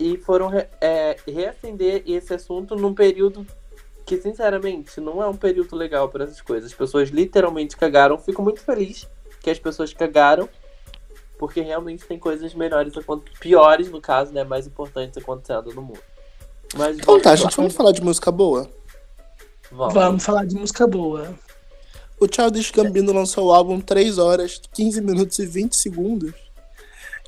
E 0.00 0.16
foram 0.16 0.50
é, 0.80 1.16
reacender 1.26 2.02
esse 2.04 2.34
assunto 2.34 2.74
num 2.74 2.94
período 2.94 3.46
que, 4.04 4.16
sinceramente, 4.16 5.00
não 5.00 5.22
é 5.22 5.28
um 5.28 5.36
período 5.36 5.76
legal 5.76 6.08
para 6.08 6.24
essas 6.24 6.40
coisas. 6.40 6.72
As 6.72 6.76
pessoas 6.76 7.08
literalmente 7.10 7.76
cagaram. 7.76 8.18
Fico 8.18 8.42
muito 8.42 8.60
feliz 8.60 9.08
que 9.40 9.50
as 9.50 9.58
pessoas 9.58 9.92
cagaram, 9.92 10.48
porque 11.38 11.60
realmente 11.60 12.04
tem 12.04 12.18
coisas 12.18 12.52
melhores, 12.54 12.92
piores 13.40 13.90
no 13.90 14.00
caso, 14.00 14.32
né? 14.32 14.44
Mais 14.44 14.66
importantes 14.66 15.16
acontecendo 15.16 15.72
no 15.72 15.82
mundo. 15.82 16.00
Mas 16.76 16.96
Então 16.96 17.06
vamos 17.14 17.22
tá, 17.22 17.36
gente, 17.36 17.56
vamos 17.56 17.74
falar 17.74 17.92
de 17.92 18.02
música 18.02 18.30
boa? 18.30 18.68
Vamos. 19.70 19.94
Vamos 19.94 20.24
falar 20.24 20.44
de 20.44 20.56
música 20.56 20.86
boa. 20.86 21.34
O 22.20 22.26
Childish 22.26 22.72
Gambino 22.72 23.12
lançou 23.12 23.46
o 23.46 23.52
álbum 23.52 23.80
3 23.80 24.18
horas, 24.18 24.60
15 24.72 25.00
minutos 25.00 25.38
e 25.38 25.46
20 25.46 25.76
segundos, 25.76 26.32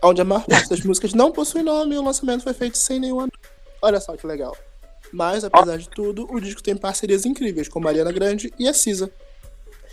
onde 0.03 0.21
a 0.21 0.25
maior 0.25 0.45
parte 0.45 0.69
das 0.69 0.81
músicas 0.81 1.15
não 1.15 1.31
possui 1.31 1.63
nome 1.63 1.95
e 1.95 1.99
o 1.99 2.03
lançamento 2.03 2.43
foi 2.43 2.53
feito 2.53 2.77
sem 2.77 2.99
nenhum 2.99 3.21
anúncio. 3.21 3.39
Olha 3.81 4.01
só 4.01 4.17
que 4.17 4.27
legal. 4.27 4.57
Mas, 5.13 5.45
apesar 5.45 5.77
de 5.77 5.89
tudo, 5.89 6.27
o 6.31 6.41
disco 6.41 6.63
tem 6.63 6.77
parcerias 6.77 7.25
incríveis 7.25 7.69
com 7.69 7.81
Mariana 7.81 8.13
Grande 8.13 8.53
e 8.59 8.69
a 8.69 8.75
Cisa. 8.75 9.11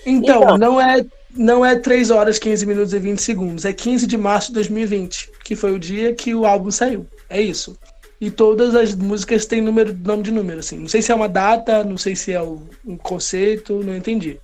Então, 0.05 0.41
Então. 0.43 0.57
não 0.57 0.81
é 0.81 1.05
não 1.37 1.65
é 1.65 1.75
3 1.75 2.09
horas, 2.09 2.39
15 2.39 2.65
minutos 2.65 2.93
e 2.93 2.99
20 2.99 3.21
segundos. 3.21 3.65
É 3.65 3.73
15 3.73 4.07
de 4.07 4.17
março 4.17 4.47
de 4.49 4.55
2020, 4.55 5.31
que 5.43 5.55
foi 5.55 5.71
o 5.73 5.79
dia 5.79 6.13
que 6.13 6.33
o 6.33 6.45
álbum 6.45 6.71
saiu. 6.71 7.05
É 7.29 7.41
isso. 7.41 7.77
E 8.19 8.31
todas 8.31 8.75
as 8.75 8.95
músicas 8.95 9.45
têm 9.45 9.61
número, 9.61 9.95
nome 9.95 10.23
de 10.23 10.31
número, 10.31 10.59
assim. 10.59 10.79
Não 10.79 10.87
sei 10.87 11.01
se 11.01 11.11
é 11.11 11.15
uma 11.15 11.29
data, 11.29 11.83
não 11.83 11.97
sei 11.97 12.15
se 12.15 12.33
é 12.33 12.41
um 12.41 12.97
conceito, 12.97 13.83
não 13.83 13.95
entendi. 13.95 14.39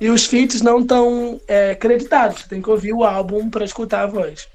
E 0.00 0.08
os 0.10 0.26
feats 0.26 0.60
não 0.62 0.80
estão. 0.80 1.40
Você 1.46 2.48
tem 2.48 2.62
que 2.62 2.70
ouvir 2.70 2.92
o 2.92 3.04
álbum 3.04 3.48
para 3.50 3.64
escutar 3.64 4.02
a 4.02 4.06
voz. 4.06 4.48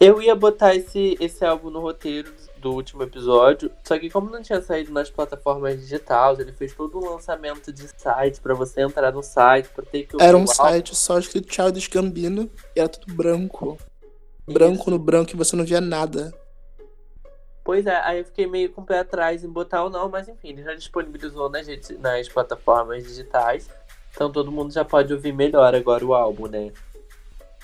Eu 0.00 0.22
ia 0.22 0.34
botar 0.34 0.74
esse, 0.74 1.16
esse 1.20 1.44
álbum 1.44 1.70
no 1.70 1.80
roteiro 1.80 2.32
do 2.58 2.72
último 2.72 3.02
episódio, 3.02 3.70
só 3.84 3.98
que 3.98 4.10
como 4.10 4.30
não 4.30 4.42
tinha 4.42 4.60
saído 4.60 4.92
nas 4.92 5.10
plataformas 5.10 5.80
digitais, 5.80 6.38
ele 6.38 6.52
fez 6.52 6.74
todo 6.74 6.98
um 6.98 7.10
lançamento 7.10 7.72
de 7.72 7.88
site 7.96 8.40
pra 8.40 8.54
você 8.54 8.82
entrar 8.82 9.12
no 9.12 9.22
site, 9.22 9.68
pra 9.68 9.84
ter 9.84 10.04
que 10.04 10.22
Era 10.22 10.36
um 10.36 10.46
site 10.46 10.94
só 10.94 11.18
escrito 11.18 11.52
Childish 11.52 11.88
Gambino 11.88 12.50
e 12.74 12.80
era 12.80 12.88
tudo 12.88 13.14
branco. 13.14 13.78
Branco 14.46 14.82
Isso. 14.82 14.90
no 14.90 14.98
branco 14.98 15.32
e 15.32 15.36
você 15.36 15.54
não 15.54 15.64
via 15.64 15.80
nada. 15.80 16.32
Pois 17.62 17.86
é, 17.86 17.96
aí 18.02 18.20
eu 18.20 18.24
fiquei 18.24 18.46
meio 18.46 18.72
com 18.72 18.80
o 18.80 18.86
pé 18.86 19.00
atrás 19.00 19.44
em 19.44 19.48
botar 19.48 19.84
ou 19.84 19.90
não, 19.90 20.08
mas 20.08 20.26
enfim, 20.26 20.48
ele 20.48 20.62
já 20.62 20.74
disponibilizou 20.74 21.50
nas, 21.50 21.66
nas 21.98 22.28
plataformas 22.28 23.04
digitais. 23.04 23.68
Então 24.10 24.32
todo 24.32 24.50
mundo 24.50 24.72
já 24.72 24.84
pode 24.84 25.12
ouvir 25.12 25.32
melhor 25.32 25.74
agora 25.74 26.04
o 26.04 26.14
álbum, 26.14 26.48
né? 26.48 26.72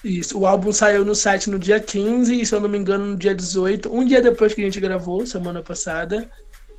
Isso. 0.05 0.39
O 0.39 0.47
álbum 0.47 0.71
saiu 0.71 1.05
no 1.05 1.15
site 1.15 1.49
no 1.51 1.59
dia 1.59 1.81
15 1.81 2.41
e, 2.41 2.45
se 2.47 2.55
eu 2.55 2.61
não 2.61 2.69
me 2.69 2.77
engano, 2.79 3.07
no 3.07 3.17
dia 3.17 3.35
18. 3.35 3.91
Um 3.93 4.05
dia 4.05 4.21
depois 4.21 4.53
que 4.53 4.61
a 4.61 4.65
gente 4.65 4.79
gravou, 4.79 5.27
semana 5.27 5.63
passada, 5.63 6.31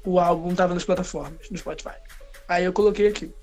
o 0.05 0.19
álbum 0.19 0.53
tava 0.53 0.73
nas 0.75 0.83
plataformas, 0.83 1.49
no 1.49 1.57
Spotify. 1.57 1.95
Aí 2.47 2.63
eu 2.63 2.71
coloquei 2.71 3.07
aqui. 3.07 3.33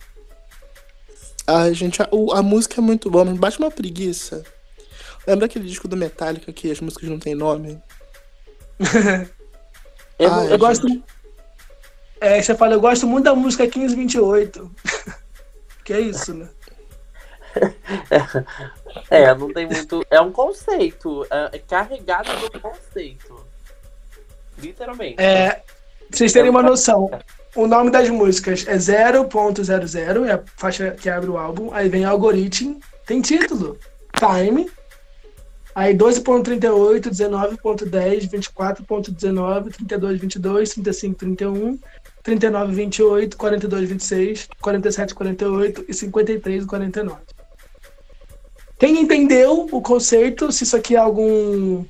Ai, 1.47 1.75
gente, 1.75 2.01
a, 2.01 2.09
o- 2.13 2.33
a 2.33 2.41
música 2.43 2.81
é 2.81 2.81
muito 2.81 3.11
boa, 3.11 3.25
mas 3.25 3.37
bate 3.37 3.59
uma 3.59 3.71
preguiça. 3.71 4.45
Lembra 5.27 5.47
aquele 5.47 5.67
disco 5.67 5.89
do 5.89 5.97
Metallica 5.97 6.53
que 6.53 6.71
as 6.71 6.81
músicas 6.81 7.09
não 7.09 7.19
têm 7.19 7.35
nome? 7.35 7.81
Eu, 10.19 10.33
Ah, 10.33 10.45
Eu 10.45 10.51
eu 10.51 10.59
gosto. 10.59 10.87
É, 12.21 12.41
você 12.41 12.55
fala, 12.55 12.75
eu 12.75 12.81
gosto 12.81 13.07
muito 13.09 13.25
da 13.25 13.35
música 13.35 13.65
1528. 13.65 14.71
que 15.85 15.93
é 15.93 16.01
isso, 16.01 16.33
né? 16.35 16.49
É, 19.11 19.35
não 19.35 19.53
tem 19.53 19.67
muito. 19.67 20.05
É 20.11 20.21
um 20.21 20.33
conceito. 20.33 21.27
É, 21.31 21.57
é 21.57 21.59
carregado 21.59 22.31
do 22.51 22.61
conceito. 22.61 23.47
Literalmente. 24.59 25.21
É, 25.21 25.63
vocês 26.11 26.33
terem 26.33 26.51
uma 26.51 26.63
noção, 26.63 27.11
o 27.57 27.67
nome 27.67 27.91
das 27.91 28.09
músicas 28.11 28.67
é 28.69 28.77
0.00, 28.77 30.27
é 30.27 30.33
a 30.33 30.43
faixa 30.57 30.91
que 30.91 31.09
abre 31.09 31.31
o 31.31 31.39
álbum. 31.39 31.73
Aí 31.73 31.89
vem 31.89 32.05
Algorithm, 32.05 32.79
tem 33.07 33.21
título, 33.21 33.79
Time. 34.19 34.71
Aí 35.75 35.95
12.38, 35.95 37.09
19.10, 37.09 38.29
24.19, 38.31 39.71
32.22, 39.71 40.83
35.31, 40.83 41.79
39.28, 42.23 43.37
42.26, 43.37 44.49
47.48 44.63 45.85
e 45.89 45.93
53.49. 45.93 47.17
Quem 48.83 49.01
entendeu 49.01 49.69
o 49.71 49.81
conceito, 49.81 50.51
se 50.51 50.65
isso 50.65 50.77
aqui 50.77 50.97
é 50.97 50.99
algum 50.99 51.85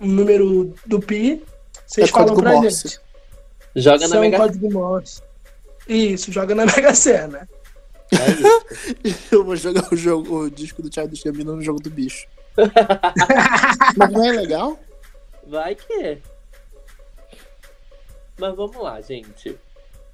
um 0.00 0.06
número 0.06 0.72
do 0.86 1.00
pi, 1.00 1.42
vocês 1.84 2.08
É 2.08 2.12
falam 2.12 2.36
pra 2.36 2.52
Morse. 2.52 2.86
gente. 2.88 3.00
Joga 3.74 3.98
na 4.06 4.08
São 4.08 4.20
Mega 4.20 4.36
código 4.36 4.72
Morse. 4.72 5.22
Isso, 5.88 6.30
joga 6.30 6.54
na 6.54 6.64
Mega 6.70 6.94
Sena. 6.94 7.48
É 8.12 9.08
isso. 9.08 9.18
Eu 9.32 9.42
vou 9.44 9.56
jogar 9.56 9.92
o 9.92 9.96
jogo, 9.96 10.42
o 10.44 10.48
disco 10.48 10.80
do 10.82 10.92
Childish 10.94 11.24
Gambino 11.24 11.56
no 11.56 11.62
jogo 11.62 11.82
do 11.82 11.90
bicho. 11.90 12.28
mas 13.96 14.12
não 14.12 14.24
é 14.24 14.30
legal? 14.30 14.78
Vai 15.48 15.74
que 15.74 15.92
é. 15.94 16.18
Mas 18.38 18.54
vamos 18.54 18.76
lá, 18.76 19.00
gente. 19.00 19.58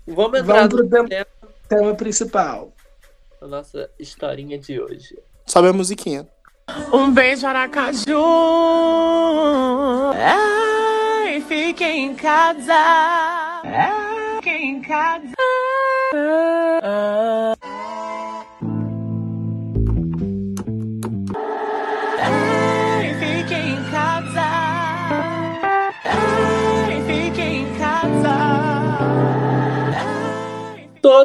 Vamos 0.06 0.40
entrar 0.40 0.66
Vamos 0.66 0.68
pro 0.74 0.84
no 0.84 0.88
tema- 1.08 1.26
tema 1.68 1.94
principal. 1.94 2.72
da 3.38 3.46
nossa 3.46 3.90
historinha 3.98 4.58
de 4.58 4.80
hoje. 4.80 5.18
Sobe 5.52 5.68
a 5.68 5.72
musiquinha. 5.74 6.26
Um 6.90 7.12
beijo, 7.12 7.46
Aracaju. 7.46 8.16
Ai, 10.14 11.42
fique 11.42 11.84
em 11.84 12.14
casa. 12.14 12.72
Ai, 13.62 14.36
fique 14.36 14.48
em 14.48 14.80
casa. 14.80 15.34
Ai, 16.81 16.81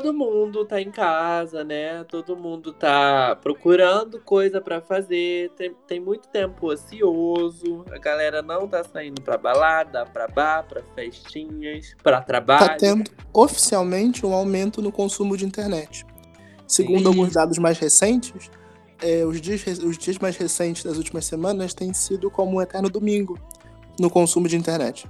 Todo 0.08 0.18
mundo 0.18 0.64
tá 0.64 0.82
em 0.82 0.90
casa, 0.90 1.66
né? 1.66 2.02
Todo 2.06 2.38
mundo 2.38 2.72
tá 2.72 3.38
procurando 3.42 4.22
coisa 4.22 4.62
pra 4.62 4.80
fazer. 4.80 5.52
Tem, 5.58 5.76
tem 5.86 6.00
muito 6.00 6.30
tempo 6.30 6.68
ocioso. 6.72 7.84
A 7.92 7.98
galera 7.98 8.42
não 8.42 8.70
tá 8.70 8.86
saindo 8.86 9.22
pra 9.22 9.38
balada, 9.38 10.06
pra 10.06 10.26
bar, 10.30 10.64
pra 10.66 10.82
festinhas, 10.96 11.94
pra 12.02 12.22
trabalho. 12.22 12.68
Tá 12.68 12.76
tendo 12.78 13.12
oficialmente 13.34 14.26
um 14.26 14.34
aumento 14.34 14.82
no 14.82 14.94
consumo 14.94 15.36
de 15.36 15.46
internet. 15.46 16.06
Segundo 16.66 17.08
alguns 17.10 17.34
dados 17.34 17.58
mais 17.58 17.78
recentes, 17.78 18.50
é, 19.02 19.26
os, 19.26 19.42
dias, 19.42 19.66
os 19.80 19.98
dias 19.98 20.18
mais 20.20 20.38
recentes 20.38 20.86
das 20.86 20.96
últimas 20.96 21.26
semanas 21.26 21.74
têm 21.74 21.94
sido 21.94 22.32
como 22.32 22.58
um 22.58 22.62
eterno 22.62 22.90
domingo 22.90 23.38
no 24.00 24.10
consumo 24.10 24.48
de 24.48 24.56
internet. 24.56 25.06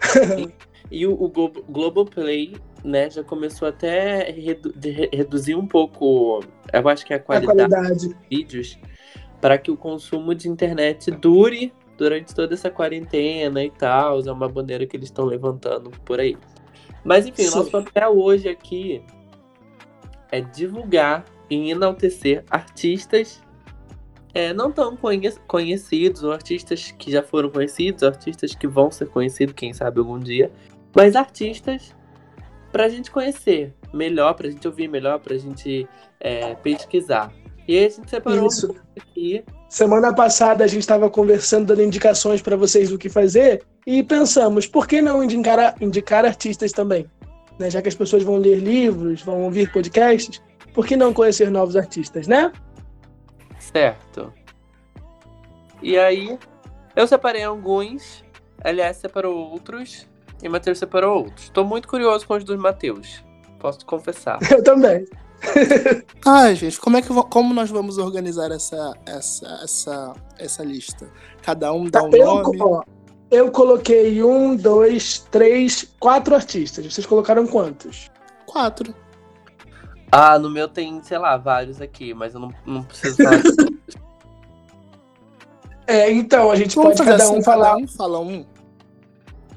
E 0.90 1.06
o, 1.06 1.12
o 1.14 1.28
Glo- 1.30 1.64
Globoplay, 1.66 2.54
né, 2.84 3.08
já 3.08 3.24
começou 3.24 3.66
até 3.66 4.28
a 4.28 4.32
redu- 4.32 4.74
re- 4.82 5.08
reduzir 5.12 5.54
um 5.54 5.66
pouco, 5.66 6.44
eu 6.72 6.88
acho 6.88 7.04
que 7.06 7.12
é 7.12 7.16
a 7.16 7.18
A 7.18 7.22
qualidade 7.22 7.56
qualidade. 7.70 8.08
dos 8.08 8.16
vídeos, 8.30 8.78
para 9.40 9.56
que 9.58 9.70
o 9.70 9.76
consumo 9.76 10.34
de 10.34 10.48
internet 10.48 11.10
dure 11.10 11.72
durante 11.96 12.34
toda 12.34 12.54
essa 12.54 12.70
quarentena 12.70 13.64
e 13.64 13.70
tal. 13.70 14.20
É 14.20 14.30
uma 14.32 14.48
bandeira 14.48 14.86
que 14.86 14.96
eles 14.96 15.08
estão 15.08 15.24
levantando 15.24 15.90
por 16.04 16.20
aí. 16.20 16.36
Mas 17.02 17.26
enfim, 17.26 17.42
o 17.46 17.50
Sim. 17.50 17.56
nosso 17.58 17.70
papel 17.70 18.18
hoje 18.18 18.48
aqui 18.48 19.02
é 20.30 20.40
divulgar 20.40 21.24
e 21.48 21.70
enaltecer 21.70 22.44
artistas 22.50 23.42
é, 24.32 24.52
não 24.52 24.72
tão 24.72 24.96
conhe 24.96 25.30
conhecidos, 25.46 26.24
ou 26.24 26.32
artistas 26.32 26.90
que 26.98 27.12
já 27.12 27.22
foram 27.22 27.50
conhecidos, 27.50 28.02
artistas 28.02 28.54
que 28.54 28.66
vão 28.66 28.90
ser 28.90 29.06
conhecidos, 29.06 29.54
quem 29.54 29.72
sabe 29.72 30.00
algum 30.00 30.18
dia, 30.18 30.50
mas 30.94 31.14
artistas 31.14 31.94
pra 32.74 32.88
gente 32.88 33.08
conhecer 33.08 33.72
melhor, 33.92 34.34
pra 34.34 34.50
gente 34.50 34.66
ouvir 34.66 34.88
melhor, 34.88 35.20
pra 35.20 35.38
gente 35.38 35.88
é, 36.18 36.56
pesquisar. 36.56 37.32
E 37.68 37.78
aí 37.78 37.86
a 37.86 37.88
gente 37.88 38.10
separou 38.10 38.48
Isso. 38.48 38.72
um 38.72 39.00
aqui. 39.00 39.44
Semana 39.68 40.12
passada 40.12 40.64
a 40.64 40.66
gente 40.66 40.80
estava 40.80 41.08
conversando, 41.08 41.66
dando 41.66 41.84
indicações 41.84 42.42
para 42.42 42.56
vocês 42.56 42.90
do 42.90 42.98
que 42.98 43.08
fazer 43.08 43.62
e 43.86 44.02
pensamos, 44.02 44.66
por 44.66 44.88
que 44.88 45.00
não 45.00 45.22
indicar, 45.22 45.76
indicar 45.80 46.24
artistas 46.24 46.72
também? 46.72 47.08
Né? 47.60 47.70
Já 47.70 47.80
que 47.80 47.88
as 47.88 47.94
pessoas 47.94 48.24
vão 48.24 48.38
ler 48.38 48.56
livros, 48.56 49.22
vão 49.22 49.42
ouvir 49.42 49.70
podcasts, 49.70 50.42
por 50.74 50.84
que 50.84 50.96
não 50.96 51.14
conhecer 51.14 51.52
novos 51.52 51.76
artistas, 51.76 52.26
né? 52.26 52.50
Certo. 53.60 54.34
E 55.80 55.96
aí, 55.96 56.36
eu 56.96 57.06
separei 57.06 57.44
alguns, 57.44 58.24
aliás, 58.64 58.96
separou 58.96 59.52
outros, 59.52 60.08
e 60.42 60.48
Matheus 60.48 60.78
separou 60.78 61.24
outros. 61.24 61.48
Tô 61.50 61.64
muito 61.64 61.88
curioso 61.88 62.26
com 62.26 62.34
os 62.34 62.44
dos 62.44 62.56
Matheus. 62.58 63.24
Posso 63.58 63.84
confessar. 63.86 64.38
Eu 64.50 64.62
também. 64.62 65.06
Ai, 66.24 66.54
gente, 66.54 66.80
como 66.80 66.96
é 66.96 67.02
que 67.02 67.08
como 67.08 67.52
nós 67.52 67.68
vamos 67.70 67.98
organizar 67.98 68.50
essa 68.50 68.94
essa 69.04 69.46
essa 69.62 70.12
essa 70.38 70.64
lista? 70.64 71.06
Cada 71.42 71.70
um 71.72 71.84
dá 71.84 72.02
um 72.02 72.10
Tá, 72.10 72.16
eu, 72.16 72.24
nome. 72.42 72.58
ó, 72.62 72.82
eu 73.30 73.50
coloquei 73.50 74.22
um, 74.22 74.56
dois, 74.56 75.18
três, 75.30 75.92
quatro 76.00 76.34
artistas. 76.34 76.90
Vocês 76.92 77.06
colocaram 77.06 77.46
quantos? 77.46 78.10
Quatro. 78.46 78.94
Ah, 80.10 80.38
no 80.38 80.48
meu 80.48 80.66
tem, 80.68 81.02
sei 81.02 81.18
lá, 81.18 81.36
vários 81.36 81.80
aqui, 81.80 82.14
mas 82.14 82.32
eu 82.34 82.40
não, 82.40 82.50
não 82.64 82.82
preciso 82.84 83.16
falar 83.16 83.36
de 83.42 83.56
todos. 83.56 83.94
É, 85.86 86.10
então, 86.10 86.50
a 86.50 86.56
gente 86.56 86.74
Vamos 86.76 86.96
pode 86.96 87.10
cada 87.10 87.24
assim, 87.24 87.38
um 87.38 87.42
falar. 87.42 87.72
cada 87.72 87.76
um 87.84 87.88
fala 87.88 88.18
um. 88.20 88.46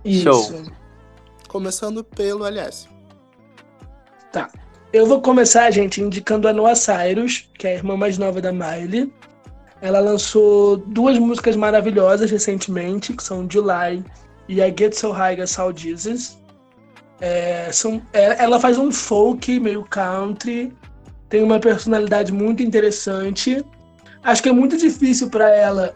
Isso. 0.08 0.24
Show. 0.24 0.64
Começando 1.48 2.04
pelo 2.04 2.46
LS. 2.46 2.88
Eu 4.94 5.06
vou 5.06 5.22
começar, 5.22 5.70
gente, 5.70 6.02
indicando 6.02 6.48
a 6.48 6.54
Noah 6.54 6.76
Cyrus, 6.76 7.50
que 7.58 7.68
é 7.68 7.72
a 7.72 7.74
irmã 7.76 7.98
mais 7.98 8.18
nova 8.18 8.40
da 8.40 8.54
Miley. 8.54 9.12
Ela 9.82 10.00
lançou 10.00 10.78
duas 10.78 11.20
músicas 11.20 11.56
maravilhosas 11.56 12.32
recentemente, 12.32 13.14
que 13.14 13.22
são 13.22 13.48
July 13.50 14.04
e 14.48 14.62
I 14.62 14.74
Get 14.78 14.94
So 14.94 15.12
High 15.12 15.42
As 15.42 15.60
All 15.60 15.76
Jesus. 15.76 16.40
É, 17.20 17.70
são, 17.72 18.02
é, 18.14 18.42
ela 18.42 18.60
faz 18.60 18.78
um 18.78 18.92
folk 18.92 19.60
meio 19.60 19.84
country, 19.84 20.74
tem 21.28 21.44
uma 21.44 21.60
personalidade 21.60 22.32
muito 22.32 22.64
interessante. 22.64 23.64
Acho 24.24 24.42
que 24.42 24.50
é 24.50 24.54
muito 24.54 24.78
difícil 24.78 25.30
para 25.30 25.54
ela 25.54 25.94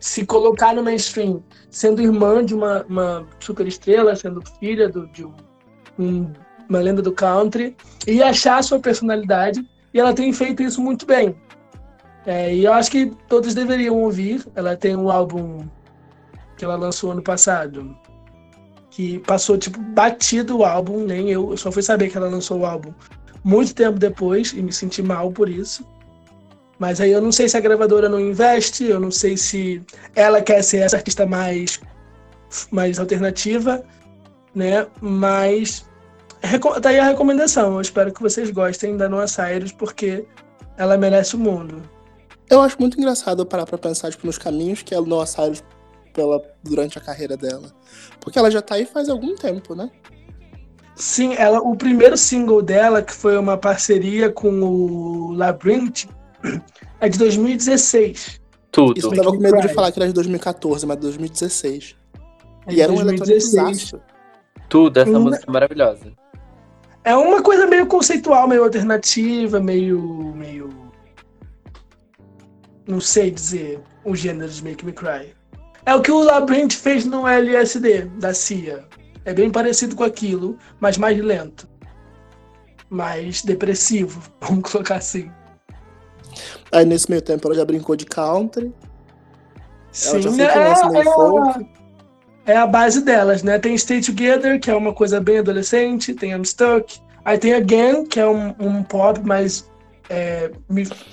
se 0.00 0.24
colocar 0.26 0.74
no 0.74 0.82
mainstream, 0.82 1.42
sendo 1.70 2.02
irmã 2.02 2.44
de 2.44 2.54
uma, 2.54 2.84
uma 2.88 3.26
super 3.40 3.66
estrela, 3.66 4.14
sendo 4.16 4.42
filha 4.58 4.88
do- 4.88 5.06
de 5.08 5.24
um- 5.98 6.32
uma 6.68 6.80
lenda 6.80 7.00
do 7.02 7.12
country, 7.12 7.76
e 8.06 8.22
achar 8.22 8.58
a 8.58 8.62
sua 8.62 8.78
personalidade. 8.78 9.66
E 9.92 9.98
ela 9.98 10.12
tem 10.12 10.32
feito 10.32 10.62
isso 10.62 10.80
muito 10.82 11.06
bem. 11.06 11.34
É, 12.26 12.54
e 12.54 12.64
eu 12.64 12.72
acho 12.72 12.90
que 12.90 13.06
todos 13.26 13.54
deveriam 13.54 13.96
ouvir. 13.96 14.46
Ela 14.54 14.76
tem 14.76 14.94
um 14.94 15.10
álbum 15.10 15.66
que 16.56 16.64
ela 16.64 16.76
lançou 16.76 17.12
ano 17.12 17.22
passado, 17.22 17.96
que 18.90 19.18
passou 19.20 19.56
tipo 19.56 19.80
batido 19.80 20.58
o 20.58 20.64
álbum, 20.64 21.04
nem 21.04 21.30
eu, 21.30 21.52
eu 21.52 21.56
só 21.56 21.70
fui 21.72 21.82
saber 21.82 22.10
que 22.10 22.16
ela 22.16 22.28
lançou 22.28 22.60
o 22.60 22.66
álbum 22.66 22.92
muito 23.44 23.74
tempo 23.74 23.98
depois 23.98 24.52
e 24.52 24.60
me 24.62 24.72
senti 24.72 25.00
mal 25.02 25.30
por 25.30 25.48
isso. 25.48 25.86
Mas 26.78 27.00
aí 27.00 27.10
eu 27.10 27.20
não 27.20 27.32
sei 27.32 27.48
se 27.48 27.56
a 27.56 27.60
gravadora 27.60 28.08
não 28.08 28.20
investe, 28.20 28.84
eu 28.84 29.00
não 29.00 29.10
sei 29.10 29.36
se 29.36 29.82
ela 30.14 30.40
quer 30.40 30.62
ser 30.62 30.78
essa 30.78 30.96
artista 30.96 31.26
mais 31.26 31.80
mais 32.70 32.98
alternativa, 32.98 33.84
né? 34.54 34.86
Mas 35.00 35.84
tá 36.80 36.90
aí 36.90 36.98
a 36.98 37.04
recomendação. 37.04 37.74
Eu 37.74 37.80
espero 37.80 38.12
que 38.12 38.22
vocês 38.22 38.50
gostem 38.50 38.96
da 38.96 39.08
Noah 39.08 39.26
Cyrus 39.26 39.72
porque 39.72 40.24
ela 40.76 40.96
merece 40.96 41.34
o 41.34 41.38
mundo. 41.38 41.82
Eu 42.48 42.60
acho 42.62 42.76
muito 42.78 42.98
engraçado 42.98 43.44
parar 43.44 43.66
pra 43.66 43.76
pensar 43.76 44.10
tipo, 44.10 44.26
nos 44.26 44.38
caminhos 44.38 44.82
que 44.82 44.94
a 44.94 45.00
Noah 45.00 45.26
Cyrus 45.26 45.62
pela, 46.14 46.42
durante 46.62 46.96
a 46.96 47.00
carreira 47.00 47.36
dela. 47.36 47.72
Porque 48.20 48.38
ela 48.38 48.50
já 48.50 48.62
tá 48.62 48.76
aí 48.76 48.86
faz 48.86 49.08
algum 49.08 49.34
tempo, 49.34 49.74
né? 49.74 49.90
Sim, 50.96 51.34
ela, 51.34 51.60
o 51.60 51.76
primeiro 51.76 52.16
single 52.16 52.60
dela, 52.60 53.02
que 53.02 53.12
foi 53.12 53.36
uma 53.36 53.56
parceria 53.56 54.32
com 54.32 54.50
o 54.62 55.32
Labyrinth, 55.32 56.06
é 57.00 57.08
de 57.08 57.18
2016. 57.18 58.40
Tudo. 58.70 58.98
Isso 58.98 59.08
eu 59.08 59.16
tava 59.16 59.30
com 59.30 59.38
medo 59.38 59.60
de 59.60 59.68
falar 59.68 59.90
que 59.92 59.98
era 59.98 60.08
de 60.08 60.14
2014, 60.14 60.86
mas 60.86 60.96
de 60.96 61.02
2016. 61.02 61.96
É 62.66 62.72
e 62.72 62.80
era 62.80 62.92
um 62.92 62.96
2016. 62.96 63.92
eletrônico 63.92 64.00
Tudo, 64.68 65.00
essa 65.00 65.18
música 65.18 65.44
é 65.48 65.52
maravilhosa. 65.52 66.12
É 67.04 67.16
uma 67.16 67.42
coisa 67.42 67.66
meio 67.66 67.86
conceitual, 67.86 68.46
meio 68.46 68.64
alternativa, 68.64 69.58
meio. 69.58 70.34
meio. 70.36 70.68
Não 72.86 73.00
sei 73.00 73.30
dizer 73.30 73.80
o 74.04 74.14
gênero 74.14 74.50
de 74.50 74.62
Make 74.62 74.84
Me 74.84 74.92
Cry. 74.92 75.34
É 75.86 75.94
o 75.94 76.02
que 76.02 76.10
o 76.10 76.22
Labyrinth 76.22 76.72
fez 76.72 77.06
no 77.06 77.26
LSD 77.26 78.02
da 78.18 78.34
CIA. 78.34 78.84
É 79.24 79.32
bem 79.32 79.50
parecido 79.50 79.96
com 79.96 80.04
aquilo, 80.04 80.58
mas 80.80 80.98
mais 80.98 81.18
lento. 81.18 81.68
Mais 82.90 83.42
depressivo, 83.42 84.22
vamos 84.40 84.70
colocar 84.70 84.96
assim. 84.96 85.30
Aí 86.72 86.84
nesse 86.84 87.10
meio 87.10 87.22
tempo 87.22 87.46
ela 87.48 87.54
já 87.54 87.64
brincou 87.64 87.96
de 87.96 88.04
country. 88.04 88.72
Ela 90.06 90.22
já 90.22 90.30
Sim, 90.30 90.36
foi 90.36 90.64
lança 90.64 90.90
meio 90.90 91.08
é, 91.08 91.14
folk. 91.14 91.66
é 92.46 92.56
a 92.56 92.66
base 92.66 93.02
delas, 93.02 93.42
né? 93.42 93.58
Tem 93.58 93.76
Stay 93.76 94.00
Together, 94.00 94.60
que 94.60 94.70
é 94.70 94.74
uma 94.74 94.92
coisa 94.92 95.20
bem 95.20 95.38
adolescente, 95.38 96.14
tem 96.14 96.32
I'm 96.32 96.44
Stuck. 96.44 97.00
Aí 97.24 97.38
tem 97.38 97.54
Again, 97.54 98.06
que 98.06 98.20
é 98.20 98.26
um, 98.26 98.54
um 98.58 98.82
pop 98.82 99.20
mais 99.20 99.68
é, 100.08 100.50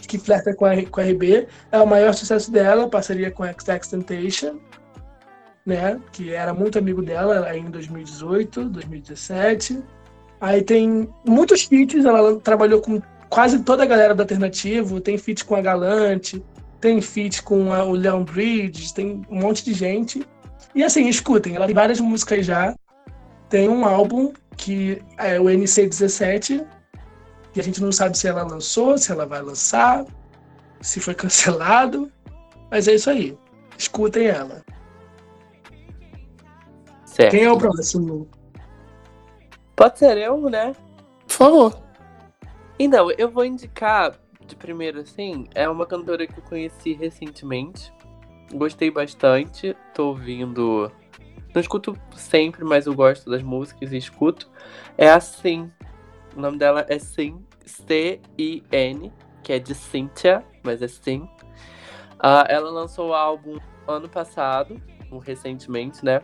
que 0.07 0.17
flerta 0.17 0.53
com 0.53 0.65
a, 0.65 0.83
com 0.85 1.01
a 1.01 1.03
RB. 1.03 1.47
É 1.71 1.79
o 1.79 1.87
maior 1.87 2.13
sucesso 2.13 2.51
dela, 2.51 2.89
parceria 2.89 3.31
com 3.31 3.43
XX 3.43 3.87
Temptation, 3.89 4.59
né? 5.65 5.99
Que 6.11 6.33
era 6.33 6.53
muito 6.53 6.79
amigo 6.79 7.01
dela 7.01 7.45
aí 7.47 7.59
em 7.59 7.69
2018, 7.69 8.65
2017. 8.65 9.83
Aí 10.39 10.61
tem 10.61 11.09
muitos 11.27 11.63
feats, 11.63 12.05
ela 12.05 12.39
trabalhou 12.39 12.81
com 12.81 13.01
quase 13.29 13.59
toda 13.63 13.83
a 13.83 13.85
galera 13.85 14.13
do 14.15 14.21
alternativo, 14.21 15.01
tem 15.01 15.17
feat 15.17 15.45
com 15.45 15.55
a 15.55 15.61
Galante, 15.61 16.43
tem 16.79 17.01
feat 17.01 17.41
com 17.43 17.73
a- 17.73 17.83
o 17.83 17.91
Leon 17.93 18.23
Bridges, 18.23 18.91
tem 18.91 19.21
um 19.29 19.39
monte 19.41 19.63
de 19.63 19.73
gente. 19.73 20.25
E 20.73 20.83
assim, 20.83 21.07
escutem, 21.07 21.55
ela 21.55 21.65
tem 21.65 21.75
várias 21.75 21.99
músicas 21.99 22.45
já. 22.45 22.75
Tem 23.49 23.69
um 23.69 23.85
álbum 23.85 24.33
que 24.57 25.01
é 25.17 25.39
o 25.39 25.45
NC17, 25.45 26.65
que 27.53 27.59
a 27.59 27.63
gente 27.63 27.81
não 27.81 27.91
sabe 27.91 28.17
se 28.17 28.27
ela 28.27 28.43
lançou, 28.43 28.97
se 28.97 29.11
ela 29.11 29.25
vai 29.25 29.41
lançar, 29.41 30.05
se 30.81 30.99
foi 30.99 31.13
cancelado. 31.13 32.11
Mas 32.69 32.87
é 32.87 32.95
isso 32.95 33.09
aí. 33.09 33.37
Escutem 33.77 34.27
ela. 34.27 34.63
Certo. 37.05 37.31
Quem 37.31 37.43
é 37.43 37.51
o 37.51 37.57
próximo? 37.57 38.27
Pode 39.75 39.99
ser 39.99 40.17
eu, 40.17 40.49
né? 40.49 40.75
Por 41.27 41.33
favor. 41.33 41.84
Então, 42.77 43.09
eu 43.11 43.29
vou 43.29 43.45
indicar 43.45 44.19
de 44.45 44.55
primeiro 44.55 44.99
assim, 44.99 45.47
é 45.55 45.67
uma 45.67 45.85
cantora 45.85 46.27
que 46.27 46.37
eu 46.37 46.43
conheci 46.43 46.93
recentemente. 46.93 47.91
Gostei 48.53 48.91
bastante, 48.91 49.75
tô 49.93 50.09
ouvindo. 50.09 50.91
Não 51.53 51.61
escuto 51.61 51.97
sempre, 52.15 52.63
mas 52.63 52.85
eu 52.85 52.93
gosto 52.93 53.29
das 53.29 53.41
músicas 53.41 53.91
e 53.91 53.97
escuto. 53.97 54.49
É 54.97 55.09
a 55.09 55.19
Sim. 55.19 55.71
O 56.35 56.41
nome 56.41 56.57
dela 56.57 56.85
é 56.89 56.99
Sim, 56.99 57.43
C-I-N, 57.65 59.11
que 59.41 59.53
é 59.53 59.59
de 59.59 59.73
Cynthia, 59.73 60.43
mas 60.63 60.81
é 60.81 60.87
Sim. 60.87 61.27
Ah, 62.19 62.45
ela 62.49 62.69
lançou 62.69 63.09
o 63.09 63.13
álbum 63.13 63.57
ano 63.87 64.09
passado, 64.09 64.81
recentemente, 65.23 66.03
né? 66.03 66.21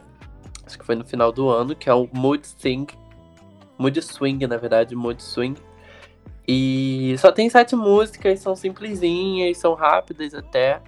Acho 0.65 0.77
que 0.77 0.85
foi 0.85 0.95
no 0.95 1.05
final 1.05 1.31
do 1.31 1.49
ano, 1.49 1.75
que 1.75 1.89
é 1.89 1.93
o 1.93 2.09
Mood 2.13 2.45
Sing. 2.45 2.85
Mood 3.77 4.01
Swing, 4.01 4.45
na 4.45 4.57
verdade, 4.57 4.95
Mood 4.95 5.23
Swing. 5.23 5.55
E 6.47 7.15
só 7.17 7.31
tem 7.31 7.49
sete 7.49 7.75
músicas, 7.75 8.39
são 8.39 8.55
simplesinhas, 8.55 9.57
são 9.57 9.73
rápidas 9.73 10.33
até. 10.33 10.81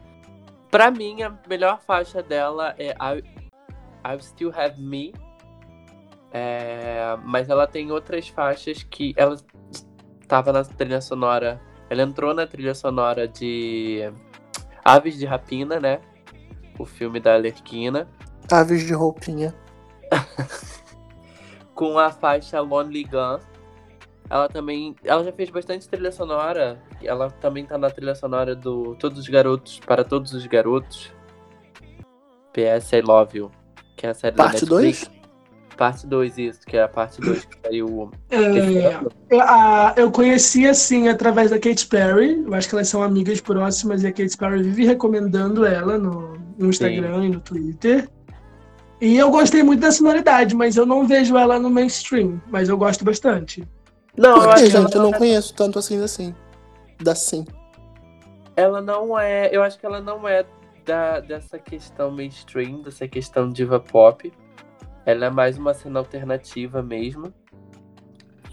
Pra 0.70 0.90
mim, 0.90 1.22
a 1.22 1.38
melhor 1.48 1.80
faixa 1.86 2.24
dela 2.24 2.74
é 2.78 2.92
I, 2.92 3.24
I 4.04 4.22
Still 4.22 4.52
Have 4.56 4.82
Me. 4.82 5.14
É, 6.32 7.16
mas 7.24 7.48
ela 7.48 7.68
tem 7.68 7.92
outras 7.92 8.28
faixas 8.28 8.82
que 8.82 9.14
ela 9.16 9.38
estava 10.20 10.52
na 10.52 10.64
trilha 10.64 11.00
sonora. 11.00 11.62
Ela 11.90 12.02
entrou 12.02 12.34
na 12.34 12.48
trilha 12.48 12.74
sonora 12.74 13.28
de 13.28 14.12
Aves 14.84 15.16
de 15.18 15.26
Rapina, 15.28 15.80
né? 15.80 16.02
O 16.80 16.86
filme 16.86 17.20
da 17.20 17.36
Alerquina. 17.36 18.08
Aves 18.52 18.84
de 18.84 18.94
roupinha. 18.94 19.54
Com 21.76 22.00
a 22.00 22.12
faixa 22.12 22.60
Lonely 22.60 23.04
Gun. 23.04 23.53
Ela 24.30 24.48
também. 24.50 24.96
Ela 25.04 25.24
já 25.24 25.32
fez 25.32 25.50
bastante 25.50 25.88
trilha 25.88 26.12
sonora. 26.12 26.82
Ela 27.04 27.30
também 27.30 27.66
tá 27.66 27.78
na 27.78 27.90
trilha 27.90 28.16
sonora 28.16 28.56
do 28.56 28.96
Todos 28.96 29.20
os 29.20 29.28
Garotos 29.28 29.80
para 29.86 30.04
Todos 30.04 30.34
os 30.34 30.46
Garotos. 30.48 31.12
PS 32.54 32.94
I 32.94 33.02
Love 33.02 33.38
You. 33.40 33.52
Que 33.98 34.08
é 34.08 34.10
a 34.10 34.14
série 34.14 34.36
Parte 34.36 34.66
da 34.66 34.76
Netflix. 34.76 35.08
2? 35.08 35.24
Parte 35.76 36.06
2, 36.06 36.38
isso, 36.38 36.60
que 36.68 36.78
é 36.78 36.84
a 36.84 36.88
parte 36.88 37.20
2 37.20 37.46
que 37.46 37.58
saiu. 37.66 38.12
É, 38.30 39.00
eu, 39.32 39.42
a- 39.42 39.94
eu 39.98 40.12
conheci 40.12 40.68
assim 40.68 41.08
através 41.08 41.50
da 41.50 41.58
Katy 41.58 41.88
Perry. 41.88 42.44
Eu 42.46 42.54
acho 42.54 42.70
que 42.70 42.76
elas 42.76 42.88
são 42.88 43.02
amigas 43.02 43.42
próximas 43.42 44.04
e 44.04 44.08
a 44.08 44.12
Katy 44.12 44.38
Perry 44.38 44.62
vive 44.62 44.86
recomendando 44.86 45.66
ela 45.66 45.98
no, 45.98 46.38
no 46.60 46.70
Instagram 46.70 47.26
e 47.26 47.30
no 47.30 47.40
Twitter. 47.40 48.08
E 49.02 49.18
eu 49.18 49.32
gostei 49.32 49.64
muito 49.64 49.80
da 49.80 49.92
sonoridade, 49.92 50.56
mas 50.56 50.76
eu 50.78 50.86
não 50.86 51.08
vejo 51.08 51.36
ela 51.36 51.60
no 51.60 51.72
mainstream. 51.72 52.40
Mas 52.52 52.70
eu 52.70 52.78
gosto 52.78 53.04
bastante. 53.04 53.68
Não, 54.18 54.44
eu 54.44 54.52
acho 54.52 54.64
que 54.64 54.70
gente? 54.70 54.96
Eu 54.96 55.02
não 55.02 55.14
é- 55.14 55.18
conheço 55.18 55.54
tanto 55.54 55.80
assim 55.80 56.02
assim. 56.04 56.36
Da 57.02 57.16
sim. 57.16 57.46
ela 58.56 58.82
não 58.82 59.18
é. 59.20 59.50
Eu 59.52 59.64
acho 59.64 59.80
que 59.80 59.86
ela 59.86 60.00
não 60.00 60.28
é 60.28 60.46
da, 60.86 61.20
dessa 61.20 61.58
questão 61.58 62.12
mainstream, 62.12 62.82
dessa 62.82 63.08
questão 63.08 63.50
diva 63.50 63.80
pop. 63.80 64.32
Ela 65.06 65.26
é 65.26 65.30
mais 65.30 65.58
uma 65.58 65.74
cena 65.74 66.00
alternativa 66.00 66.82
mesmo. 66.82 67.34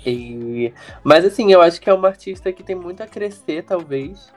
E... 0.05 0.73
Mas 1.05 1.25
assim, 1.25 1.53
eu 1.53 1.61
acho 1.61 1.81
que 1.81 1.91
é 1.91 1.95
uma 1.95 2.09
artista 2.09 2.53
que 2.53 2.63
tem 2.63 2.75
muito 2.75 3.03
a 3.03 3.07
crescer, 3.07 3.63
talvez. 3.63 4.33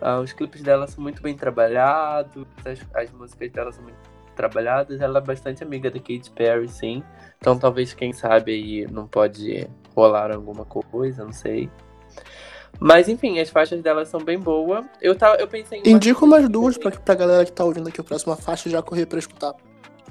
Ah, 0.00 0.18
os 0.20 0.32
clipes 0.32 0.62
dela 0.62 0.86
são 0.86 1.02
muito 1.02 1.22
bem 1.22 1.36
trabalhados, 1.36 2.44
as, 2.64 2.80
as 2.94 3.10
músicas 3.12 3.50
dela 3.52 3.72
são 3.72 3.84
muito 3.84 4.11
trabalhadas. 4.34 5.00
Ela 5.00 5.18
é 5.18 5.22
bastante 5.22 5.62
amiga 5.62 5.90
da 5.90 5.98
Katy 5.98 6.30
Perry, 6.34 6.68
sim. 6.68 7.02
Então 7.38 7.58
talvez, 7.58 7.92
quem 7.92 8.12
sabe, 8.12 8.52
aí 8.52 8.86
não 8.90 9.06
pode 9.06 9.68
rolar 9.94 10.32
alguma 10.32 10.64
coisa, 10.64 11.24
não 11.24 11.32
sei. 11.32 11.70
Mas 12.80 13.08
enfim, 13.08 13.38
as 13.38 13.50
faixas 13.50 13.80
dela 13.82 14.04
são 14.04 14.20
bem 14.20 14.38
boas. 14.38 14.84
Eu, 15.00 15.14
tava, 15.14 15.36
eu 15.36 15.46
pensei 15.46 15.80
em. 15.80 15.90
Indica 15.90 16.24
umas 16.24 16.48
duas 16.48 16.76
pra, 16.76 16.90
pra 16.90 17.14
galera 17.14 17.44
que 17.44 17.52
tá 17.52 17.64
ouvindo 17.64 17.88
aqui 17.88 18.00
a 18.00 18.04
próxima 18.04 18.36
faixa 18.36 18.68
já 18.68 18.82
correr 18.82 19.06
pra 19.06 19.18
escutar. 19.18 19.54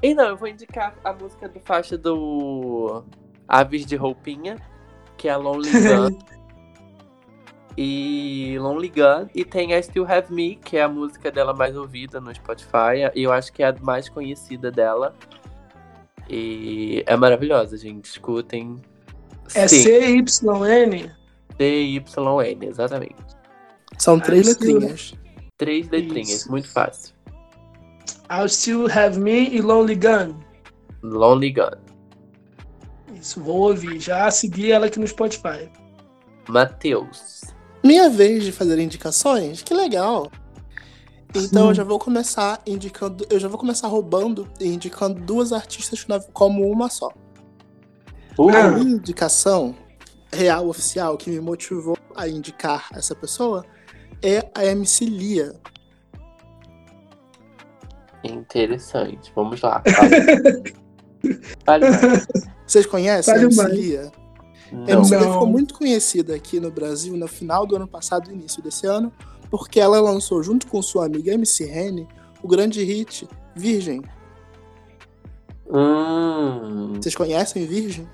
E 0.02 0.14
não, 0.14 0.30
eu 0.30 0.38
vou 0.38 0.48
indicar 0.48 0.96
a 1.04 1.14
música 1.14 1.48
do 1.48 1.60
faixa 1.60 1.98
do 1.98 3.04
Aves 3.48 3.86
de 3.86 3.96
Roupinha, 3.96 4.58
que 5.18 5.28
é 5.28 5.36
Lonely 5.36 5.70
Gun. 5.72 6.20
E 7.78 8.58
Lonely 8.60 8.90
Gun. 8.90 9.28
E 9.34 9.44
tem 9.46 9.74
a 9.74 9.82
Still 9.82 10.06
Have 10.06 10.34
Me, 10.34 10.56
que 10.56 10.78
é 10.78 10.84
a 10.84 10.90
música 10.90 11.32
dela 11.32 11.54
mais 11.54 11.76
ouvida 11.76 12.20
no 12.20 12.34
Spotify. 12.34 13.10
E 13.16 13.24
eu 13.24 13.32
acho 13.32 13.52
que 13.54 13.64
é 13.64 13.68
a 13.68 13.76
mais 13.82 14.10
conhecida 14.10 14.72
dela. 14.72 15.16
E 16.30 17.04
é 17.06 17.16
maravilhosa, 17.16 17.78
gente. 17.78 18.06
Escutem. 18.06 18.76
É 19.54 19.68
C-Y-N? 19.68 21.12
C-Y-N, 21.58 22.66
exatamente. 22.66 23.16
São 23.98 24.20
três 24.20 24.48
Ah, 24.48 24.54
sim. 24.54 24.74
letrinhas. 24.74 25.14
Três 25.58 25.90
letrinhas, 25.90 26.30
Isso. 26.30 26.52
muito 26.52 26.70
fácil. 26.70 27.14
I'll 28.32 28.48
Still 28.48 28.88
Have 28.90 29.20
Me 29.20 29.50
e 29.50 29.62
Lonely 29.62 29.96
Gun. 29.96 30.40
Lonely 31.04 31.52
Gun. 31.52 31.72
Isso, 33.14 33.44
vou 33.44 33.70
ouvir. 33.70 34.00
Já 34.00 34.32
segui 34.32 34.72
ela 34.72 34.86
aqui 34.88 35.00
no 35.00 35.08
Spotify. 35.08 35.70
Matheus. 36.48 37.42
Minha 37.84 38.10
vez 38.10 38.44
de 38.44 38.52
fazer 38.52 38.78
indicações? 38.80 39.62
Que 39.62 39.74
legal. 39.74 40.32
Então 41.34 41.66
Hum. 41.66 41.70
eu 41.70 41.74
já 41.74 41.84
vou 41.84 41.98
começar 41.98 42.62
indicando. 42.68 43.26
Eu 43.30 43.40
já 43.40 43.48
vou 43.48 43.58
começar 43.58 43.88
roubando 43.88 44.48
e 44.60 44.68
indicando 44.68 45.20
duas 45.22 45.52
artistas 45.54 46.06
na- 46.08 46.20
como 46.20 46.70
uma 46.70 46.90
só. 46.90 47.10
Uh, 48.38 48.50
A 48.50 48.72
minha 48.72 48.96
indicação 48.96 49.76
real, 50.32 50.68
oficial, 50.68 51.18
que 51.18 51.30
me 51.30 51.40
motivou 51.40 51.98
a 52.16 52.28
indicar 52.28 52.88
essa 52.94 53.16
pessoa 53.16 53.66
é 54.22 54.50
a 54.54 54.66
MC 54.66 55.06
Lia. 55.06 55.54
Interessante. 58.24 59.32
Vamos 59.36 59.62
lá. 59.62 59.82
Fale, 59.96 60.74
Fale 61.66 61.90
mais. 61.90 62.28
Vocês 62.68 62.86
conhecem 62.86 63.34
Fale 63.34 63.46
a 63.46 63.48
MC 63.48 63.62
mais. 63.64 63.74
Lia? 63.74 64.12
A 64.72 64.76
Não. 64.76 64.88
MC 64.88 65.16
Lia 65.16 65.26
Não. 65.26 65.34
ficou 65.34 65.48
muito 65.48 65.74
conhecida 65.74 66.36
aqui 66.36 66.60
no 66.60 66.72
Brasil 66.72 67.16
no 67.18 67.28
final 67.28 67.66
do 67.66 67.76
ano 67.76 67.88
passado 67.88 68.30
e 68.30 68.34
início 68.34 68.62
desse 68.62 68.88
ano, 68.88 69.12
porque 69.50 69.80
ela 69.80 70.00
lançou 70.00 70.42
junto 70.42 70.68
com 70.68 70.82
sua 70.82 71.06
amiga 71.06 71.34
MC 71.34 71.66
Rene 71.66 72.08
o 72.42 72.48
grande 72.48 72.84
hit 72.84 73.28
Virgem. 73.56 74.02
Hum, 75.70 76.94
Vocês 76.96 77.16
conhecem 77.16 77.66
Virgem? 77.66 78.08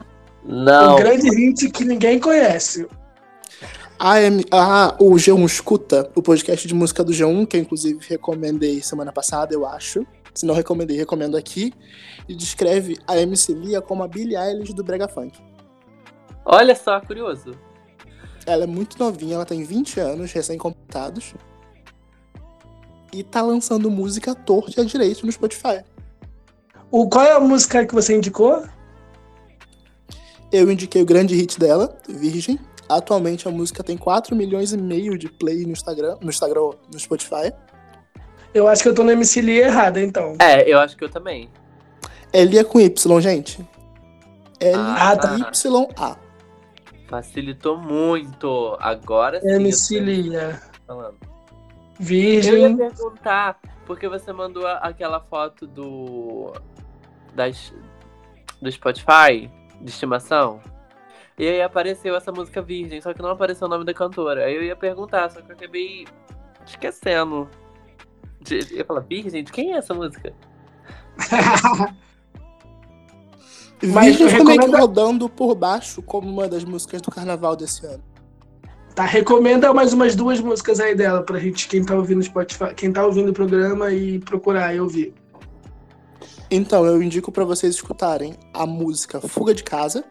não. 0.45 0.93
Um 0.95 0.99
grande 0.99 1.29
hit 1.29 1.69
que 1.69 1.83
ninguém 1.83 2.19
conhece. 2.19 2.87
A 3.99 4.21
M... 4.21 4.45
Ah, 4.51 4.95
o 4.99 5.11
G1 5.15 5.43
Escuta, 5.45 6.09
o 6.15 6.21
podcast 6.21 6.67
de 6.67 6.73
música 6.75 7.03
do 7.03 7.11
G1, 7.11 7.47
que 7.47 7.57
eu 7.57 7.61
inclusive 7.61 7.99
recomendei 8.07 8.81
semana 8.81 9.11
passada, 9.11 9.53
eu 9.53 9.65
acho. 9.65 10.05
Se 10.35 10.45
não 10.45 10.53
recomendei, 10.53 10.95
recomendo 10.97 11.35
aqui. 11.35 11.73
E 12.29 12.35
descreve 12.35 12.95
a 13.07 13.17
MC 13.17 13.53
Lia 13.53 13.81
como 13.81 14.03
a 14.03 14.07
Billie 14.07 14.35
Eilish 14.37 14.71
do 14.73 14.83
Brega 14.83 15.07
Funk. 15.07 15.39
Olha 16.49 16.73
só, 16.73 17.01
curioso. 17.01 17.51
Ela 18.45 18.63
é 18.63 18.67
muito 18.67 18.97
novinha, 18.97 19.35
ela 19.35 19.45
tem 19.45 19.65
20 19.65 19.99
anos, 19.99 20.31
recém-completados. 20.31 21.33
E 23.11 23.21
tá 23.21 23.41
lançando 23.41 23.91
música 23.91 24.33
torta 24.33 24.79
e 24.79 24.81
à 24.81 24.85
direito 24.85 25.25
no 25.25 25.31
Spotify. 25.31 25.83
O, 26.89 27.09
qual 27.09 27.25
é 27.25 27.33
a 27.33 27.39
música 27.41 27.85
que 27.85 27.93
você 27.93 28.15
indicou? 28.15 28.63
Eu 30.49 30.71
indiquei 30.71 31.01
o 31.01 31.05
grande 31.05 31.35
hit 31.35 31.59
dela, 31.59 31.97
Virgem. 32.07 32.57
Atualmente 32.87 33.45
a 33.45 33.51
música 33.51 33.83
tem 33.83 33.97
4 33.97 34.33
milhões 34.33 34.71
e 34.71 34.77
meio 34.77 35.17
de 35.17 35.27
play 35.27 35.65
no 35.65 35.73
Instagram, 35.73 36.15
no 36.21 36.29
Instagram, 36.29 36.71
no 36.89 36.97
Spotify. 36.97 37.51
Eu 38.53 38.69
acho 38.69 38.81
que 38.81 38.87
eu 38.87 38.95
tô 38.95 39.03
na 39.03 39.11
MC 39.11 39.41
Lia 39.41 39.65
errada, 39.65 40.01
então. 40.01 40.37
É, 40.39 40.63
eu 40.71 40.79
acho 40.79 40.95
que 40.95 41.03
eu 41.03 41.09
também. 41.09 41.49
É 42.31 42.45
Lia 42.45 42.63
com 42.63 42.79
Y, 42.79 43.21
gente. 43.21 43.67
Ah, 44.73 45.17
tá. 45.17 45.33
L-Y-A. 45.33 46.26
Facilitou 47.07 47.77
muito. 47.77 48.77
Agora 48.79 49.41
sim. 49.41 49.49
MC 49.49 49.99
Lia. 49.99 50.61
falando. 50.85 51.17
Eu 51.21 51.27
ia 51.99 51.99
Virgem. 51.99 52.77
perguntar, 52.77 53.59
porque 53.85 54.07
você 54.07 54.31
mandou 54.31 54.67
aquela 54.67 55.19
foto 55.19 55.65
do. 55.65 56.53
Das, 57.33 57.73
do 58.61 58.71
Spotify 58.71 59.49
de 59.81 59.89
estimação. 59.89 60.61
E 61.37 61.47
aí 61.47 61.61
apareceu 61.61 62.15
essa 62.15 62.31
música 62.31 62.61
Virgem, 62.61 62.99
só 62.99 63.13
que 63.13 63.21
não 63.21 63.29
apareceu 63.29 63.67
o 63.67 63.69
nome 63.69 63.85
da 63.85 63.93
cantora. 63.93 64.45
Aí 64.45 64.55
eu 64.55 64.63
ia 64.63 64.75
perguntar, 64.75 65.29
só 65.29 65.39
que 65.41 65.51
eu 65.51 65.55
acabei 65.55 66.05
esquecendo. 66.65 67.47
De, 68.41 68.59
eu 68.71 68.77
ia 68.77 68.85
falar, 68.85 69.01
Virgem, 69.01 69.43
de 69.43 69.51
quem 69.51 69.73
é 69.73 69.77
essa 69.77 69.93
música? 69.93 70.33
Mas 73.83 74.17
que 74.17 74.25
recomenda- 74.25 74.79
rodando 74.79 75.29
por 75.29 75.53
baixo 75.55 76.01
como 76.01 76.27
uma 76.29 76.47
das 76.47 76.63
músicas 76.63 77.01
do 77.01 77.11
carnaval 77.11 77.55
desse 77.55 77.85
ano. 77.85 78.03
Tá, 78.95 79.05
recomenda 79.05 79.71
mais 79.73 79.93
umas 79.93 80.15
duas 80.15 80.39
músicas 80.39 80.79
aí 80.79 80.95
dela 80.95 81.21
pra 81.21 81.37
gente, 81.39 81.67
quem 81.67 81.83
tá 81.83 81.95
ouvindo 81.95 82.19
o 82.19 82.23
Spotify, 82.23 82.73
quem 82.75 82.91
tá 82.91 83.05
ouvindo 83.05 83.29
o 83.29 83.33
programa 83.33 83.91
e 83.91 84.17
procurar 84.19 84.73
e 84.73 84.79
ouvir. 84.79 85.13
Então, 86.49 86.85
eu 86.85 87.01
indico 87.03 87.31
pra 87.31 87.43
vocês 87.43 87.75
escutarem 87.75 88.33
a 88.53 88.65
música 88.65 89.21
Fuga 89.21 89.53
de 89.53 89.63
Casa, 89.63 90.03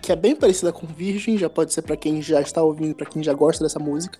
que 0.00 0.12
é 0.12 0.16
bem 0.16 0.36
parecida 0.36 0.72
com 0.72 0.86
Virgem, 0.86 1.36
já 1.36 1.50
pode 1.50 1.72
ser 1.72 1.82
pra 1.82 1.96
quem 1.96 2.22
já 2.22 2.40
está 2.40 2.62
ouvindo, 2.62 2.94
pra 2.94 3.06
quem 3.06 3.22
já 3.22 3.32
gosta 3.34 3.64
dessa 3.64 3.78
música. 3.80 4.18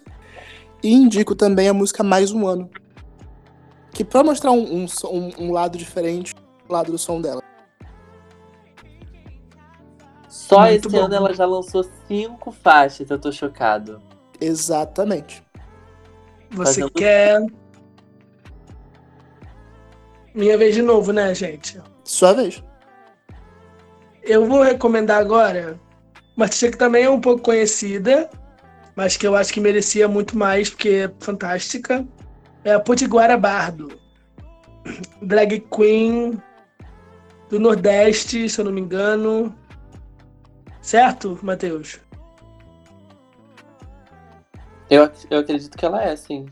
E 0.82 0.92
indico 0.92 1.34
também 1.36 1.68
a 1.68 1.74
música 1.74 2.03
Mais 2.03 2.32
Um 2.32 2.47
Ano, 2.49 2.68
que 3.92 4.05
pra 4.05 4.24
mostrar 4.24 4.51
um, 4.51 4.84
um- 4.84 5.30
um 5.38 5.53
lado 5.53 5.78
diferente, 5.78 6.34
o 6.68 6.72
lado 6.72 6.90
do 6.90 6.99
som 6.99 7.20
dela. 7.20 7.40
Só 10.35 10.62
Muito 10.62 10.89
esse 10.89 10.97
bom. 10.97 11.05
ano 11.05 11.14
ela 11.14 11.32
já 11.32 11.47
lançou 11.47 11.89
cinco 12.09 12.51
faixas, 12.51 13.09
eu 13.09 13.16
tô 13.20 13.30
chocado. 13.30 14.03
Exatamente. 14.41 15.45
Você 16.51 16.80
Fazendo- 16.80 16.91
quer. 16.91 17.41
Minha 20.35 20.59
vez 20.59 20.74
de 20.74 20.82
novo, 20.82 21.12
né, 21.12 21.32
gente? 21.37 21.80
Sua 22.03 22.32
vez. 22.32 22.61
Eu 24.24 24.45
vou 24.47 24.61
recomendar 24.62 25.20
agora 25.20 25.78
uma 26.37 26.47
artista 26.47 26.68
que 26.68 26.76
também 26.76 27.05
é 27.05 27.11
um 27.11 27.20
pouco 27.20 27.43
conhecida, 27.43 28.28
mas 28.97 29.16
que 29.16 29.24
eu 29.24 29.37
acho 29.37 29.53
que 29.53 29.61
merecia 29.61 30.09
muito 30.09 30.37
mais, 30.37 30.68
porque 30.68 30.89
é 31.09 31.12
fantástica. 31.20 32.05
É 32.64 32.72
a 32.74 32.80
Potiguara 32.80 33.37
Bardo. 33.37 34.01
Drag 35.22 35.61
Queen 35.72 36.43
do 37.49 37.61
Nordeste, 37.61 38.49
se 38.49 38.61
eu 38.61 38.64
não 38.64 38.72
me 38.72 38.80
engano. 38.80 39.55
Certo, 40.85 41.39
Matheus? 41.43 41.99
Eu, 44.91 45.11
eu 45.30 45.39
acredito 45.39 45.78
que 45.78 45.87
ela 45.87 46.05
é, 46.05 46.14
sim. 46.14 46.45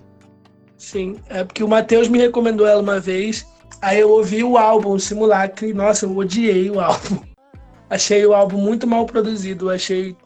Sim, 0.78 1.20
é 1.28 1.44
porque 1.44 1.62
o 1.62 1.68
Matheus 1.68 2.08
me 2.08 2.18
recomendou 2.18 2.66
ela 2.66 2.80
uma 2.80 2.98
vez. 2.98 3.46
Aí 3.82 4.00
eu 4.00 4.08
ouvi 4.08 4.42
o 4.42 4.56
álbum 4.56 4.98
Simulacre. 4.98 5.74
Nossa, 5.74 6.06
eu 6.06 6.16
odiei 6.16 6.70
o 6.70 6.80
álbum. 6.80 7.18
Achei 7.90 8.24
o 8.24 8.32
álbum 8.32 8.56
muito 8.56 8.86
mal 8.86 9.04
produzido, 9.04 9.68
achei. 9.68 10.16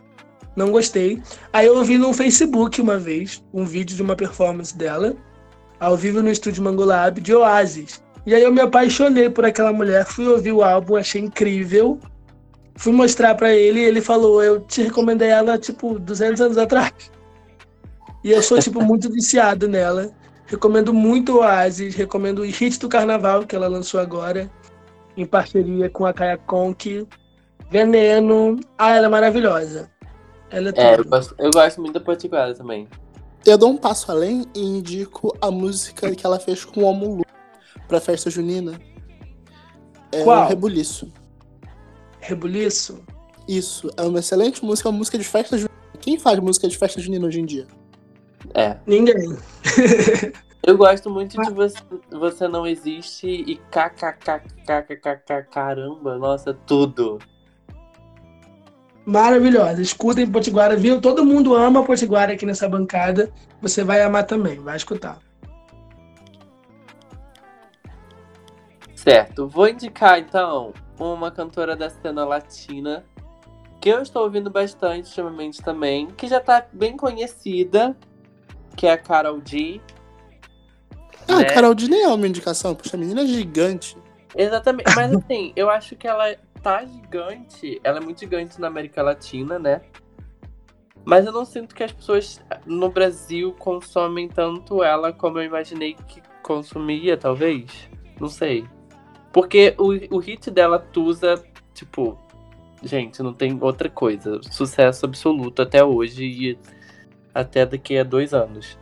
Não 0.55 0.71
gostei. 0.71 1.21
Aí 1.53 1.67
eu 1.67 1.83
vi 1.83 1.99
no 1.99 2.13
Facebook 2.13 2.81
uma 2.81 2.97
vez 2.97 3.45
um 3.53 3.65
vídeo 3.65 3.97
de 3.97 4.03
uma 4.03 4.15
performance 4.15 4.77
dela, 4.79 5.17
ao 5.81 5.97
vivo 5.97 6.23
no 6.23 6.31
estúdio 6.31 6.63
Mangolab, 6.63 7.21
de 7.21 7.35
Oasis. 7.35 8.01
E 8.25 8.33
aí 8.33 8.43
eu 8.45 8.53
me 8.53 8.61
apaixonei 8.61 9.29
por 9.29 9.45
aquela 9.45 9.73
mulher, 9.73 10.07
fui 10.07 10.29
ouvir 10.29 10.53
o 10.53 10.63
álbum, 10.63 10.95
achei 10.95 11.21
incrível. 11.21 11.99
Fui 12.77 12.93
mostrar 12.93 13.35
para 13.35 13.53
ele 13.55 13.81
e 13.81 13.85
ele 13.85 14.01
falou: 14.01 14.43
Eu 14.43 14.61
te 14.61 14.83
recomendei 14.83 15.29
ela, 15.29 15.59
tipo, 15.59 15.99
200 15.99 16.41
anos 16.41 16.59
atrás. 16.59 16.93
E 18.23 18.31
eu 18.31 18.43
sou, 18.43 18.59
tipo, 18.59 18.83
muito 18.83 19.11
viciado 19.11 19.69
nela. 19.69 20.11
Recomendo 20.47 20.93
muito 20.93 21.35
o 21.35 21.39
Oasis, 21.39 21.95
recomendo 21.95 22.41
o 22.41 22.45
Hit 22.45 22.79
do 22.79 22.89
Carnaval, 22.89 23.45
que 23.47 23.57
ela 23.57 23.67
lançou 23.67 23.99
agora, 23.99 24.51
em 25.17 25.25
parceria 25.27 25.89
com 25.91 26.07
a 26.07 26.13
Kaya 26.13 26.37
Conk. 26.39 27.07
Veneno. 27.71 28.61
Ah, 28.79 28.93
ela 28.95 29.07
é 29.07 29.09
maravilhosa. 29.09 29.91
Ela 30.51 30.71
é, 30.71 30.73
É, 30.77 30.93
eu 30.93 30.99
tudo. 30.99 31.11
gosto, 31.11 31.35
eu 31.39 31.51
gosto 31.51 31.81
muito 31.81 31.95
da 31.95 32.01
Potiguara 32.01 32.55
também. 32.55 32.87
Eu 33.45 33.57
dou 33.59 33.71
um 33.71 33.77
passo 33.77 34.11
além 34.11 34.45
e 34.55 34.61
indico 34.61 35.37
a 35.41 35.51
música 35.51 36.15
que 36.15 36.25
ela 36.27 36.39
fez 36.39 36.65
com 36.65 36.83
o 36.83 36.85
Omulu 36.85 37.25
pra 37.89 38.01
festa 38.01 38.29
junina. 38.31 38.79
É 40.13 40.23
Qual? 40.23 40.45
o 40.45 40.49
Rebuliço. 40.49 41.13
Rebuliço. 42.27 43.05
Isso, 43.47 43.89
é 43.97 44.03
uma 44.03 44.19
excelente 44.19 44.65
música, 44.65 44.89
é 44.89 44.91
uma 44.91 44.99
música 44.99 45.17
de 45.17 45.25
festa 45.25 45.57
junina. 45.57 45.77
Quem 46.01 46.19
faz 46.19 46.39
música 46.41 46.69
de 46.69 46.77
festa 46.77 47.01
junina 47.01 47.27
hoje 47.27 47.41
em 47.41 47.47
dia? 47.47 47.67
É. 48.53 48.77
Ninguém. 48.87 49.37
Eu 50.67 50.77
gosto 50.77 51.09
muito 51.09 51.41
de 51.41 51.51
você, 51.53 51.79
você 52.11 52.49
não 52.49 52.67
existe 52.67 53.29
e 53.29 53.57
kkkkkk 53.71 55.45
caramba, 55.49 56.19
nossa, 56.19 56.53
tudo. 56.53 57.21
Maravilhosa. 59.05 59.81
Escutem 59.81 60.29
Potiguara, 60.29 60.77
viu? 60.77 61.01
Todo 61.01 61.25
mundo 61.25 61.55
ama 61.55 61.85
Potiguara 61.85 62.33
aqui 62.33 62.45
nessa 62.45 62.69
bancada. 62.69 63.33
Você 63.63 63.85
vai 63.85 64.03
amar 64.03 64.27
também, 64.27 64.59
vai 64.59 64.77
escutar. 64.77 65.21
Certo, 68.97 69.47
vou 69.47 69.69
indicar 69.69 70.19
então 70.19 70.75
uma 70.99 71.31
cantora 71.31 71.77
da 71.77 71.91
cena 71.91 72.25
latina 72.25 73.05
que 73.81 73.89
eu 73.89 74.03
estou 74.03 74.25
ouvindo 74.25 74.51
bastante 74.51 75.09
ultimamente 75.09 75.63
também, 75.63 76.09
que 76.09 76.27
já 76.27 76.41
tá 76.41 76.67
bem 76.73 76.97
conhecida, 76.97 77.97
que 78.77 78.87
é 78.87 78.93
a 78.93 78.99
Carol 78.99 79.41
G. 79.45 79.81
Ah, 81.29 81.37
né? 81.37 81.45
Carol 81.45 81.75
D 81.75 81.89
nem 81.89 82.03
é 82.03 82.09
uma 82.09 82.27
indicação, 82.27 82.75
poxa, 82.75 82.97
a 82.97 83.01
menina 83.01 83.23
é 83.23 83.27
gigante. 83.27 83.97
Exatamente, 84.35 84.95
mas 84.95 85.15
assim, 85.15 85.53
eu 85.57 85.71
acho 85.71 85.97
que 85.97 86.07
ela 86.07 86.37
tá 86.63 86.85
gigante, 86.85 87.81
ela 87.85 87.99
é 87.99 88.01
muito 88.01 88.21
gigante 88.21 88.61
na 88.61 88.67
América 88.67 89.03
Latina, 89.03 89.59
né? 89.59 89.83
Mas 91.05 91.25
eu 91.25 91.33
não 91.33 91.45
sinto 91.45 91.75
que 91.75 91.85
as 91.85 91.93
pessoas 91.93 92.41
no 92.65 92.91
Brasil 92.91 93.55
consomem 93.59 94.29
tanto 94.29 94.83
ela 94.83 95.13
como 95.13 95.39
eu 95.39 95.45
imaginei 95.45 95.95
que 95.95 96.21
consumia, 96.43 97.17
talvez. 97.17 97.89
Não 98.21 98.29
sei. 98.29 98.67
Porque 99.37 99.75
o, 99.77 100.17
o 100.17 100.19
hit 100.19 100.51
dela, 100.51 100.79
Tusa, 100.79 101.45
tipo, 101.75 102.17
gente, 102.83 103.23
não 103.23 103.35
tem 103.35 103.59
outra 103.61 103.91
coisa. 103.91 104.41
Sucesso 104.51 105.05
absoluto 105.05 105.61
até 105.61 105.85
hoje 105.85 106.25
e 106.25 106.59
até 107.35 107.67
daqui 107.67 107.99
a 107.99 108.03
dois 108.03 108.33
anos. 108.33 108.79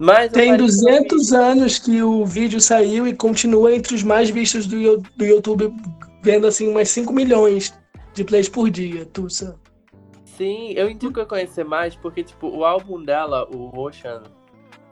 Mas 0.00 0.32
Tem 0.32 0.48
parei 0.50 0.56
pra 0.56 0.64
ouvir- 0.64 1.06
200 1.06 1.32
anos 1.32 1.78
que 1.78 2.02
o 2.02 2.26
vídeo 2.26 2.60
saiu 2.60 3.06
e 3.06 3.14
continua 3.14 3.72
entre 3.72 3.94
os 3.94 4.02
mais 4.02 4.30
vistos 4.30 4.66
do, 4.66 5.00
do 5.16 5.24
YouTube, 5.24 5.72
vendo 6.24 6.48
assim 6.48 6.66
umas 6.68 6.88
5 6.88 7.12
milhões 7.12 7.72
de 8.14 8.24
plays 8.24 8.48
por 8.48 8.68
dia, 8.68 9.06
Tussa. 9.06 9.56
Sim, 10.24 10.72
eu 10.72 10.90
indico 10.90 11.20
eu 11.20 11.26
conhecer 11.26 11.64
mais 11.64 11.94
porque, 11.94 12.24
tipo, 12.24 12.48
o 12.48 12.64
álbum 12.64 13.00
dela, 13.00 13.48
o 13.48 13.78
Ocean, 13.78 14.24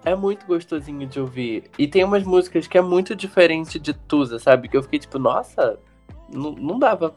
é 0.04 0.14
muito 0.14 0.46
gostosinho 0.46 1.06
de 1.06 1.18
ouvir. 1.20 1.64
E 1.78 1.86
tem 1.88 2.04
umas 2.04 2.22
músicas 2.24 2.66
que 2.66 2.76
é 2.76 2.82
muito 2.82 3.14
diferente 3.14 3.78
de 3.78 3.92
Tusa, 3.94 4.38
sabe? 4.38 4.68
Que 4.68 4.76
eu 4.76 4.82
fiquei 4.82 4.98
tipo, 4.98 5.18
nossa, 5.18 5.78
não, 6.32 6.52
não 6.52 6.78
dava 6.78 7.14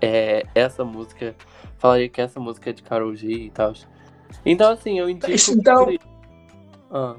é, 0.00 0.44
essa 0.54 0.84
música. 0.84 1.34
Falaria 1.78 2.08
que 2.08 2.20
essa 2.20 2.38
música 2.40 2.70
é 2.70 2.72
de 2.72 2.82
Karol 2.82 3.14
G 3.14 3.28
e 3.30 3.50
tal. 3.50 3.72
Então, 4.44 4.72
assim, 4.72 4.98
eu 4.98 5.08
indico. 5.08 5.30
Então- 5.52 5.90
isso. 5.90 6.06
Ah, 6.90 7.14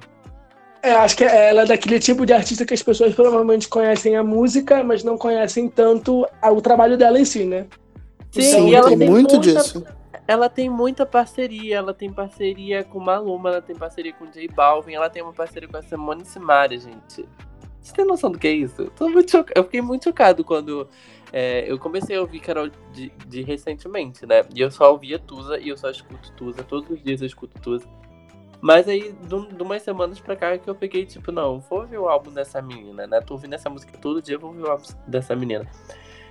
É, 0.81 0.91
acho 0.93 1.17
que 1.17 1.23
ela 1.23 1.63
é 1.63 1.65
daquele 1.65 1.99
tipo 1.99 2.25
de 2.25 2.31
artista 2.33 2.65
que 2.65 2.73
as 2.73 2.81
pessoas 2.83 3.13
provavelmente 3.13 3.67
conhecem 3.67 4.15
a 4.15 4.23
música, 4.23 4.83
mas 4.83 5.03
não 5.03 5.17
conhecem 5.17 5.67
tanto 5.67 6.25
o 6.41 6.61
trabalho 6.61 6.97
dela 6.97 7.19
em 7.19 7.25
si, 7.25 7.45
né? 7.45 7.65
Sim, 8.31 8.41
Sim, 8.41 8.69
e 8.69 8.75
ela 8.75 8.87
tem 8.89 8.97
tem 8.97 9.09
muito 9.09 9.35
muita- 9.35 9.59
disso. 9.59 9.83
Ela 10.27 10.49
tem 10.49 10.69
muita 10.69 11.05
parceria, 11.05 11.77
ela 11.77 11.93
tem 11.93 12.11
parceria 12.11 12.83
com 12.83 12.99
Maluma, 12.99 13.49
ela 13.49 13.61
tem 13.61 13.75
parceria 13.75 14.13
com 14.13 14.25
J 14.25 14.47
Balvin, 14.49 14.93
ela 14.93 15.09
tem 15.09 15.23
uma 15.23 15.33
parceria 15.33 15.69
com 15.69 15.77
a 15.77 15.81
Simone 15.81 16.25
Simaria, 16.25 16.77
gente. 16.77 17.25
Você 17.81 17.93
tem 17.93 18.05
noção 18.05 18.29
do 18.29 18.37
que 18.37 18.47
é 18.47 18.51
isso? 18.51 18.91
Eu, 19.55 19.63
fiquei 19.63 19.81
muito 19.81 20.03
chocado 20.03 20.43
quando 20.43 20.89
é, 21.31 21.71
eu 21.71 21.79
comecei 21.79 22.17
a 22.17 22.21
ouvir 22.21 22.41
Carol 22.41 22.69
de, 22.91 23.09
de 23.25 23.41
recentemente, 23.41 24.25
né? 24.25 24.43
E 24.53 24.59
eu 24.59 24.69
só 24.69 24.91
ouvia 24.91 25.17
Tusa 25.17 25.57
e 25.57 25.69
eu 25.69 25.77
só 25.77 25.89
escuto 25.89 26.33
Tusa, 26.33 26.63
todos 26.63 26.89
os 26.89 27.01
dias 27.01 27.21
eu 27.21 27.27
escuto 27.27 27.61
Tusa. 27.61 27.87
Mas 28.59 28.89
aí, 28.89 29.13
de, 29.13 29.55
de 29.55 29.63
umas 29.63 29.83
semanas 29.83 30.19
pra 30.19 30.35
cá, 30.35 30.57
que 30.57 30.69
eu 30.69 30.75
peguei, 30.75 31.05
tipo, 31.05 31.31
não, 31.31 31.59
vou 31.61 31.81
ouvir 31.81 31.97
o 31.97 32.09
álbum 32.09 32.31
dessa 32.31 32.61
menina, 32.61 33.07
né? 33.07 33.21
Tô 33.21 33.35
ouvindo 33.35 33.53
essa 33.53 33.69
música 33.69 33.97
todo 33.97 34.21
dia, 34.21 34.37
vou 34.37 34.49
ouvir 34.49 34.63
o 34.63 34.71
álbum 34.71 34.83
dessa 35.07 35.33
menina. 35.35 35.65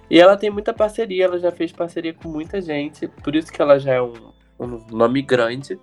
E 0.09 0.20
ela 0.20 0.36
tem 0.36 0.50
muita 0.50 0.72
parceria, 0.72 1.24
ela 1.24 1.38
já 1.38 1.50
fez 1.50 1.72
parceria 1.72 2.14
com 2.14 2.28
muita 2.28 2.61
gente, 2.61 3.09
por 3.09 3.34
isso 3.34 3.52
que 3.52 3.61
ela 3.61 3.78
já 3.78 3.94
é 3.94 4.02
um, 4.02 4.12
um 4.59 4.80
nome 4.90 5.20
grande. 5.22 5.78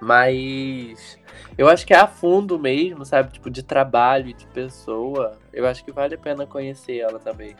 Mas 0.00 1.16
eu 1.56 1.68
acho 1.68 1.86
que 1.86 1.94
é 1.94 1.96
a 1.98 2.06
fundo 2.08 2.58
mesmo, 2.58 3.04
sabe? 3.04 3.32
Tipo, 3.32 3.48
de 3.48 3.62
trabalho 3.62 4.28
e 4.28 4.32
de 4.34 4.46
pessoa. 4.48 5.38
Eu 5.52 5.66
acho 5.66 5.84
que 5.84 5.92
vale 5.92 6.16
a 6.16 6.18
pena 6.18 6.44
conhecer 6.46 6.98
ela 6.98 7.18
também. 7.18 7.54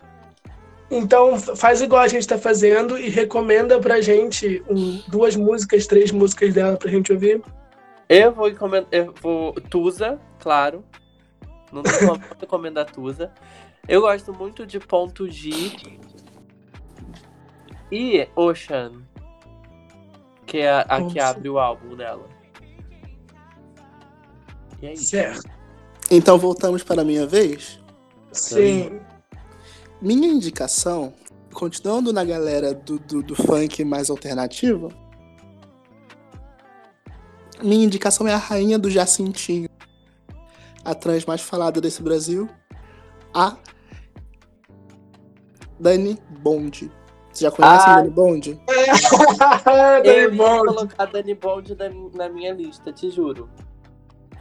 Então 0.91 1.39
faz 1.39 1.81
igual 1.81 2.03
a 2.03 2.09
gente 2.09 2.27
tá 2.27 2.37
fazendo 2.37 2.99
e 2.99 3.09
recomenda 3.09 3.79
pra 3.79 4.01
gente 4.01 4.63
um- 4.69 5.01
duas 5.09 5.37
músicas, 5.37 5.87
três 5.87 6.11
músicas 6.11 6.53
dela 6.53 6.77
pra 6.77 6.91
gente 6.91 7.13
ouvir. 7.13 7.41
Eu 8.09 8.33
vou. 8.33 8.49
Eu 8.91 9.15
vou. 9.23 9.53
Tusa, 9.71 10.21
claro. 10.39 10.85
Não 11.73 11.83
tem 11.83 11.99
como 12.07 12.21
recomendar 12.39 12.85
Tusa. 12.91 13.33
Eu 13.89 14.01
gosto 14.01 14.33
muito 14.33 14.67
de 14.67 14.79
ponto 14.79 15.29
G. 15.29 15.51
E 17.91 18.29
Ocean. 18.37 19.03
Que 20.47 20.59
é 20.59 20.71
a, 20.71 20.81
a 20.81 21.05
que 21.07 21.19
abre 21.19 21.49
o 21.49 21.59
álbum 21.59 21.97
dela. 21.97 22.29
E 24.81 24.87
é 24.87 24.93
isso. 24.93 25.11
Certo. 25.11 25.51
Então 26.11 26.39
voltamos 26.39 26.83
para 26.83 27.03
a 27.03 27.05
minha 27.05 27.27
vez. 27.27 27.81
Sim. 28.33 29.01
Minha 30.01 30.29
indicação, 30.29 31.15
continuando 31.53 32.13
na 32.13 32.25
galera 32.25 32.75
do, 32.75 32.99
do, 32.99 33.23
do 33.23 33.37
funk 33.37 33.85
mais 33.85 34.11
alternativo, 34.11 34.93
minha 37.63 37.85
indicação 37.85 38.27
é 38.27 38.35
a 38.35 38.39
rainha 38.39 38.79
do 38.79 38.91
Jacintinho. 38.91 39.69
A 40.85 40.95
trans 40.95 41.25
mais 41.25 41.41
falada 41.41 41.81
desse 41.81 42.03
Brasil, 42.03 42.49
a 43.35 43.57
Dani 45.79 46.19
Bond. 46.41 46.91
Você 47.33 47.45
já 47.45 47.51
conhece 47.51 47.87
a 47.87 47.93
Ah. 47.93 47.97
Dani 47.97 48.11
Bond? 48.11 48.61
Eu 48.69 50.03
Dani 50.03 50.09
ia 50.17 50.31
Bond. 50.31 50.67
colocar 50.75 51.07
Dani 51.07 51.35
Bond 51.35 51.75
na, 51.77 51.89
na 52.15 52.29
minha 52.29 52.53
lista, 52.53 52.93
te 52.93 53.11
juro. 53.11 53.49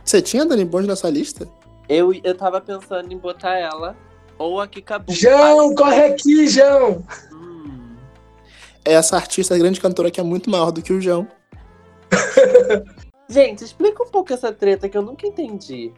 Você 0.03 0.21
tinha 0.21 0.43
a 0.43 0.45
Dani 0.45 0.65
Bond 0.65 0.87
na 0.87 0.95
sua 0.95 1.09
lista? 1.09 1.47
Eu, 1.87 2.13
eu 2.13 2.35
tava 2.35 2.59
pensando 2.61 3.11
em 3.11 3.17
botar 3.17 3.57
ela 3.57 3.95
ou 4.37 4.59
a 4.59 4.67
Kikabu. 4.67 5.11
João, 5.11 5.73
corre 5.75 6.03
aqui, 6.05 6.47
João. 6.47 7.03
Hum. 7.31 7.95
É 8.83 8.93
essa 8.93 9.15
artista 9.15 9.57
grande 9.57 9.79
cantora 9.79 10.09
que 10.11 10.19
é 10.19 10.23
muito 10.23 10.49
maior 10.49 10.71
do 10.71 10.81
que 10.81 10.91
o 10.93 10.99
João. 11.01 11.27
Gente, 13.29 13.63
explica 13.63 14.03
um 14.03 14.09
pouco 14.09 14.33
essa 14.33 14.51
treta 14.51 14.89
que 14.89 14.97
eu 14.97 15.01
nunca 15.01 15.25
entendi. 15.25 15.93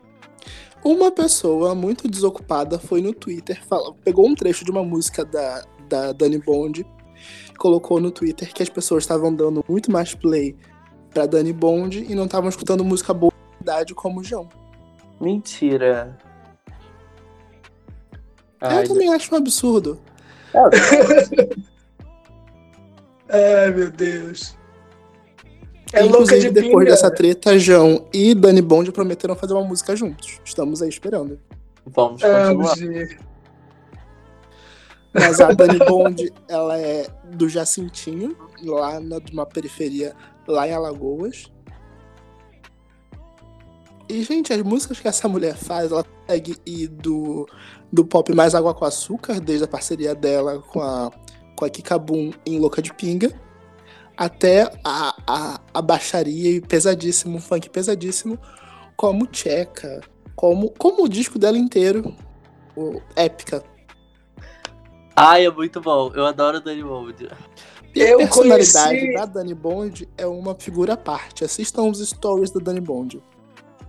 Uma 0.83 1.11
pessoa 1.11 1.73
muito 1.73 2.07
desocupada 2.09 2.77
foi 2.77 3.01
no 3.01 3.13
Twitter, 3.13 3.63
fala- 3.65 3.93
pegou 4.03 4.27
um 4.27 4.35
trecho 4.35 4.65
de 4.65 4.71
uma 4.71 4.83
música 4.83 5.23
da, 5.23 5.63
da 5.87 6.11
Dani 6.11 6.37
Bond, 6.39 6.85
colocou 7.57 7.99
no 8.01 8.11
Twitter 8.11 8.53
que 8.53 8.61
as 8.61 8.67
pessoas 8.69 9.03
estavam 9.03 9.33
dando 9.33 9.63
muito 9.67 9.89
mais 9.91 10.13
play 10.13 10.57
pra 11.13 11.25
Dani 11.25 11.53
Bond 11.53 12.03
e 12.09 12.13
não 12.15 12.25
estavam 12.25 12.49
escutando 12.49 12.83
música 12.83 13.13
boa 13.13 13.31
de 13.31 13.57
verdade 13.65 13.93
como 13.95 14.19
o 14.19 14.23
João. 14.23 14.49
Mentira. 15.21 16.17
Ai, 18.59 18.83
Eu 18.83 18.87
também 18.89 19.13
acho 19.13 19.33
um 19.33 19.37
absurdo. 19.37 19.99
Ai, 23.29 23.71
meu 23.71 23.89
Deus. 23.89 24.57
É 25.93 26.01
louca 26.01 26.23
Inclusive, 26.23 26.41
de 26.47 26.51
depois 26.61 26.71
pinga. 26.85 26.91
dessa 26.91 27.11
treta, 27.11 27.57
João 27.59 28.07
e 28.11 28.33
Dani 28.33 28.61
Bond 28.63 28.91
prometeram 28.91 29.35
fazer 29.35 29.53
uma 29.53 29.63
música 29.63 29.95
juntos. 29.95 30.39
Estamos 30.43 30.81
aí 30.81 30.89
esperando. 30.89 31.39
Vamos 31.85 32.23
Ah, 32.23 32.47
continuar. 32.47 32.75
gente. 32.77 33.19
Mas 35.13 35.39
a 35.39 35.51
Dani 35.51 35.77
Bond, 35.77 36.33
ela 36.47 36.79
é 36.79 37.05
do 37.31 37.47
Jacintinho, 37.47 38.35
lá 38.63 38.99
na, 38.99 39.19
numa 39.31 39.45
periferia, 39.45 40.15
lá 40.47 40.67
em 40.67 40.73
Alagoas. 40.73 41.51
E, 44.09 44.23
gente, 44.23 44.51
as 44.51 44.61
músicas 44.63 44.99
que 44.99 45.07
essa 45.07 45.27
mulher 45.27 45.55
faz, 45.55 45.91
ela 45.91 46.03
consegue 46.03 46.55
ir 46.65 46.87
do, 46.87 47.47
do 47.91 48.03
pop 48.03 48.33
mais 48.33 48.55
água 48.55 48.73
com 48.73 48.85
açúcar, 48.85 49.39
desde 49.39 49.65
a 49.65 49.67
parceria 49.67 50.13
dela 50.15 50.59
com 50.59 50.81
a, 50.81 51.11
com 51.55 51.65
a 51.65 51.69
Kikabum 51.69 52.31
em 52.45 52.59
Louca 52.59 52.81
de 52.81 52.91
Pinga, 52.93 53.31
até 54.17 54.63
a, 54.83 55.15
a, 55.27 55.59
a 55.73 55.81
baixaria 55.81 56.51
e 56.51 56.61
pesadíssimo, 56.61 57.37
um 57.37 57.41
funk 57.41 57.69
pesadíssimo, 57.69 58.37
como 58.95 59.25
Tcheca, 59.27 60.01
como, 60.35 60.69
como 60.77 61.03
o 61.03 61.09
disco 61.09 61.37
dela 61.39 61.57
inteiro, 61.57 62.15
o 62.75 63.01
Épica. 63.15 63.63
Ai, 65.15 65.45
é 65.45 65.51
muito 65.51 65.79
bom. 65.79 66.11
Eu 66.15 66.25
adoro 66.25 66.59
Dani 66.59 66.83
Bond. 66.83 67.27
E 67.95 68.01
a 68.01 68.09
Eu 68.09 68.17
personalidade 68.17 68.99
conheci- 68.99 69.13
da 69.13 69.25
Dani 69.25 69.53
Bond 69.53 70.09
é 70.17 70.25
uma 70.25 70.55
figura 70.55 70.93
à 70.93 70.97
parte. 70.97 71.43
Assistam 71.43 71.83
os 71.83 71.99
stories 72.07 72.49
da 72.49 72.59
Dani 72.59 72.81
Bond. 72.81 73.21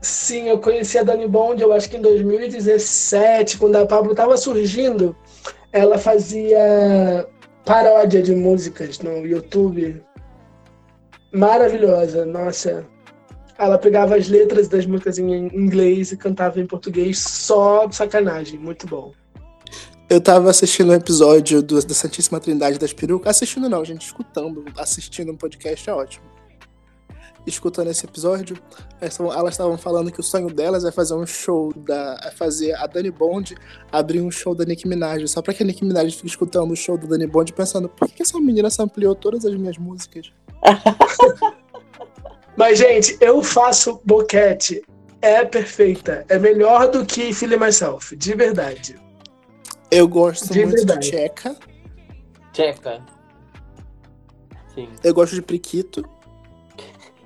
Sim, 0.02 0.48
eu 0.50 0.58
conheci 0.58 0.98
a 0.98 1.02
Dani 1.02 1.26
Bond, 1.26 1.62
eu 1.62 1.72
acho 1.72 1.88
que 1.88 1.96
em 1.96 2.02
2017, 2.02 3.56
quando 3.56 3.76
a 3.76 3.86
Pablo 3.86 4.14
tava 4.14 4.36
surgindo, 4.36 5.16
ela 5.72 5.96
fazia 5.96 7.26
paródia 7.64 8.22
de 8.22 8.34
músicas 8.34 8.98
no 8.98 9.26
YouTube. 9.26 10.02
Maravilhosa, 11.34 12.24
nossa. 12.24 12.86
Ela 13.58 13.76
pegava 13.76 14.16
as 14.16 14.28
letras 14.28 14.68
das 14.68 14.86
músicas 14.86 15.18
em 15.18 15.46
inglês 15.54 16.12
e 16.12 16.16
cantava 16.16 16.60
em 16.60 16.66
português 16.66 17.18
só 17.18 17.90
sacanagem, 17.90 18.58
muito 18.58 18.86
bom. 18.86 19.12
Eu 20.08 20.20
tava 20.20 20.50
assistindo 20.50 20.90
um 20.90 20.94
episódio 20.94 21.62
do, 21.62 21.82
da 21.84 21.94
Santíssima 21.94 22.38
Trindade 22.38 22.78
das 22.78 22.92
Perucas. 22.92 23.30
Assistindo 23.30 23.68
não, 23.68 23.84
gente, 23.84 24.02
escutando. 24.02 24.64
Assistindo 24.76 25.32
um 25.32 25.36
podcast 25.36 25.88
é 25.88 25.92
ótimo. 25.92 26.33
Escutando 27.46 27.90
esse 27.90 28.06
episódio, 28.06 28.56
elas 29.00 29.52
estavam- 29.52 29.76
falando 29.76 30.10
que 30.10 30.18
o 30.18 30.22
sonho 30.22 30.48
delas 30.48 30.84
é 30.84 30.90
fazer 30.90 31.14
um 31.14 31.26
show 31.26 31.72
da. 31.76 32.18
é 32.24 32.30
fazer 32.30 32.72
a 32.74 32.86
Dani 32.86 33.10
Bond 33.10 33.54
abrir 33.92 34.22
um 34.22 34.30
show 34.30 34.54
da 34.54 34.64
Nicki 34.64 34.88
Minaj. 34.88 35.26
Só 35.28 35.42
pra 35.42 35.52
que 35.52 35.62
a 35.62 35.66
Nicki 35.66 35.84
Minaj 35.84 36.10
fique 36.14 36.26
escutando 36.26 36.70
o 36.72 36.76
show 36.76 36.96
da 36.96 37.06
Dani 37.06 37.26
Bond 37.26 37.52
pensando, 37.52 37.88
por 37.88 38.08
que 38.08 38.22
essa 38.22 38.40
menina 38.40 38.70
sampleou 38.70 39.14
todas 39.14 39.44
as 39.44 39.54
minhas 39.54 39.76
músicas? 39.76 40.32
Mas, 42.56 42.78
gente, 42.78 43.16
eu 43.20 43.42
faço 43.42 44.00
boquete. 44.04 44.82
É 45.20 45.44
perfeita. 45.44 46.24
É 46.28 46.38
melhor 46.38 46.90
do 46.90 47.04
que 47.04 47.32
Feeling 47.32 47.56
Myself, 47.58 48.14
de 48.16 48.34
verdade. 48.34 48.94
Eu 49.90 50.06
gosto 50.06 50.52
De 50.52 50.60
muito 50.64 50.76
verdade. 50.76 51.10
de 51.10 51.16
Tcheca. 51.16 51.56
Tcheca. 52.52 53.02
Sim. 54.74 54.88
Eu 55.02 55.14
gosto 55.14 55.34
de 55.34 55.42
Priquito. 55.42 56.04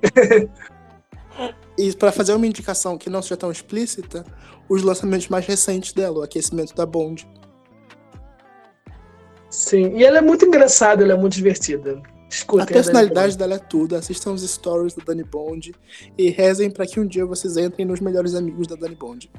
e 1.78 1.92
pra 1.94 2.12
fazer 2.12 2.32
uma 2.34 2.46
indicação 2.46 2.98
que 2.98 3.10
não 3.10 3.22
seja 3.22 3.36
tão 3.36 3.50
explícita, 3.50 4.24
os 4.68 4.82
lançamentos 4.82 5.28
mais 5.28 5.46
recentes 5.46 5.92
dela, 5.92 6.18
o 6.18 6.22
aquecimento 6.22 6.74
da 6.74 6.84
Bond. 6.84 7.28
Sim. 9.50 9.96
E 9.96 10.04
ela 10.04 10.18
é 10.18 10.20
muito 10.20 10.44
engraçada, 10.44 11.02
ela 11.02 11.14
é 11.14 11.16
muito 11.16 11.34
divertida. 11.34 12.02
Escutem. 12.30 12.64
A 12.64 12.66
personalidade 12.66 13.38
dela 13.38 13.54
é 13.54 13.58
tudo. 13.58 13.96
Assistam 13.96 14.32
os 14.32 14.42
stories 14.42 14.94
da 14.94 15.02
Dani 15.02 15.24
Bond 15.24 15.74
e 16.16 16.28
rezem 16.28 16.70
pra 16.70 16.86
que 16.86 17.00
um 17.00 17.06
dia 17.06 17.24
vocês 17.24 17.56
entrem 17.56 17.86
nos 17.86 18.00
melhores 18.00 18.34
amigos 18.34 18.66
da 18.66 18.76
Dani 18.76 18.94
Bond. 18.94 19.30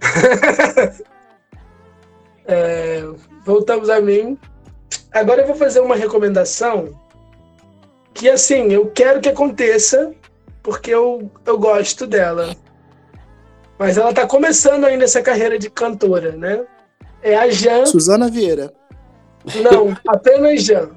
É, 2.46 3.02
voltamos 3.46 3.88
a 3.88 4.02
mim. 4.02 4.38
Agora 5.10 5.40
eu 5.40 5.46
vou 5.46 5.56
fazer 5.56 5.80
uma 5.80 5.96
recomendação 5.96 6.90
que, 8.14 8.30
assim, 8.30 8.72
eu 8.72 8.90
quero 8.90 9.20
que 9.20 9.28
aconteça 9.28 10.14
porque 10.62 10.90
eu, 10.90 11.30
eu 11.44 11.58
gosto 11.58 12.06
dela. 12.06 12.54
Mas 13.78 13.98
ela 13.98 14.14
tá 14.14 14.26
começando 14.26 14.84
ainda 14.84 15.04
essa 15.04 15.20
carreira 15.20 15.58
de 15.58 15.68
cantora, 15.68 16.32
né? 16.32 16.64
É 17.22 17.36
a 17.36 17.50
Jan. 17.50 17.84
Suzana 17.86 18.30
Vieira. 18.30 18.72
Não, 19.62 19.94
apenas 20.08 20.62
Jan. 20.62 20.90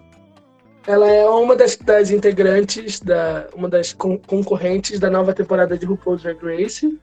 Ela 0.85 1.09
é 1.09 1.27
uma 1.27 1.53
das, 1.53 1.75
das 1.75 2.11
integrantes, 2.11 3.01
da, 3.01 3.47
uma 3.53 3.67
das 3.67 3.91
con- 3.91 4.19
concorrentes 4.25 4.99
da 4.99 5.09
nova 5.09 5.33
temporada 5.33 5.77
de 5.77 5.85
RuPaul's 5.85 6.23
Drag 6.23 6.37
Race. 6.41 6.97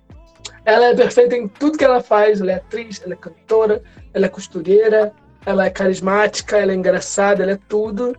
Ela 0.64 0.86
é 0.86 0.94
perfeita 0.94 1.36
em 1.36 1.46
tudo 1.48 1.76
que 1.76 1.84
ela 1.84 2.00
faz. 2.00 2.40
Ela 2.40 2.52
é 2.52 2.54
atriz, 2.54 3.02
ela 3.04 3.12
é 3.12 3.16
cantora, 3.16 3.82
ela 4.14 4.24
é 4.24 4.28
costureira, 4.28 5.12
ela 5.44 5.66
é 5.66 5.70
carismática, 5.70 6.56
ela 6.56 6.72
é 6.72 6.74
engraçada, 6.74 7.42
ela 7.42 7.52
é 7.52 7.58
tudo. 7.68 8.16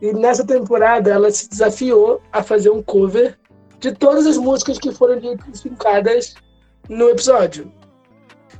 E 0.00 0.12
nessa 0.12 0.46
temporada 0.46 1.10
ela 1.10 1.30
se 1.30 1.48
desafiou 1.48 2.20
a 2.32 2.42
fazer 2.42 2.70
um 2.70 2.82
cover 2.82 3.36
de 3.78 3.92
todas 3.92 4.26
as 4.26 4.36
músicas 4.36 4.78
que 4.78 4.92
foram 4.92 5.18
identificadas 5.18 6.34
no 6.88 7.08
episódio. 7.08 7.70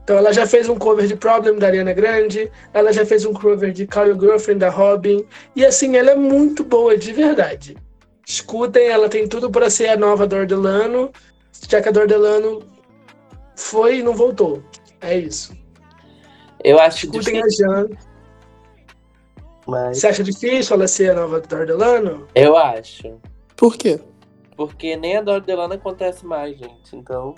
Então 0.02 0.16
ela 0.16 0.32
já 0.32 0.46
fez 0.46 0.68
um 0.68 0.76
cover 0.76 1.06
de 1.06 1.14
Problem 1.14 1.58
da 1.58 1.68
Ariana 1.68 1.92
Grande, 1.92 2.50
ela 2.72 2.92
já 2.92 3.06
fez 3.06 3.24
um 3.24 3.32
cover 3.32 3.70
de 3.72 3.86
Call 3.86 4.08
Your 4.08 4.18
Girlfriend 4.18 4.58
da 4.58 4.68
Robin, 4.68 5.24
e 5.54 5.64
assim, 5.64 5.96
ela 5.96 6.10
é 6.10 6.16
muito 6.16 6.64
boa 6.64 6.96
de 6.96 7.12
verdade. 7.12 7.76
Escutem, 8.26 8.88
ela 8.88 9.08
tem 9.08 9.28
tudo 9.28 9.50
para 9.50 9.70
ser 9.70 9.88
a 9.88 9.96
nova 9.96 10.26
Dor 10.26 10.46
Delano, 10.46 11.10
já 11.68 11.80
que 11.80 11.88
a 11.88 11.92
Dor 11.92 12.06
Delano 12.06 12.62
foi 13.56 13.98
e 13.98 14.02
não 14.02 14.14
voltou. 14.14 14.62
É 15.00 15.16
isso. 15.16 15.56
Eu 16.62 16.78
acho 16.78 17.06
Escutem 17.06 17.34
difícil, 17.34 17.70
a 17.70 17.76
Jan. 17.76 17.88
Mas 19.66 19.98
Você 19.98 20.06
acha 20.08 20.22
difícil 20.22 20.74
ela 20.76 20.88
ser 20.88 21.10
a 21.10 21.14
nova 21.14 21.40
Dor 21.40 21.66
Delano? 21.66 22.26
eu 22.34 22.56
acho. 22.56 23.14
Por 23.56 23.76
quê? 23.76 24.00
Porque 24.56 24.96
nem 24.96 25.16
a 25.16 25.22
Dor 25.22 25.40
Delano 25.40 25.74
acontece 25.74 26.24
mais, 26.26 26.56
gente. 26.58 26.94
Então, 26.94 27.34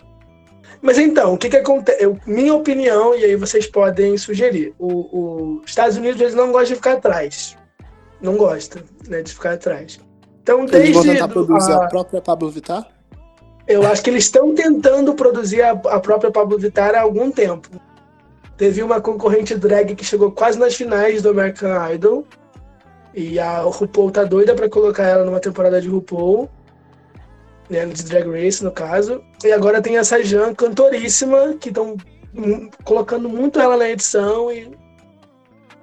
Mas 0.80 0.98
então, 0.98 1.34
o 1.34 1.38
que 1.38 1.48
que 1.50 1.56
acontece? 1.56 2.02
Eu- 2.04 2.18
Minha 2.26 2.54
opinião, 2.54 3.14
e 3.14 3.24
aí 3.24 3.36
vocês 3.36 3.66
podem 3.66 4.16
sugerir. 4.16 4.74
O- 4.78 5.58
Os 5.62 5.68
Estados 5.70 5.96
Unidos, 5.96 6.20
eles 6.20 6.34
não 6.34 6.46
gostam 6.50 6.68
de 6.70 6.74
ficar 6.76 6.92
atrás. 6.94 7.56
Não 8.20 8.36
gosta, 8.36 8.82
né, 9.08 9.22
de 9.22 9.32
ficar 9.32 9.52
atrás. 9.54 10.00
Então, 10.42 10.60
Eles 10.60 10.70
desde... 10.72 10.92
vão 10.92 11.02
tentar 11.02 11.28
produzir 11.28 11.72
a- 11.72 11.84
a 11.84 11.88
própria 11.88 12.20
Pablo 12.20 12.50
Vittar? 12.50 12.88
Eu 13.68 13.86
acho 13.86 14.02
que 14.02 14.10
eles 14.10 14.24
estão 14.24 14.54
tentando 14.54 15.14
produzir 15.14 15.62
a, 15.62 15.70
a 15.70 16.00
própria 16.00 16.30
Pablo 16.32 16.58
Vittar 16.58 16.94
há 16.96 17.00
algum 17.02 17.30
tempo. 17.30 17.68
Teve 18.56 18.82
uma 18.82 19.00
concorrente 19.00 19.54
drag 19.54 19.94
que 19.94 20.04
chegou 20.04 20.30
quase 20.30 20.58
nas 20.58 20.74
finais 20.74 21.22
do 21.22 21.30
American 21.30 21.70
Idol. 21.92 22.26
E 23.14 23.38
a 23.38 23.60
RuPaul 23.60 24.10
tá 24.10 24.24
doida 24.24 24.54
pra 24.54 24.68
colocar 24.68 25.04
ela 25.04 25.24
numa 25.24 25.40
temporada 25.40 25.80
de 25.80 25.88
RuPaul. 25.88 26.48
Né, 27.68 27.86
de 27.86 28.02
Drag 28.02 28.28
Race, 28.28 28.62
no 28.62 28.70
caso. 28.70 29.22
E 29.42 29.52
agora 29.52 29.80
tem 29.80 29.96
essa 29.96 30.22
Jan 30.22 30.54
cantoríssima, 30.54 31.54
que 31.58 31.70
estão 31.70 31.96
colocando 32.84 33.28
muito 33.28 33.60
ela 33.60 33.76
na 33.76 33.88
edição 33.88 34.50
e 34.50 34.70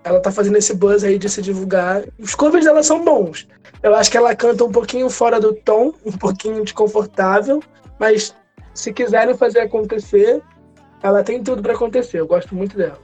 ela 0.04 0.20
tá 0.20 0.32
fazendo 0.32 0.58
esse 0.58 0.74
buzz 0.74 1.04
aí 1.04 1.18
de 1.18 1.30
se 1.30 1.42
divulgar. 1.42 2.04
Os 2.18 2.36
covers 2.36 2.66
dela 2.66 2.84
são 2.84 3.04
bons. 3.04 3.48
Eu 3.82 3.96
acho 3.96 4.10
que 4.10 4.18
ela 4.18 4.36
canta 4.36 4.64
um 4.64 4.72
pouquinho 4.72 5.10
fora 5.10 5.40
do 5.40 5.54
tom, 5.54 5.94
um 6.06 6.12
pouquinho 6.12 6.64
desconfortável, 6.64 7.62
mas 8.00 8.36
se 8.74 8.94
quiserem 8.94 9.36
fazer 9.36 9.60
acontecer, 9.60 10.42
ela 11.02 11.24
tem 11.24 11.44
tudo 11.44 11.62
pra 11.62 11.74
acontecer. 11.74 12.20
Eu 12.20 12.28
gosto 12.28 12.54
muito 12.56 12.76
dela. 12.78 13.00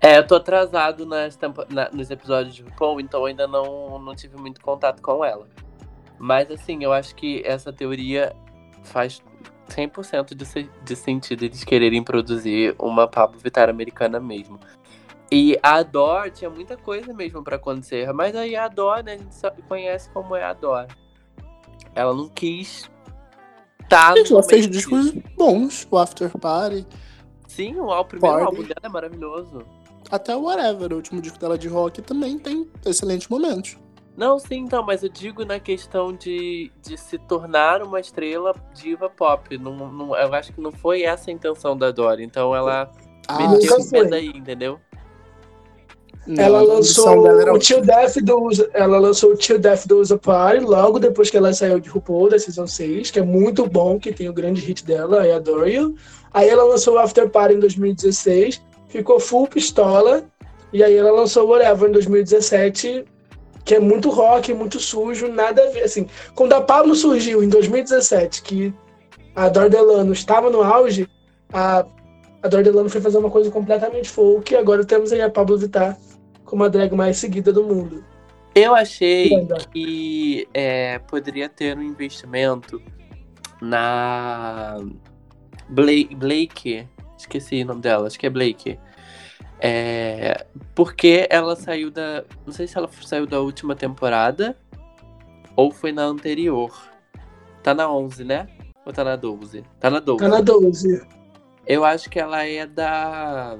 é, 0.00 0.18
eu 0.18 0.26
tô 0.26 0.34
atrasado 0.34 1.06
nas 1.06 1.34
tempo- 1.34 1.64
na- 1.70 1.88
nos 1.90 2.10
episódios 2.10 2.54
de 2.54 2.62
RuPaul, 2.62 3.00
então 3.00 3.20
eu 3.20 3.26
ainda 3.26 3.46
não, 3.46 3.98
não 3.98 4.14
tive 4.14 4.36
muito 4.36 4.60
contato 4.60 5.00
com 5.00 5.24
ela. 5.24 5.46
Mas 6.18 6.50
assim, 6.50 6.84
eu 6.84 6.92
acho 6.92 7.14
que 7.14 7.42
essa 7.44 7.72
teoria 7.72 8.34
faz 8.82 9.22
100% 9.68 10.34
de, 10.34 10.44
se- 10.44 10.70
de 10.84 10.94
sentido 10.94 11.44
eles 11.44 11.64
quererem 11.64 12.02
produzir 12.02 12.74
uma 12.78 13.08
Pablo 13.08 13.38
Vittar 13.38 13.70
americana 13.70 14.20
mesmo. 14.20 14.60
E 15.32 15.58
a 15.62 15.82
Dor 15.82 16.30
tinha 16.30 16.50
muita 16.50 16.76
coisa 16.76 17.12
mesmo 17.14 17.42
pra 17.42 17.56
acontecer, 17.56 18.12
mas 18.12 18.36
aí 18.36 18.54
a 18.54 18.68
Dor, 18.68 19.02
né, 19.02 19.14
a 19.14 19.16
gente 19.16 19.34
só 19.34 19.50
conhece 19.66 20.10
como 20.10 20.36
é 20.36 20.44
a 20.44 20.52
Dor. 20.52 20.86
Ela 21.94 22.12
não 22.12 22.28
quis 22.28 22.90
tá 23.88 24.14
Gente, 24.16 24.30
no 24.30 24.36
ela 24.38 24.46
fez 24.46 24.68
discos 24.68 25.10
bons, 25.36 25.88
o 25.90 25.96
After 25.98 26.30
Party, 26.38 26.86
Sim, 27.54 27.76
o, 27.76 27.88
o 27.88 28.04
primeiro 28.04 28.38
Party. 28.38 28.46
álbum 28.46 28.62
dela 28.62 28.80
é 28.82 28.88
maravilhoso. 28.88 29.58
até 30.10 30.34
o 30.36 30.42
Whatever, 30.42 30.92
o 30.92 30.96
último 30.96 31.20
disco 31.20 31.38
dela 31.38 31.56
de 31.58 31.68
rock, 31.68 32.02
também 32.02 32.38
tem 32.38 32.68
excelentes 32.84 33.28
momentos. 33.28 33.76
Não, 34.16 34.38
sim, 34.38 34.58
então, 34.58 34.84
mas 34.84 35.02
eu 35.02 35.08
digo 35.08 35.44
na 35.44 35.58
questão 35.58 36.12
de, 36.12 36.70
de 36.80 36.96
se 36.96 37.18
tornar 37.18 37.82
uma 37.82 37.98
estrela 37.98 38.54
diva 38.72 39.10
pop. 39.10 39.58
Não, 39.58 39.74
não, 39.90 40.16
eu 40.16 40.32
acho 40.34 40.52
que 40.52 40.60
não 40.60 40.70
foi 40.70 41.02
essa 41.02 41.30
a 41.30 41.34
intenção 41.34 41.76
da 41.76 41.90
Dory. 41.90 42.22
Então 42.24 42.54
ela 42.54 42.90
Ah, 43.26 43.48
meteu 43.48 43.76
o 43.76 43.82
foi. 43.82 44.02
dedo 44.02 44.14
aí, 44.14 44.28
entendeu? 44.28 44.78
não, 46.26 46.42
ela 46.44 46.58
a 46.60 46.62
lançou 46.62 47.18
o 47.18 47.58
Death 47.82 48.16
do 48.22 48.48
ela 48.72 48.98
lançou 48.98 49.32
o 49.32 49.36
Till 49.36 49.58
Death 49.58 49.86
do 49.86 49.98
Usa 49.98 50.16
Party 50.16 50.64
logo 50.64 50.98
depois 50.98 51.28
que 51.28 51.36
ela 51.36 51.52
saiu 51.52 51.78
de 51.80 51.88
RuPaul 51.90 52.30
da 52.30 52.38
Season 52.38 52.66
6, 52.66 53.10
que 53.10 53.18
é 53.18 53.22
muito 53.22 53.66
bom, 53.66 53.98
que 53.98 54.12
tem 54.12 54.28
o 54.28 54.32
grande 54.32 54.60
hit 54.62 54.84
dela, 54.86 55.26
I 55.26 55.32
Adore 55.32 55.74
You. 55.74 55.94
Aí 56.34 56.48
ela 56.48 56.64
lançou 56.64 56.94
o 56.94 56.98
After 56.98 57.30
Party 57.30 57.54
em 57.54 57.60
2016, 57.60 58.60
ficou 58.88 59.20
full 59.20 59.46
pistola, 59.46 60.24
E 60.72 60.82
aí 60.82 60.96
ela 60.96 61.12
lançou 61.12 61.48
Whatever 61.48 61.88
em 61.88 61.92
2017, 61.92 63.04
que 63.64 63.76
é 63.76 63.78
muito 63.78 64.10
rock, 64.10 64.52
muito 64.52 64.80
sujo, 64.80 65.28
nada 65.28 65.62
a 65.62 65.70
ver. 65.70 65.84
Assim, 65.84 66.08
quando 66.34 66.52
a 66.52 66.60
Pablo 66.60 66.96
surgiu 66.96 67.44
em 67.44 67.48
2017, 67.48 68.42
que 68.42 68.74
a 69.36 69.48
Dordelano 69.48 70.12
estava 70.12 70.50
no 70.50 70.62
auge, 70.62 71.08
a, 71.52 71.86
a 72.42 72.48
Dordelano 72.48 72.90
foi 72.90 73.00
fazer 73.00 73.18
uma 73.18 73.30
coisa 73.30 73.52
completamente 73.52 74.10
folk, 74.10 74.52
e 74.52 74.56
agora 74.56 74.84
temos 74.84 75.12
aí 75.12 75.22
a 75.22 75.30
Pablo 75.30 75.56
Vittar 75.56 75.96
como 76.44 76.64
a 76.64 76.68
drag 76.68 76.92
mais 76.92 77.18
seguida 77.18 77.52
do 77.52 77.62
mundo. 77.62 78.04
Eu 78.54 78.74
achei 78.74 79.30
que 79.72 80.46
é, 80.52 80.98
poderia 80.98 81.48
ter 81.48 81.76
um 81.76 81.82
investimento 81.82 82.80
na 83.60 84.78
Blake, 85.74 86.14
Blake, 86.14 86.88
esqueci 87.18 87.62
o 87.62 87.66
nome 87.66 87.80
dela, 87.80 88.06
acho 88.06 88.18
que 88.18 88.26
é 88.26 88.30
Blake. 88.30 88.78
É, 89.60 90.46
porque 90.74 91.26
ela 91.30 91.56
saiu 91.56 91.90
da. 91.90 92.24
Não 92.46 92.52
sei 92.52 92.66
se 92.66 92.76
ela 92.78 92.88
saiu 93.02 93.26
da 93.26 93.40
última 93.40 93.74
temporada 93.74 94.56
ou 95.56 95.70
foi 95.72 95.90
na 95.90 96.02
anterior. 96.02 96.70
Tá 97.62 97.74
na 97.74 97.90
11, 97.90 98.24
né? 98.24 98.46
Ou 98.84 98.92
tá 98.92 99.02
na 99.02 99.16
12? 99.16 99.64
Tá 99.80 99.90
na 99.90 100.00
12. 100.00 100.20
Tá 100.20 100.28
na 100.28 100.40
12. 100.40 101.06
Eu 101.66 101.84
acho 101.84 102.10
que 102.10 102.18
ela 102.18 102.44
é 102.44 102.66
da. 102.66 103.56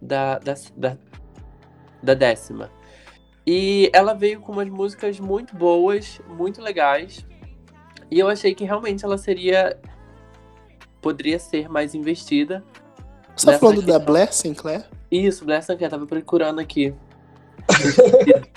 Da, 0.00 0.38
da, 0.38 0.54
da, 0.76 0.96
da 2.02 2.14
décima. 2.14 2.70
E 3.46 3.90
ela 3.94 4.12
veio 4.12 4.40
com 4.40 4.52
umas 4.52 4.68
músicas 4.68 5.18
muito 5.18 5.56
boas, 5.56 6.20
muito 6.28 6.60
legais. 6.60 7.26
E 8.10 8.18
eu 8.18 8.28
achei 8.28 8.54
que 8.54 8.64
realmente 8.64 9.04
ela 9.04 9.18
seria. 9.18 9.78
Poderia 11.00 11.38
ser 11.38 11.68
mais 11.68 11.94
investida. 11.94 12.62
Você 13.36 13.46
tá 13.46 13.58
falando 13.58 13.76
da 13.82 13.94
questão. 13.94 14.04
Blair 14.04 14.32
Sinclair? 14.34 14.84
Isso, 15.10 15.44
Blair 15.44 15.62
Sinclair, 15.62 15.90
tava 15.90 16.06
procurando 16.06 16.58
aqui. 16.60 16.92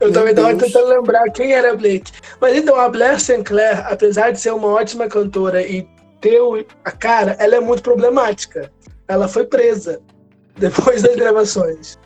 Eu 0.00 0.08
Meu 0.10 0.12
também 0.12 0.34
tava 0.34 0.54
Deus. 0.54 0.72
tentando 0.72 0.88
lembrar 0.88 1.30
quem 1.30 1.52
era 1.52 1.72
a 1.72 1.76
Blake. 1.76 2.10
Mas 2.40 2.56
então, 2.56 2.74
a 2.78 2.88
Blair 2.88 3.20
Sinclair, 3.20 3.86
apesar 3.86 4.32
de 4.32 4.40
ser 4.40 4.52
uma 4.52 4.68
ótima 4.68 5.06
cantora 5.06 5.62
e 5.62 5.88
ter 6.20 6.40
o- 6.40 6.64
a 6.84 6.90
cara, 6.90 7.36
ela 7.38 7.54
é 7.56 7.60
muito 7.60 7.82
problemática. 7.82 8.70
Ela 9.06 9.28
foi 9.28 9.46
presa 9.46 10.00
depois 10.58 11.02
das 11.02 11.14
gravações. 11.14 11.98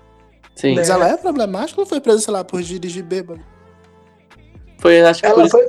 Sim. 0.54 0.70
Né? 0.70 0.74
Mas 0.76 0.90
ela 0.90 1.08
é 1.08 1.16
problemática 1.16 1.80
ou 1.80 1.86
foi 1.86 2.00
presa, 2.00 2.18
sei 2.20 2.32
lá, 2.32 2.44
por 2.44 2.60
dirigir 2.62 3.02
bêbado? 3.02 3.40
Foi, 4.80 5.00
acho 5.00 5.20
que 5.20 5.26
Ela 5.26 5.42
isso- 5.44 5.50
foi 5.50 5.66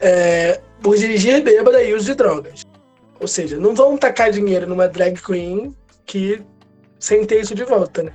é, 0.00 0.60
por 0.82 0.96
dirigir 0.96 1.42
bêbada 1.42 1.82
e 1.82 1.94
uso 1.94 2.06
de 2.06 2.14
drogas. 2.14 2.62
Ou 3.20 3.26
seja, 3.26 3.56
não 3.58 3.74
vão 3.74 3.96
tacar 3.96 4.30
dinheiro 4.30 4.66
numa 4.66 4.86
drag 4.88 5.20
queen 5.20 5.74
que 6.06 6.42
sem 6.98 7.24
ter 7.26 7.40
isso 7.40 7.54
de 7.54 7.64
volta, 7.64 8.02
né? 8.04 8.12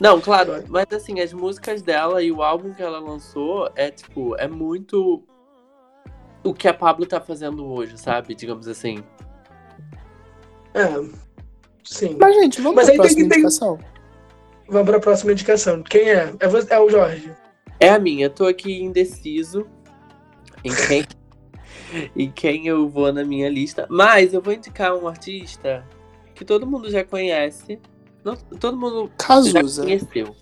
Não, 0.00 0.20
claro, 0.20 0.64
mas 0.68 0.86
assim, 0.92 1.20
as 1.20 1.32
músicas 1.32 1.82
dela 1.82 2.22
e 2.22 2.32
o 2.32 2.42
álbum 2.42 2.72
que 2.72 2.82
ela 2.82 2.98
lançou 2.98 3.70
é 3.76 3.90
tipo, 3.90 4.34
é 4.36 4.48
muito 4.48 5.22
o 6.42 6.52
que 6.52 6.66
a 6.66 6.74
Pablo 6.74 7.06
tá 7.06 7.20
fazendo 7.20 7.64
hoje, 7.66 7.96
sabe? 7.98 8.34
Digamos 8.34 8.66
assim. 8.66 9.04
É, 10.74 10.88
sim. 11.84 12.16
Mas, 12.18 12.34
gente, 12.34 12.60
vamos 12.60 12.76
Mas 12.76 12.86
pra 12.86 12.92
aí 12.94 12.98
tem 12.98 13.06
próxima 13.06 13.28
ter- 13.28 13.34
indicação. 13.36 13.78
Vamos 14.68 14.88
para 14.88 14.96
a 14.96 15.00
próxima 15.00 15.32
indicação. 15.32 15.82
Quem 15.82 16.10
é? 16.10 16.32
É, 16.40 16.48
você- 16.48 16.72
é 16.72 16.80
o 16.80 16.88
Jorge. 16.88 17.30
É 17.78 17.90
a 17.90 17.98
minha, 17.98 18.30
tô 18.30 18.46
aqui 18.46 18.82
indeciso 18.82 19.66
em 20.64 20.74
quem, 20.74 21.04
em 22.16 22.30
quem 22.30 22.66
eu 22.66 22.88
vou 22.88 23.12
na 23.12 23.24
minha 23.24 23.48
lista. 23.48 23.86
Mas 23.90 24.32
eu 24.34 24.40
vou 24.40 24.52
indicar 24.52 24.94
um 24.94 25.06
artista 25.08 25.84
que 26.34 26.44
todo 26.44 26.66
mundo 26.66 26.90
já 26.90 27.04
conhece. 27.04 27.78
Não, 28.24 28.36
todo 28.36 28.76
mundo 28.76 29.10
já 29.20 29.26
Cazuza. 29.26 29.82
conheceu. 29.82 30.36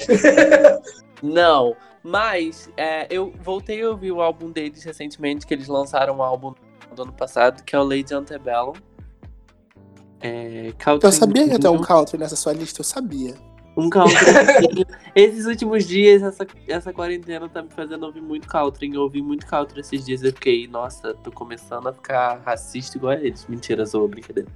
Não, 1.22 1.76
mas 2.02 2.70
é, 2.76 3.06
eu 3.10 3.32
voltei 3.42 3.82
a 3.82 3.90
ouvir 3.90 4.12
o 4.12 4.22
álbum 4.22 4.50
deles 4.50 4.82
recentemente, 4.82 5.46
que 5.46 5.52
eles 5.52 5.68
lançaram 5.68 6.16
um 6.16 6.22
álbum 6.22 6.54
do 6.94 7.02
ano 7.02 7.12
passado, 7.12 7.62
que 7.62 7.76
é 7.76 7.78
o 7.78 7.84
Lady 7.84 8.14
Antebellum. 8.14 8.72
É, 10.22 10.72
Eu 11.02 11.12
sabia 11.12 11.44
que 11.44 11.52
ia 11.52 11.58
ter 11.58 11.68
um 11.68 11.80
country 11.80 12.18
nessa 12.18 12.36
sua 12.36 12.52
lista, 12.52 12.80
eu 12.80 12.84
sabia. 12.84 13.34
Um 13.76 13.88
country. 13.88 14.16
esses 15.14 15.46
últimos 15.46 15.86
dias, 15.86 16.22
essa, 16.22 16.46
essa 16.66 16.92
quarentena 16.92 17.48
tá 17.48 17.62
me 17.62 17.70
fazendo 17.70 18.04
ouvir 18.04 18.20
muito 18.20 18.48
country. 18.48 18.92
Eu 18.92 19.02
ouvi 19.02 19.22
muito 19.22 19.46
country 19.46 19.80
esses 19.80 20.04
dias. 20.04 20.22
Eu 20.22 20.32
fiquei, 20.32 20.66
nossa, 20.66 21.14
tô 21.14 21.30
começando 21.30 21.86
a 21.88 21.92
ficar 21.92 22.40
racista 22.44 22.98
igual 22.98 23.12
a 23.12 23.16
eles. 23.16 23.46
Mentira, 23.46 23.84
zoa, 23.84 24.08
brincadeira. 24.08 24.50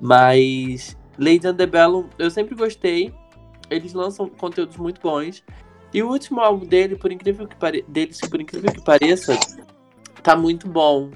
Mas 0.00 0.96
Lady 1.18 1.46
Antebellum, 1.46 2.08
eu 2.18 2.30
sempre 2.30 2.54
gostei. 2.54 3.14
Eles 3.70 3.92
lançam 3.92 4.28
conteúdos 4.28 4.76
muito 4.76 5.00
bons. 5.00 5.44
E 5.92 6.02
o 6.02 6.10
último 6.10 6.40
álbum 6.40 6.66
dele, 6.66 6.96
por 6.96 7.10
incrível 7.10 7.46
que 7.46 7.56
pare... 7.56 7.84
deles, 7.88 8.20
por 8.20 8.40
incrível 8.40 8.72
que 8.72 8.82
pareça, 8.82 9.38
tá 10.22 10.36
muito 10.36 10.68
bom. 10.68 11.10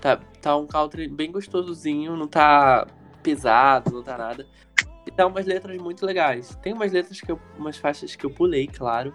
Tá, 0.00 0.20
tá 0.40 0.56
um 0.56 0.66
country 0.66 1.08
bem 1.08 1.30
gostosozinho, 1.30 2.16
não 2.16 2.26
tá 2.26 2.86
pesado, 3.22 3.90
não 3.90 4.02
tá 4.02 4.16
nada. 4.16 4.46
E 5.06 5.10
tá 5.10 5.26
umas 5.26 5.46
letras 5.46 5.76
muito 5.78 6.04
legais. 6.04 6.56
Tem 6.62 6.72
umas 6.72 6.92
letras 6.92 7.20
que 7.20 7.30
eu. 7.30 7.38
umas 7.58 7.76
faixas 7.76 8.16
que 8.16 8.24
eu 8.24 8.30
pulei, 8.30 8.66
claro. 8.66 9.12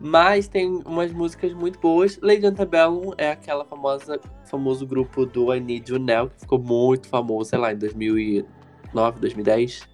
Mas 0.00 0.48
tem 0.48 0.82
umas 0.84 1.12
músicas 1.12 1.52
muito 1.52 1.78
boas. 1.78 2.18
Lady 2.20 2.46
Antebellum 2.46 3.12
é 3.16 3.30
aquela 3.30 3.64
famosa 3.64 4.20
famoso 4.44 4.86
grupo 4.86 5.24
do 5.24 5.54
I 5.54 5.60
Need 5.60 5.92
You 5.92 5.98
Now, 5.98 6.28
que 6.28 6.40
ficou 6.40 6.58
muito 6.58 7.08
famoso, 7.08 7.50
sei 7.50 7.58
lá, 7.58 7.72
em 7.72 7.78
2009, 7.78 9.20
2010, 9.20 9.88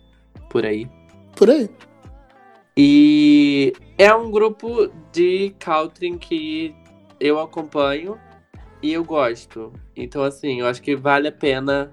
por 0.48 0.64
aí. 0.64 0.88
Por 1.36 1.50
aí. 1.50 1.68
E 2.76 3.72
é 3.98 4.14
um 4.14 4.30
grupo 4.30 4.90
de 5.12 5.54
country 5.58 6.16
que 6.16 6.74
eu 7.18 7.38
acompanho 7.38 8.18
e 8.82 8.92
eu 8.92 9.04
gosto. 9.04 9.72
Então, 9.94 10.22
assim, 10.22 10.60
eu 10.60 10.66
acho 10.66 10.80
que 10.80 10.96
vale 10.96 11.28
a 11.28 11.32
pena 11.32 11.90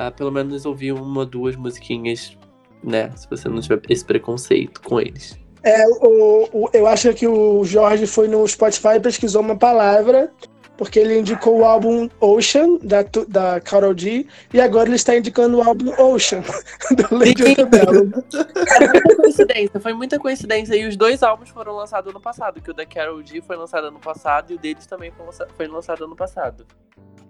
ah, 0.00 0.12
pelo 0.12 0.30
menos 0.30 0.64
ouvir 0.64 0.92
uma 0.92 1.20
ou 1.20 1.26
duas 1.26 1.56
musiquinhas, 1.56 2.37
né? 2.82 3.10
Se 3.16 3.28
você 3.28 3.48
não 3.48 3.60
tiver 3.60 3.80
esse 3.88 4.04
preconceito 4.04 4.80
com 4.82 5.00
eles. 5.00 5.38
É, 5.62 5.86
o, 5.88 6.48
o- 6.52 6.70
eu 6.72 6.86
acho 6.86 7.12
que 7.14 7.26
o 7.26 7.64
Jorge 7.64 8.06
foi 8.06 8.28
no 8.28 8.46
Spotify 8.46 8.94
e 8.96 9.00
pesquisou 9.00 9.42
uma 9.42 9.56
palavra, 9.56 10.30
porque 10.76 11.00
ele 11.00 11.18
indicou 11.18 11.58
o 11.58 11.64
álbum 11.64 12.08
Ocean, 12.20 12.78
da, 12.80 13.04
da 13.26 13.60
Karol 13.60 13.92
G, 13.98 14.24
e 14.54 14.60
agora 14.60 14.88
ele 14.88 14.94
está 14.94 15.16
indicando 15.16 15.58
o 15.58 15.62
álbum 15.62 15.90
Ocean, 16.00 16.42
do 16.94 17.16
Lady. 17.18 17.42
Antebellum. 17.50 18.10
Muita 18.12 19.16
coincidência, 19.16 19.80
foi 19.80 19.92
muita 19.92 20.18
coincidência. 20.20 20.76
E 20.76 20.86
os 20.86 20.96
dois 20.96 21.24
álbuns 21.24 21.48
foram 21.50 21.74
lançados 21.74 22.08
ano 22.08 22.20
passado, 22.20 22.60
que 22.62 22.70
o 22.70 22.74
da 22.74 22.86
Carol 22.86 23.20
G 23.24 23.42
foi 23.42 23.56
lançado 23.56 23.88
ano 23.88 23.98
passado 23.98 24.52
e 24.52 24.54
o 24.54 24.58
deles 24.58 24.86
também 24.86 25.10
foi 25.10 25.26
lança- 25.26 25.48
foi 25.56 25.66
lançado 25.66 26.04
ano 26.04 26.14
passado. 26.14 26.64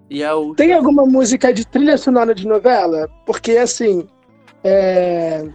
E 0.07 0.23
a 0.23 0.35
outra. 0.35 0.63
Tem 0.65 0.73
alguma 0.73 1.05
música 1.05 1.51
de 1.51 1.65
trilha 1.65 1.97
sonora 1.97 2.33
de 2.35 2.47
novela? 2.47 3.09
Porque, 3.25 3.57
assim, 3.57 4.07
é... 4.63 5.47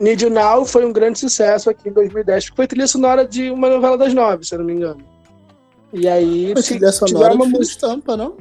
Need 0.00 0.24
You 0.24 0.30
Now 0.30 0.64
foi 0.64 0.84
um 0.84 0.92
grande 0.92 1.18
sucesso 1.18 1.70
aqui 1.70 1.88
em 1.88 1.92
2010, 1.92 2.46
porque 2.46 2.56
foi 2.56 2.66
trilha 2.66 2.86
sonora 2.86 3.26
de 3.26 3.50
uma 3.50 3.68
novela 3.68 3.96
das 3.96 4.12
nove, 4.12 4.44
se 4.44 4.54
eu 4.54 4.58
não 4.58 4.66
me 4.66 4.74
engano. 4.74 5.04
E 5.92 6.08
aí, 6.08 6.52
Mas 6.54 6.64
se 6.66 6.74
trilha 6.74 6.90
tiver 6.90 7.08
sonora 7.08 7.34
uma 7.34 7.44
música... 7.46 7.62
estampa, 7.86 8.16
não? 8.16 8.36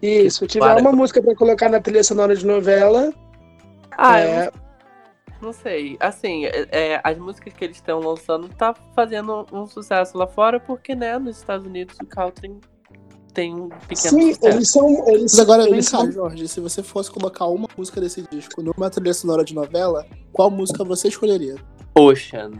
Isso, 0.00 0.40
se 0.40 0.46
tiver 0.46 0.66
Para. 0.66 0.80
uma 0.80 0.92
música 0.92 1.20
pra 1.22 1.34
colocar 1.34 1.68
na 1.68 1.80
trilha 1.80 2.04
sonora 2.04 2.36
de 2.36 2.46
novela, 2.46 3.12
Ah, 3.96 4.20
eu 4.20 4.28
é... 4.28 4.50
Não 5.42 5.52
sei. 5.52 5.96
Assim, 6.00 6.46
é, 6.46 6.68
é, 6.70 7.00
as 7.04 7.18
músicas 7.18 7.52
que 7.52 7.64
eles 7.64 7.76
estão 7.76 8.00
lançando 8.00 8.48
tá 8.48 8.74
fazendo 8.94 9.46
um 9.52 9.66
sucesso 9.66 10.16
lá 10.16 10.26
fora, 10.26 10.58
porque, 10.58 10.94
né, 10.94 11.18
nos 11.18 11.36
Estados 11.36 11.66
Unidos 11.66 11.96
o 12.02 12.06
country 12.06 12.58
tem 13.34 13.54
um 13.54 13.68
pequeno 13.68 13.96
Sim, 13.96 14.32
sucesso. 14.34 14.56
eles 14.56 14.70
são. 14.70 15.08
Eles, 15.08 15.32
Mas 15.32 15.38
agora 15.40 15.64
vem 15.64 15.74
eles 15.74 15.88
cá, 15.88 15.98
são 15.98 16.12
Jorge, 16.12 16.48
se 16.48 16.60
você 16.60 16.82
fosse 16.82 17.10
colocar 17.10 17.46
uma 17.46 17.68
música 17.76 18.00
desse 18.00 18.22
disco 18.30 18.62
numa 18.62 18.88
trilha 18.88 19.12
sonora 19.12 19.44
de 19.44 19.54
novela, 19.54 20.06
qual 20.32 20.50
música 20.50 20.84
você 20.84 21.08
escolheria? 21.08 21.56
Ocean. 21.94 22.52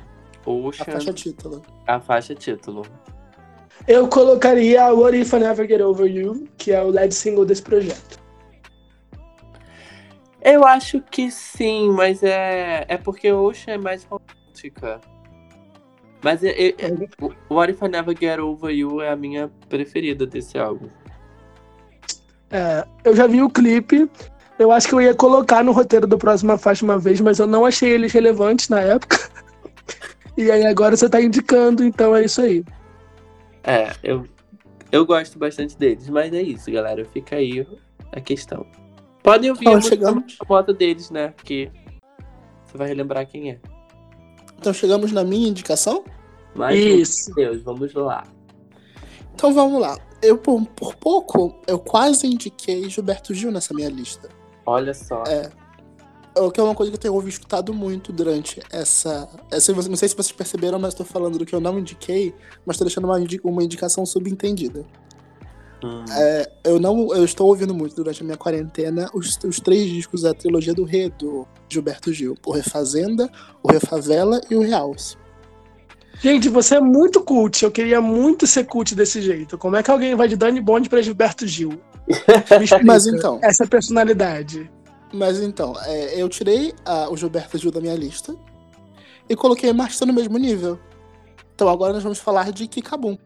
A 0.45 0.51
Ocean, 0.51 0.85
faixa 0.85 1.13
título. 1.13 1.63
a 1.87 2.01
faixa 2.01 2.35
título. 2.35 2.83
Eu 3.87 4.09
colocaria 4.09 4.93
What 4.93 5.17
If 5.19 5.33
I 5.33 5.39
Never 5.39 5.67
Get 5.67 5.81
Over 5.81 6.07
You, 6.07 6.49
que 6.59 6.73
é 6.73 6.83
o 6.83 6.91
lead 6.91 7.15
single 7.15 7.45
desse 7.45 7.63
projeto. 7.63 8.19
Eu 10.43 10.65
acho 10.67 11.01
que 11.01 11.31
sim, 11.31 11.91
mas 11.91 12.23
é, 12.23 12.85
é 12.87 12.99
porque 12.99 13.33
Ocean 13.33 13.75
é 13.75 13.79
mais 13.79 14.05
romântica. 14.05 15.01
Mas 16.25 16.43
é, 16.43 16.49
é, 16.49 16.69
é, 16.79 17.09
o 17.21 17.55
What 17.55 17.71
If 17.71 17.83
I 17.83 17.89
Never 17.89 18.17
Get 18.19 18.39
Over 18.39 18.75
You 18.75 19.03
é 19.03 19.11
a 19.11 19.17
minha 19.17 19.51
preferida 19.69 20.27
desse 20.27 20.57
álbum. 20.57 20.89
É, 22.51 22.83
eu 23.05 23.15
já 23.15 23.27
vi 23.27 23.43
o 23.43 23.51
clipe. 23.51 24.11
Eu 24.59 24.73
acho 24.73 24.89
que 24.89 24.95
eu 24.95 25.03
ia 25.03 25.15
colocar 25.15 25.63
no 25.63 25.73
roteiro 25.73 26.07
do 26.07 26.17
próxima 26.17 26.57
faixa 26.57 26.83
uma 26.83 26.99
vez, 26.99 27.21
mas 27.21 27.39
eu 27.39 27.47
não 27.47 27.67
achei 27.67 27.91
eles 27.91 28.11
relevantes 28.11 28.71
na 28.71 28.81
época. 28.81 29.19
E 30.37 30.51
aí 30.51 30.67
agora 30.67 30.97
você 30.97 31.09
tá 31.09 31.23
indicando, 31.23 31.85
então 31.85 32.13
é 32.17 32.25
isso 32.25 32.41
aí. 32.41 32.65
É, 33.63 33.93
eu, 34.03 34.27
eu 34.91 35.07
gosto 35.07 35.39
bastante 35.39 35.79
deles, 35.79 36.09
mas 36.09 36.33
é 36.33 36.43
isso, 36.43 36.73
galera. 36.73 37.05
Fica 37.05 37.37
aí 37.37 37.65
a 38.11 38.21
questão. 38.21 38.67
Podem 39.23 39.51
ouvir 39.51 39.69
a 39.69 39.77
música 39.77 39.95
chegamos. 39.95 40.35
famosa 40.35 40.75
deles, 40.75 41.09
né? 41.13 41.33
Que 41.45 41.71
Você 42.67 42.77
vai 42.77 42.89
relembrar 42.89 43.29
quem 43.29 43.53
é. 43.53 43.61
Então 44.59 44.73
chegamos 44.73 45.13
na 45.13 45.23
minha 45.23 45.49
indicação? 45.49 46.03
Mas, 46.55 46.79
Isso. 46.79 47.35
meu 47.35 47.51
Deus, 47.51 47.63
vamos 47.63 47.95
lá. 47.95 48.25
Então 49.35 49.53
vamos 49.53 49.81
lá. 49.81 49.99
Eu, 50.23 50.39
por, 50.39 50.65
por 50.69 50.95
pouco, 50.95 51.55
eu 51.67 51.79
quase 51.79 52.27
indiquei 52.27 52.89
Gilberto 52.89 53.35
Gil 53.35 53.51
nessa 53.51 53.75
minha 53.75 53.89
lista. 53.89 54.29
Olha 54.65 54.95
só. 54.95 55.23
É. 55.25 55.51
O 56.37 56.51
que 56.51 56.59
é 56.59 56.63
uma 56.63 56.75
coisa 56.75 56.91
que 56.91 56.97
eu 56.97 57.01
tenho 57.01 57.15
ouvido 57.15 57.31
escutado 57.31 57.73
muito 57.73 58.13
durante 58.13 58.61
essa. 58.73 59.29
essa 59.51 59.73
não 59.73 59.97
sei 59.97 60.09
se 60.09 60.17
vocês 60.17 60.33
perceberam, 60.33 60.79
mas 60.79 60.93
estou 60.93 61.07
falando 61.07 61.39
do 61.39 61.47
que 61.47 61.55
eu 61.55 61.61
não 61.61 61.79
indiquei, 61.79 62.35
mas 62.65 62.75
estou 62.75 62.87
deixando 62.87 63.05
uma, 63.05 63.19
uma 63.45 63.63
indicação 63.63 64.05
subentendida. 64.05 64.85
Hum. 65.85 66.05
É, 66.11 66.51
eu 66.65 66.81
não. 66.81 67.15
Eu 67.15 67.25
estou 67.25 67.47
ouvindo 67.47 67.75
muito 67.75 67.95
durante 67.95 68.23
a 68.23 68.25
minha 68.25 68.37
quarentena 68.37 69.09
os, 69.15 69.39
os 69.45 69.61
três 69.61 69.89
discos 69.91 70.23
da 70.23 70.33
trilogia 70.33 70.75
do 70.75 70.85
Rei 70.85 71.11
do 71.11 71.47
Gilberto 71.69 72.13
Gil: 72.13 72.35
o 72.45 72.53
Refazenda, 72.53 73.31
o 73.63 73.71
Refavela 73.71 74.41
e 74.51 74.57
o 74.57 74.61
Realce. 74.61 75.17
Gente, 76.21 76.49
você 76.49 76.77
é 76.77 76.81
muito 76.81 77.21
cult. 77.23 77.63
Eu 77.65 77.71
queria 77.71 78.01
muito 78.01 78.47
ser 78.47 78.65
cult 78.65 78.95
desse 78.95 79.21
jeito. 79.21 79.59
Como 79.59 79.77
é 79.77 79.83
que 79.83 79.91
alguém 79.91 80.15
vai 80.15 80.29
de 80.29 80.37
Dani 80.37 80.61
Bond 80.61 80.89
pra 80.89 81.03
Gilberto 81.03 81.47
Gil? 81.47 81.81
Mas 82.85 83.07
então. 83.07 83.39
Essa 83.43 83.67
personalidade. 83.67 84.71
Mas 85.13 85.41
então, 85.41 85.75
é, 85.85 86.21
eu 86.21 86.29
tirei 86.29 86.73
a- 86.85 87.09
o 87.11 87.17
Gilberto 87.17 87.57
Gil 87.59 87.71
da 87.71 87.81
minha 87.81 87.95
lista 87.95 88.35
e 89.29 89.37
coloquei 89.37 89.71
a 89.71 89.75
Marcia 89.75 90.07
no 90.07 90.13
mesmo 90.13 90.37
nível. 90.39 90.79
Então 91.55 91.69
agora 91.69 91.93
nós 91.93 92.03
vamos 92.03 92.19
falar 92.19 92.51
de 92.53 92.67
Kikabum. 92.67 93.17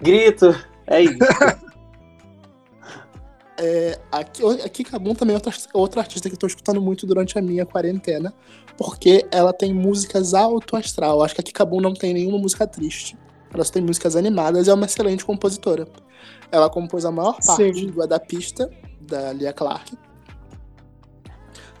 Grito! 0.00 0.54
É 0.86 1.02
isso. 1.02 1.16
É, 3.58 3.98
a, 4.12 4.22
Ki- 4.22 4.44
a 4.44 4.68
Kikabum 4.68 5.14
também 5.14 5.34
é 5.34 5.36
outra, 5.38 5.52
outra 5.72 6.00
artista 6.02 6.28
que 6.28 6.34
eu 6.34 6.38
tô 6.38 6.46
escutando 6.46 6.80
muito 6.80 7.06
durante 7.06 7.38
a 7.38 7.42
minha 7.42 7.64
quarentena, 7.64 8.34
porque 8.76 9.26
ela 9.30 9.52
tem 9.52 9.72
músicas 9.72 10.34
alto 10.34 10.76
astral. 10.76 11.22
Acho 11.22 11.34
que 11.34 11.40
a 11.40 11.44
Kikabum 11.44 11.80
não 11.80 11.94
tem 11.94 12.12
nenhuma 12.12 12.38
música 12.38 12.66
triste. 12.66 13.16
Ela 13.52 13.64
só 13.64 13.72
tem 13.72 13.82
músicas 13.82 14.14
animadas 14.16 14.66
e 14.66 14.70
é 14.70 14.74
uma 14.74 14.84
excelente 14.84 15.24
compositora. 15.24 15.88
Ela 16.52 16.68
compôs 16.68 17.04
a 17.04 17.10
maior 17.10 17.38
parte 17.44 17.74
Sim. 17.74 17.86
do 17.90 18.02
É 18.02 18.06
da 18.06 18.20
Pista, 18.20 18.70
da 19.00 19.32
Lia 19.32 19.52
Clark. 19.52 19.96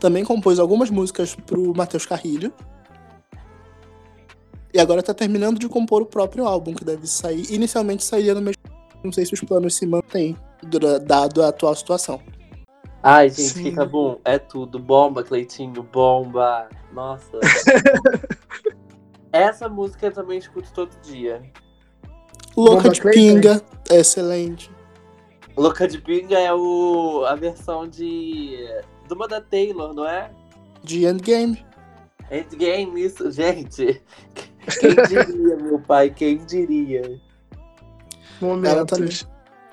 Também 0.00 0.24
compôs 0.24 0.58
algumas 0.58 0.88
músicas 0.88 1.34
pro 1.34 1.74
Matheus 1.76 2.06
Carrilho. 2.06 2.52
E 4.72 4.80
agora 4.80 5.02
tá 5.02 5.12
terminando 5.12 5.58
de 5.58 5.68
compor 5.68 6.02
o 6.02 6.06
próprio 6.06 6.46
álbum, 6.46 6.74
que 6.74 6.84
deve 6.84 7.06
sair. 7.06 7.50
Inicialmente 7.52 8.04
sairia 8.04 8.34
no 8.34 8.40
mês. 8.40 8.56
Não 9.04 9.12
sei 9.12 9.24
se 9.24 9.34
os 9.34 9.40
planos 9.40 9.74
se 9.74 9.86
mantêm, 9.86 10.36
dado 11.04 11.42
a 11.42 11.48
atual 11.48 11.74
situação. 11.74 12.20
Ai, 13.02 13.28
gente, 13.28 13.50
Sim. 13.50 13.62
fica 13.64 13.84
bom. 13.84 14.18
É 14.24 14.38
tudo. 14.38 14.78
Bomba, 14.78 15.22
Cleitinho, 15.22 15.82
bomba. 15.82 16.68
Nossa. 16.92 17.38
Essa 19.32 19.68
música 19.68 20.06
eu 20.06 20.12
também 20.12 20.38
escuto 20.38 20.72
todo 20.72 20.90
dia. 21.02 21.42
Louca 22.56 22.84
Bomba 22.84 22.94
de? 22.94 23.00
Pinga, 23.02 23.62
é 23.90 23.96
excelente. 23.96 24.70
Louca 25.56 25.86
de 25.86 26.00
Pinga 26.00 26.38
é 26.38 26.52
o, 26.52 27.24
a 27.26 27.34
versão 27.34 27.86
de. 27.86 28.56
de 29.06 29.14
uma 29.14 29.28
da 29.28 29.40
Taylor, 29.40 29.94
não 29.94 30.08
é? 30.08 30.30
De 30.82 31.04
Endgame. 31.06 31.64
Endgame, 32.30 33.04
isso, 33.04 33.30
gente. 33.30 34.02
Quem 34.80 34.94
diria, 35.08 35.56
meu 35.56 35.78
pai? 35.78 36.10
Quem 36.10 36.38
diria? 36.38 37.20
Momentos. 38.40 39.26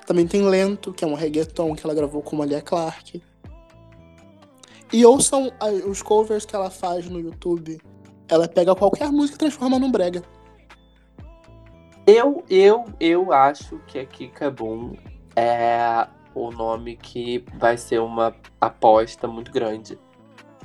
Também 0.06 0.26
tem 0.26 0.42
Lento, 0.42 0.92
que 0.92 1.04
é 1.04 1.06
um 1.06 1.14
reggaeton 1.14 1.74
que 1.74 1.84
ela 1.84 1.94
gravou 1.94 2.22
com 2.22 2.40
a 2.42 2.46
Lia 2.46 2.60
Clark. 2.60 3.22
E 4.92 5.04
ouçam 5.04 5.50
os 5.88 6.02
covers 6.02 6.44
que 6.44 6.54
ela 6.54 6.70
faz 6.70 7.08
no 7.08 7.18
YouTube. 7.18 7.80
Ela 8.28 8.46
pega 8.46 8.74
qualquer 8.74 9.10
música 9.10 9.36
e 9.36 9.38
transforma 9.38 9.78
num 9.78 9.90
brega. 9.90 10.22
Eu, 12.06 12.44
eu, 12.50 12.84
eu 13.00 13.32
acho 13.32 13.80
que 13.86 13.98
a 13.98 14.04
Kika 14.04 14.50
Boom 14.50 14.94
é 15.34 16.06
o 16.34 16.50
nome 16.50 16.96
que 16.96 17.44
vai 17.54 17.78
ser 17.78 18.00
uma 18.00 18.34
aposta 18.60 19.26
muito 19.26 19.50
grande. 19.50 19.98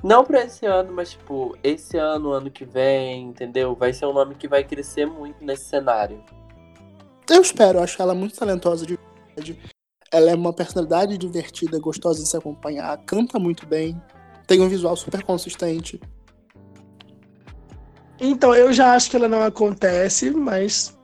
Não 0.03 0.23
pra 0.23 0.43
esse 0.43 0.65
ano, 0.65 0.93
mas 0.93 1.11
tipo, 1.11 1.57
esse 1.63 1.97
ano, 1.97 2.31
ano 2.31 2.49
que 2.49 2.65
vem, 2.65 3.23
entendeu? 3.23 3.75
Vai 3.75 3.93
ser 3.93 4.05
um 4.05 4.13
nome 4.13 4.35
que 4.35 4.47
vai 4.47 4.63
crescer 4.63 5.05
muito 5.05 5.43
nesse 5.43 5.65
cenário. 5.65 6.23
Eu 7.29 7.41
espero, 7.41 7.79
eu 7.79 7.83
acho 7.83 8.01
ela 8.01 8.15
muito 8.15 8.35
talentosa 8.35 8.85
de. 8.85 8.97
Ela 10.11 10.31
é 10.31 10.35
uma 10.35 10.53
personalidade 10.53 11.17
divertida, 11.17 11.79
gostosa 11.79 12.23
de 12.23 12.27
se 12.27 12.35
acompanhar, 12.35 12.97
canta 13.05 13.37
muito 13.37 13.65
bem, 13.65 14.01
tem 14.47 14.59
um 14.61 14.67
visual 14.67 14.95
super 14.95 15.21
consistente. 15.23 15.99
Então, 18.19 18.53
eu 18.53 18.73
já 18.73 18.93
acho 18.95 19.09
que 19.09 19.15
ela 19.15 19.27
não 19.27 19.43
acontece, 19.43 20.31
mas. 20.31 20.97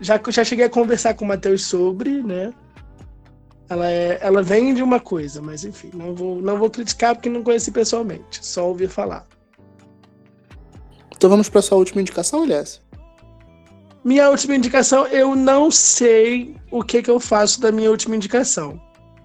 Já, 0.00 0.20
já 0.28 0.44
cheguei 0.44 0.66
a 0.66 0.70
conversar 0.70 1.14
com 1.14 1.24
o 1.24 1.28
Matheus 1.28 1.64
sobre, 1.64 2.22
né? 2.22 2.52
Ela, 3.68 3.90
é, 3.90 4.18
ela 4.20 4.42
vem 4.42 4.74
de 4.74 4.82
uma 4.82 5.00
coisa, 5.00 5.40
mas 5.40 5.64
enfim, 5.64 5.90
não 5.94 6.14
vou, 6.14 6.40
não 6.42 6.58
vou 6.58 6.68
criticar 6.68 7.14
porque 7.14 7.30
não 7.30 7.42
conheci 7.42 7.70
pessoalmente, 7.70 8.44
só 8.44 8.68
ouvir 8.68 8.88
falar. 8.88 9.26
Então 11.16 11.30
vamos 11.30 11.48
para 11.48 11.62
sua 11.62 11.78
última 11.78 12.02
indicação, 12.02 12.42
aliás. 12.42 12.82
Minha 14.04 14.28
última 14.28 14.54
indicação, 14.54 15.06
eu 15.06 15.34
não 15.34 15.70
sei 15.70 16.54
o 16.70 16.84
que, 16.84 17.02
que 17.02 17.10
eu 17.10 17.18
faço 17.18 17.58
da 17.58 17.72
minha 17.72 17.90
última 17.90 18.14
indicação. 18.14 18.78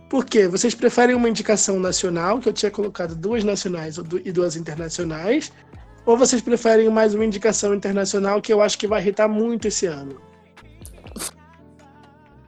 Por 0.10 0.24
quê? 0.24 0.48
Vocês 0.48 0.74
preferem 0.74 1.18
uma 1.18 1.28
indicação 1.28 1.78
nacional, 1.82 2.40
que 2.40 2.48
eu 2.48 2.54
tinha 2.54 2.72
colocado 2.72 3.14
duas 3.14 3.44
nacionais 3.44 3.98
e 4.24 4.32
duas 4.32 4.56
internacionais, 4.56 5.52
ou 6.06 6.18
vocês 6.18 6.42
preferem 6.42 6.90
mais 6.90 7.14
uma 7.14 7.26
indicação 7.26 7.76
internacional 7.76 8.42
que 8.42 8.54
eu 8.54 8.62
acho 8.62 8.78
que 8.78 8.88
vai 8.88 9.02
irritar 9.02 9.28
muito 9.28 9.68
esse 9.68 9.86
ano? 9.86 10.22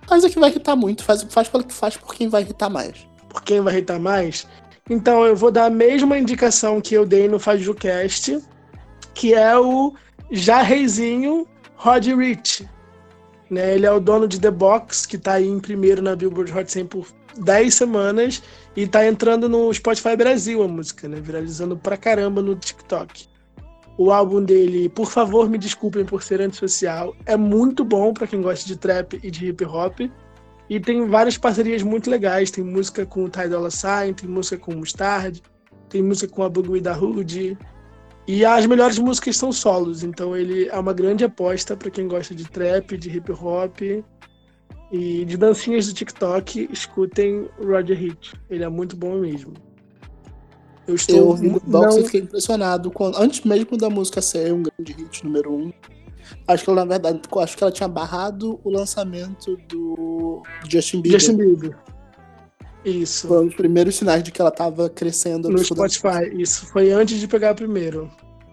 Faz 0.08 0.24
a 0.24 0.30
que 0.30 0.40
vai 0.40 0.50
irritar 0.52 0.78
muito, 0.78 1.04
faz, 1.04 1.24
faz 1.24 1.50
pelo 1.50 1.66
que 1.66 1.74
faz 1.74 1.98
por 1.98 2.16
quem 2.16 2.30
vai 2.30 2.44
irritar 2.44 2.70
mais. 2.70 3.06
Por 3.28 3.44
quem 3.44 3.60
vai 3.60 3.74
irritar 3.74 4.00
mais? 4.00 4.48
Então 4.90 5.26
eu 5.26 5.36
vou 5.36 5.52
dar 5.52 5.66
a 5.66 5.70
mesma 5.70 6.18
indicação 6.18 6.80
que 6.80 6.96
eu 6.96 7.06
dei 7.06 7.28
no 7.28 7.40
FajuCast, 7.40 8.40
que 9.14 9.34
é 9.34 9.58
o 9.58 9.94
Jarreizinho 10.32 11.46
Rod 11.84 12.06
Rich. 12.06 12.70
Né? 13.50 13.74
Ele 13.74 13.88
é 13.88 13.92
o 13.92 14.00
dono 14.00 14.28
de 14.28 14.40
The 14.40 14.52
Box, 14.52 15.08
que 15.08 15.18
tá 15.18 15.34
aí 15.34 15.48
em 15.48 15.60
primeiro 15.60 16.00
na 16.00 16.16
Billboard 16.16 16.56
Hot 16.56 16.72
100 16.72 16.86
por 16.86 17.08
10 17.40 17.74
semanas 17.74 18.44
e 18.76 18.86
tá 18.86 19.04
entrando 19.08 19.50
no 19.50 19.74
Spotify 19.74 20.16
Brasil 20.16 20.62
a 20.62 20.68
música, 20.68 21.08
né? 21.08 21.20
Viralizando 21.20 21.76
pra 21.76 21.98
caramba 21.98 22.40
no 22.40 22.56
TikTok. 22.56 23.28
O 23.98 24.12
álbum 24.12 24.44
dele, 24.44 24.90
por 24.90 25.10
favor, 25.10 25.50
me 25.50 25.58
desculpem 25.58 26.06
por 26.06 26.22
ser 26.22 26.40
antissocial, 26.40 27.16
é 27.26 27.36
muito 27.36 27.84
bom 27.84 28.14
pra 28.14 28.28
quem 28.28 28.44
gosta 28.44 28.68
de 28.68 28.76
trap 28.76 29.20
e 29.24 29.32
de 29.32 29.48
hip 29.48 29.66
hop. 29.66 30.02
E 30.70 30.80
tem 30.80 31.08
várias 31.08 31.36
parcerias 31.36 31.82
muito 31.82 32.12
legais. 32.12 32.52
Tem 32.52 32.64
música 32.64 33.08
com 33.08 33.26
o 33.26 33.30
Ty 33.30 33.50
Dolla 33.50 33.72
Sign, 33.72 34.14
tem 34.14 34.30
música 34.30 34.58
com 34.58 34.72
o 34.72 34.78
Mustard, 34.78 35.42
tem 35.90 36.04
música 36.04 36.32
com 36.32 36.44
a 36.44 36.50
Bugui 36.50 36.80
da 36.80 36.96
Hood. 36.96 37.58
E 38.28 38.46
as 38.46 38.66
melhores 38.66 38.98
músicas 39.00 39.36
são 39.36 39.52
solos, 39.52 40.04
então 40.04 40.36
ele 40.38 40.68
é 40.68 40.78
uma 40.80 40.94
grande 40.94 41.24
aposta 41.24 41.76
para 41.76 41.90
quem 41.90 42.08
gosta 42.08 42.34
de 42.36 42.46
trap, 42.50 42.96
de 42.98 43.10
hip 43.10 43.32
hop 43.32 43.82
e 44.92 45.26
de 45.26 45.38
dancinhas 45.38 45.88
do 45.88 45.94
TikTok. 45.94 46.70
Escutem 46.72 47.50
o 47.60 47.66
Roger 47.66 47.98
Hit, 47.98 48.34
ele 48.50 48.64
é 48.64 48.70
muito 48.70 48.96
bom 48.96 49.18
mesmo. 49.20 49.54
Eu 50.88 50.96
estou 50.96 51.18
Eu 51.18 51.28
ouvi 51.28 51.50
no 51.50 51.60
box 51.60 51.96
não- 51.96 52.00
e 52.00 52.06
fiquei 52.06 52.22
impressionado. 52.22 52.92
Quando, 52.92 53.18
antes 53.18 53.42
mesmo 53.42 53.78
da 53.78 53.90
música 53.90 54.22
ser 54.22 54.54
um 54.54 54.64
grande 54.64 54.94
hit 54.94 55.24
número 55.24 55.54
um, 55.54 55.74
acho 56.48 56.64
que 56.64 56.70
ela, 56.70 56.86
na 56.86 56.90
verdade, 56.92 57.22
acho 57.40 57.58
que 57.58 57.64
ela 57.64 57.72
tinha 57.72 57.88
barrado 57.90 58.60
o 58.64 58.70
lançamento 58.70 59.58
do 59.68 60.42
Justin 60.70 61.02
Bieber. 61.02 61.20
Justin 61.20 61.38
Bieber. 61.38 61.78
Isso. 62.84 63.28
Foi 63.28 63.42
um 63.44 63.46
dos 63.48 63.56
primeiros 63.56 63.96
sinais 63.96 64.24
de 64.24 64.32
que 64.32 64.42
ela 64.42 64.52
tava 64.52 64.90
crescendo 64.90 65.50
no. 65.50 65.64
Spotify. 65.64 66.32
Isso 66.34 66.66
foi 66.66 66.92
antes 66.92 67.20
de 67.20 67.28
pegar 67.28 67.54
primeiro. 67.54 68.10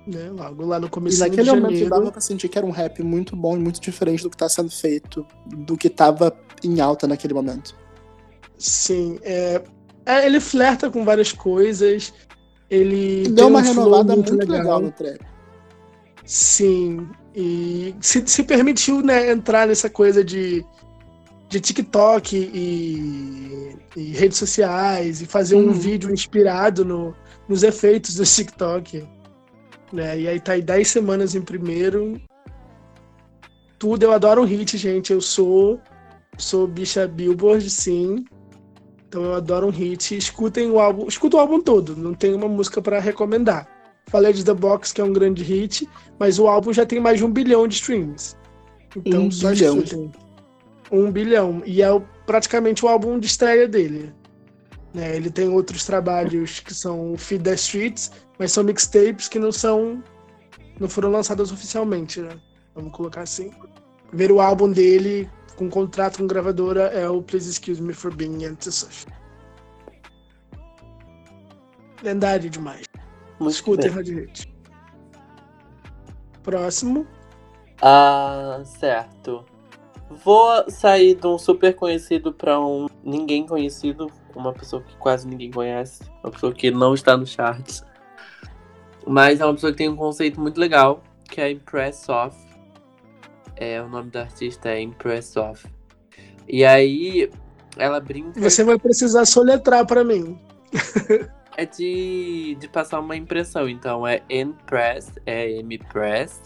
Né? 0.07 0.31
Logo 0.31 0.65
lá 0.65 0.79
no 0.81 0.87
E 0.87 0.91
começo 0.91 1.17
de 1.17 1.23
naquele 1.23 1.51
momento 1.51 1.65
janeiro. 1.65 1.91
dava 1.91 2.13
pra 2.13 2.21
sentir 2.21 2.49
que 2.49 2.57
era 2.57 2.67
um 2.67 2.71
rap 2.71 3.03
muito 3.03 3.37
bom 3.37 3.57
e 3.57 3.61
muito 3.61 3.81
diferente 3.81 4.23
do 4.23 4.31
que 4.31 4.37
tá 4.37 4.49
sendo 4.49 4.71
feito, 4.71 5.27
do 5.47 5.77
que 5.77 5.91
tava 5.91 6.35
em 6.65 6.81
alta 6.81 7.07
naquele 7.07 7.35
momento. 7.35 7.75
Sim, 8.57 9.19
é, 9.23 9.63
é, 10.07 10.27
ele 10.27 10.41
flerta 10.41 10.91
com 10.91 11.05
várias 11.05 11.33
coisas. 11.33 12.13
Ele 12.71 13.29
Deu 13.29 13.49
uma 13.49 13.61
um 13.61 13.63
renovada 13.63 14.15
muito, 14.15 14.35
legal. 14.35 14.81
no 14.81 14.91
trap. 14.91 15.21
Sim, 16.25 17.09
e 17.35 17.95
se, 18.01 18.23
se 18.27 18.43
permitiu 18.43 19.01
né, 19.01 19.31
entrar 19.31 19.67
nessa 19.67 19.89
coisa 19.89 20.23
de, 20.25 20.65
de 21.49 21.61
TikTok 21.61 22.37
e, 22.37 23.75
e 23.97 24.03
redes 24.13 24.37
sociais 24.39 25.23
e 25.23 25.27
fazer 25.27 25.57
um 25.57 25.69
Uhum. 25.69 25.73
vídeo 25.73 26.13
inspirado 26.13 26.85
no, 26.85 27.15
nos 27.49 27.63
efeitos 27.63 28.15
do 28.17 28.25
TikTok. 28.25 29.07
Né? 29.93 30.21
E 30.21 30.29
aí 30.29 30.39
tá 30.41 30.53
aí 30.53 30.63
10 30.63 30.87
semanas 30.89 31.35
em 31.35 31.41
primeiro. 31.41 32.21
Tudo, 33.79 34.03
eu 34.03 34.13
adoro 34.13 34.43
um 34.43 34.45
hit, 34.45 34.77
gente. 34.77 35.13
Eu 35.13 35.21
sou 35.21 35.81
sou 36.37 36.67
bicha 36.69 37.07
Billboard, 37.09 37.69
sim. 37.71 38.25
Então 39.09 39.25
eu 39.25 39.35
adoro 39.35 39.69
um 39.69 39.71
hit. 39.71 40.17
Escutem 40.17 40.71
o 40.71 40.79
álbum, 40.79 41.07
escuta 41.09 41.37
o 41.37 41.41
álbum 41.41 41.61
todo, 41.61 41.97
não 41.97 42.13
tem 42.15 42.35
uma 42.35 42.49
música 42.49 42.83
para 42.83 43.01
recomendar. 43.01 43.67
Falei 44.09 44.33
de 44.33 44.45
The 44.45 44.55
Box, 44.55 44.93
que 44.93 45.01
é 45.01 45.05
um 45.05 45.13
grande 45.13 45.43
hit, 45.43 45.89
mas 46.19 46.39
o 46.39 46.47
álbum 46.47 46.73
já 46.73 46.85
tem 46.87 47.01
mais 47.01 47.19
de 47.19 47.25
um 47.25 47.31
bilhão 47.33 47.67
de 47.67 47.75
streams. 47.77 48.37
Então 48.97 49.25
Um 49.27 49.31
só 49.31 49.51
bilhão. 49.51 49.79
escutem. 49.79 50.11
Um 50.91 51.11
bilhão. 51.11 51.63
E 51.65 51.83
é 51.83 51.89
praticamente 52.27 52.85
o 52.85 52.89
álbum 52.89 53.19
de 53.19 53.27
estreia 53.27 53.69
dele. 53.69 54.15
Né, 54.95 55.17
ele 55.17 55.31
tem 55.31 55.49
outros 55.49 55.85
trabalhos 55.85 56.61
que 56.61 56.73
são 56.73 57.15
Feed 57.17 57.45
the 57.45 57.55
Streets, 57.55 58.11
mas 58.39 58.53
são 58.53 58.65
mixtapes 58.65 59.29
que 59.29 59.39
não 59.39 59.53
são. 59.53 60.03
não 60.81 60.89
foram 60.89 61.11
lançados 61.11 61.53
oficialmente, 61.53 62.21
né? 62.21 62.41
Vamos 62.75 62.93
colocar 62.93 63.23
assim. 63.23 63.51
Ver 64.13 64.33
o 64.33 64.41
álbum 64.41 64.71
dele 64.71 65.29
com 65.57 65.69
contrato 65.69 66.19
com 66.19 66.27
gravadora 66.27 66.85
é 66.85 67.09
o 67.09 67.21
Please 67.21 67.51
Excuse 67.51 67.83
Me 67.83 67.93
for 67.93 68.15
Being 68.15 68.45
Antisocial. 68.45 69.13
Lendário 72.03 72.49
demais. 72.49 72.87
Muito 73.41 73.55
Escutem 73.55 73.91
Hit. 73.91 74.53
Próximo. 76.43 77.07
Ah, 77.83 78.63
certo. 78.65 79.45
Vou 80.11 80.71
sair 80.71 81.15
de 81.15 81.27
um 81.27 81.39
super 81.39 81.75
conhecido 81.75 82.33
pra 82.33 82.59
um 82.59 82.87
ninguém 83.05 83.47
conhecido, 83.47 84.11
uma 84.35 84.53
pessoa 84.53 84.83
que 84.83 84.97
quase 84.97 85.29
ninguém 85.29 85.51
conhece, 85.51 86.03
uma 86.23 86.31
pessoa 86.31 86.53
que 86.53 86.71
não 86.71 86.95
está 86.95 87.17
no 87.17 87.27
charts. 87.27 87.85
Mas 89.07 89.41
é 89.41 89.45
uma 89.45 89.55
pessoa 89.55 89.73
que 89.73 89.79
tem 89.79 89.89
um 89.89 89.97
conceito 89.97 90.41
muito 90.41 90.59
legal, 90.59 91.03
que 91.29 91.41
é 91.41 91.51
Impress 91.51 92.09
Off. 92.09 92.37
É, 93.57 93.83
o 93.83 93.89
nome 93.89 94.11
da 94.11 94.23
artista 94.23 94.71
é 94.71 94.81
Impress 94.81 95.37
Off. 95.37 95.67
E 96.49 96.65
aí 96.65 97.31
ela 97.77 98.01
brinca 98.01 98.41
Você 98.41 98.65
vai 98.65 98.79
precisar 98.79 99.25
soletrar 99.27 99.87
pra 99.87 100.03
mim. 100.05 100.39
é 101.57 101.67
de, 101.67 102.57
de 102.59 102.69
passar 102.69 103.01
uma 103.01 103.17
impressão. 103.17 103.69
Então 103.69 104.07
é 104.07 104.23
Impress, 104.31 105.13
é 105.27 105.63
Mpress, 105.63 106.41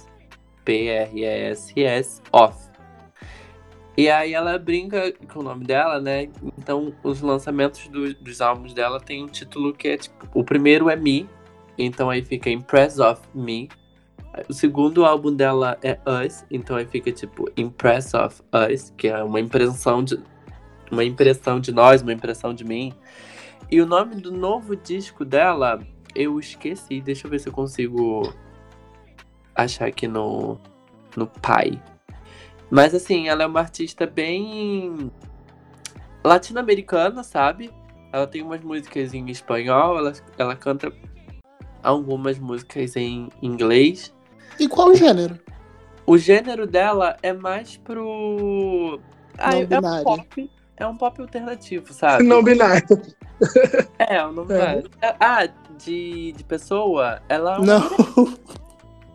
P-R-E-S-S, 0.65 2.23
off. 2.33 2.72
E 3.97 4.09
aí 4.09 4.32
ela 4.32 4.59
brinca 4.59 5.12
com 5.32 5.40
o 5.40 5.43
nome 5.43 5.64
dela, 5.64 6.01
né? 6.01 6.28
Então 6.59 6.95
os 7.03 7.20
lançamentos 7.20 7.88
do- 7.88 8.14
dos 8.14 8.40
álbuns 8.40 8.72
dela 8.72 8.99
tem 8.99 9.22
um 9.22 9.26
título 9.26 9.72
que 9.72 9.88
é 9.88 9.97
tipo. 9.99 10.26
O 10.34 10.43
primeiro 10.43 10.88
é 10.88 10.97
Me, 10.97 11.28
então 11.76 12.09
aí 12.09 12.24
fica 12.24 12.49
Impress 12.49 12.99
of 12.99 13.20
Me. 13.34 13.68
O 14.49 14.53
segundo 14.55 15.05
álbum 15.05 15.34
dela 15.34 15.78
é 15.82 15.99
Us, 16.24 16.45
então 16.51 16.76
aí 16.76 16.86
fica 16.86 17.12
tipo 17.12 17.51
Impress 17.55 18.14
of 18.14 18.40
Us, 18.70 18.95
que 18.97 19.09
é 19.09 19.22
uma 19.22 19.40
impressão 19.40 20.03
de. 20.03 20.18
Uma 20.90 21.05
impressão 21.05 21.59
de 21.61 21.72
nós, 21.72 22.03
uma 22.03 22.12
impressão 22.12 22.55
de 22.55 22.64
mim. 22.64 22.93
E 23.70 23.80
o 23.80 23.86
nome 23.86 24.16
do 24.16 24.30
novo 24.30 24.76
disco 24.76 25.24
dela, 25.24 25.80
eu 26.14 26.38
esqueci. 26.38 27.01
Deixa 27.01 27.26
eu 27.26 27.30
ver 27.30 27.40
se 27.40 27.49
eu 27.49 27.53
consigo 27.53 28.34
achar 29.55 29.86
aqui 29.86 30.07
no, 30.07 30.59
no 31.16 31.26
Pai. 31.26 31.80
Mas 32.75 32.95
assim, 32.95 33.29
ela 33.29 33.43
é 33.43 33.47
uma 33.47 33.61
artista 33.61 34.07
bem 34.07 35.12
latino-americana, 36.25 37.23
sabe? 37.23 37.70
Ela 38.11 38.27
tem 38.27 38.41
umas 38.41 38.62
músicas 38.62 39.12
em 39.12 39.29
espanhol, 39.31 39.99
ela, 39.99 40.14
ela 40.39 40.57
canta 40.57 40.91
algumas 41.83 42.39
músicas 42.39 42.97
em 42.97 43.29
inglês. 43.43 44.14
E 44.59 44.66
qual 44.68 44.89
o 44.89 44.95
gênero? 44.95 45.39
O 46.07 46.16
gênero 46.16 46.66
dela 46.66 47.18
é 47.23 47.35
mais 47.35 47.77
pro. 47.77 48.99
Ah, 49.37 49.51
Não 49.51 49.59
é 49.59 49.62
um 49.64 49.66
binário. 49.66 50.05
pop. 50.05 50.51
É 50.79 50.87
um 50.87 50.97
pop 50.97 51.20
alternativo, 51.20 51.93
sabe? 51.93 52.25
Não 52.25 52.43
binário. 52.43 52.87
É, 53.99 54.25
o 54.25 54.33
nome 54.33 54.55
É. 54.55 54.59
dela. 54.59 54.83
Ah, 55.20 55.47
de, 55.79 56.33
de 56.33 56.45
pessoa, 56.45 57.20
ela 57.29 57.57
é 57.57 57.59
um 57.61 57.64
Não, 57.64 57.83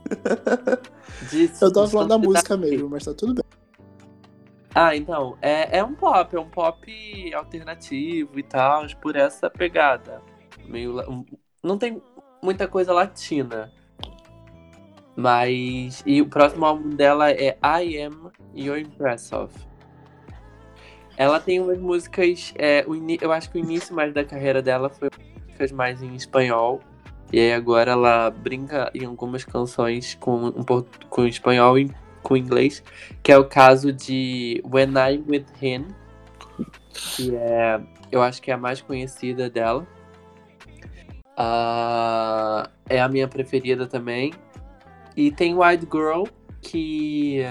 de 1.32 1.52
eu 1.62 1.74
tava 1.74 1.88
falando 1.88 2.10
da 2.10 2.16
sociedade. 2.16 2.28
música 2.28 2.58
mesmo, 2.58 2.90
mas 2.90 3.06
tá 3.06 3.14
tudo 3.14 3.34
bem. 3.36 3.44
Ah, 4.74 4.96
então, 4.96 5.38
é, 5.42 5.80
é 5.80 5.84
um 5.84 5.96
pop, 5.96 6.36
é 6.36 6.40
um 6.40 6.50
pop 6.50 7.34
alternativo 7.34 8.38
e 8.40 8.44
tal, 8.44 8.86
por 9.02 9.16
essa 9.16 9.50
pegada. 9.50 10.22
Meio. 10.68 10.96
Não 11.64 11.78
tem 11.78 12.02
muita 12.44 12.68
coisa 12.68 12.94
latina. 12.94 13.72
Mas. 15.16 16.04
E 16.06 16.22
o 16.22 16.28
próximo 16.28 16.66
álbum 16.66 16.90
dela 16.90 17.32
é 17.32 17.58
I 17.64 18.02
Am 18.04 18.32
Your 18.56 18.78
Impressive. 18.78 19.50
Ela 21.16 21.40
tem 21.40 21.60
umas 21.60 21.80
músicas. 21.80 22.54
É, 22.56 22.86
o 22.88 22.96
ini- 22.96 23.18
eu 23.20 23.32
acho 23.32 23.50
que 23.50 23.58
o 23.58 23.60
início 23.60 23.96
mais 23.96 24.14
da 24.14 24.24
carreira 24.24 24.62
dela 24.62 24.90
foi 24.90 25.10
músicas 25.48 25.72
mais 25.72 26.04
em 26.04 26.14
espanhol. 26.14 26.80
E 27.32 27.40
aí 27.40 27.54
agora 27.54 27.92
ela 27.92 28.30
brinca 28.30 28.90
em 28.94 29.06
algumas 29.06 29.44
canções 29.44 30.16
com, 30.16 30.48
um 30.48 30.64
com 31.10 31.26
espanhol 31.26 31.78
e 31.78 31.92
com 32.24 32.38
inglês. 32.38 32.84
Que 33.22 33.32
é 33.32 33.38
o 33.38 33.46
caso 33.46 33.92
de 33.92 34.62
When 34.66 34.90
I'm 34.92 35.26
With 35.28 35.46
Him. 35.62 35.88
Que 36.94 37.36
é. 37.36 37.80
Eu 38.12 38.22
acho 38.22 38.42
que 38.42 38.50
é 38.50 38.54
a 38.54 38.58
mais 38.58 38.82
conhecida 38.82 39.50
dela. 39.50 39.86
Ah, 41.36 42.70
é 42.90 43.00
a 43.00 43.08
minha 43.08 43.28
preferida 43.28 43.86
também. 43.86 44.34
E 45.16 45.32
tem 45.32 45.56
Wild 45.56 45.88
Girl, 45.92 46.24
que. 46.62 47.42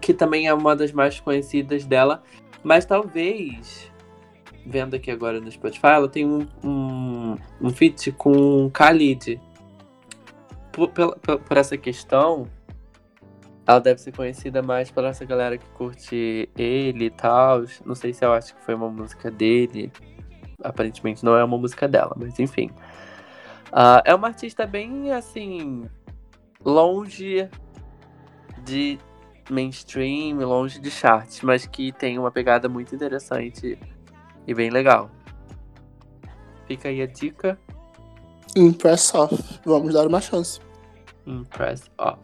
Que 0.00 0.14
também 0.14 0.46
é 0.46 0.54
uma 0.54 0.76
das 0.76 0.92
mais 0.92 1.18
conhecidas 1.18 1.84
dela. 1.84 2.22
Mas 2.62 2.84
talvez. 2.84 3.92
Vendo 4.66 4.94
aqui 4.94 5.10
agora 5.10 5.40
no 5.40 5.50
Spotify, 5.50 5.88
ela 5.88 6.08
tem 6.08 6.26
um, 6.26 6.46
um, 6.62 7.36
um 7.60 7.70
feat 7.70 8.12
com 8.12 8.68
Khalid. 8.68 9.40
Por, 10.72 10.88
por, 10.88 11.16
por 11.16 11.56
essa 11.56 11.76
questão, 11.76 12.48
ela 13.66 13.78
deve 13.78 14.00
ser 14.00 14.12
conhecida 14.12 14.62
mais 14.62 14.90
por 14.90 15.04
essa 15.04 15.24
galera 15.24 15.56
que 15.56 15.68
curte 15.70 16.48
ele 16.56 17.06
e 17.06 17.10
tal. 17.10 17.64
Não 17.84 17.94
sei 17.94 18.12
se 18.12 18.24
eu 18.24 18.32
acho 18.32 18.54
que 18.54 18.62
foi 18.62 18.74
uma 18.74 18.88
música 18.88 19.30
dele. 19.30 19.92
Aparentemente 20.62 21.24
não 21.24 21.36
é 21.36 21.44
uma 21.44 21.58
música 21.58 21.86
dela, 21.86 22.14
mas 22.16 22.38
enfim. 22.38 22.70
Ah, 23.72 24.02
é 24.04 24.14
uma 24.14 24.28
artista 24.28 24.66
bem 24.66 25.12
assim. 25.12 25.88
longe 26.64 27.48
de 28.64 28.98
mainstream, 29.50 30.38
longe 30.38 30.80
de 30.80 30.90
charts, 30.90 31.42
mas 31.42 31.66
que 31.66 31.92
tem 31.92 32.18
uma 32.18 32.30
pegada 32.30 32.68
muito 32.68 32.94
interessante 32.94 33.78
e 34.46 34.54
bem 34.54 34.70
legal. 34.70 35.10
Fica 36.66 36.88
aí 36.88 37.02
a 37.02 37.06
dica: 37.06 37.58
Impress 38.56 39.14
off. 39.14 39.60
Vamos 39.64 39.94
dar 39.94 40.06
uma 40.06 40.20
chance. 40.20 40.60
Impress 41.26 41.90
Off. 41.98 42.20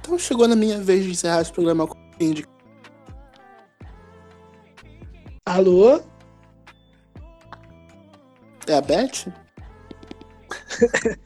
Então 0.00 0.18
chegou 0.18 0.48
na 0.48 0.56
minha 0.56 0.80
vez 0.80 1.04
de 1.04 1.10
encerrar 1.10 1.42
esse 1.42 1.52
programa 1.52 1.86
com 1.86 1.96
indica. 2.18 2.48
Alô? 5.46 6.00
É 8.66 8.74
a 8.74 8.80
Beth? 8.80 9.32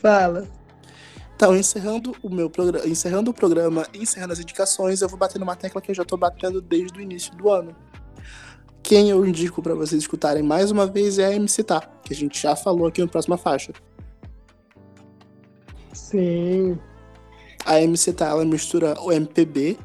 Fala. 0.00 0.48
Então, 1.34 1.56
encerrando 1.56 2.14
o 2.22 2.30
meu 2.30 2.48
programa, 2.48 2.86
encerrando 2.86 3.30
o 3.30 3.34
programa, 3.34 3.86
e 3.92 3.98
encerrando 3.98 4.32
as 4.32 4.38
indicações, 4.38 5.02
eu 5.02 5.08
vou 5.08 5.18
bater 5.18 5.38
numa 5.38 5.56
tecla 5.56 5.80
que 5.80 5.90
eu 5.90 5.94
já 5.94 6.04
tô 6.04 6.16
batendo 6.16 6.60
desde 6.60 6.98
o 6.98 7.02
início 7.02 7.34
do 7.34 7.50
ano. 7.50 7.74
Quem 8.82 9.10
eu 9.10 9.24
indico 9.24 9.62
pra 9.62 9.74
vocês 9.74 10.02
escutarem 10.02 10.42
mais 10.42 10.70
uma 10.70 10.86
vez 10.86 11.18
é 11.18 11.26
a 11.26 11.32
MC 11.34 11.62
Tá, 11.62 11.80
que 12.04 12.12
a 12.12 12.16
gente 12.16 12.40
já 12.40 12.54
falou 12.56 12.86
aqui 12.86 13.00
no 13.00 13.08
próxima 13.08 13.36
faixa. 13.38 13.72
Sim. 15.92 16.78
A 17.64 17.80
MC 17.80 18.12
Tá, 18.12 18.26
ela 18.28 18.44
mistura 18.44 19.00
o 19.00 19.12
MPB 19.12 19.78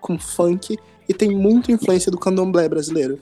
com 0.00 0.18
funk 0.18 0.76
e 1.08 1.14
tem 1.14 1.30
muita 1.36 1.72
influência 1.72 2.10
do 2.10 2.18
candomblé 2.18 2.68
brasileiro. 2.68 3.18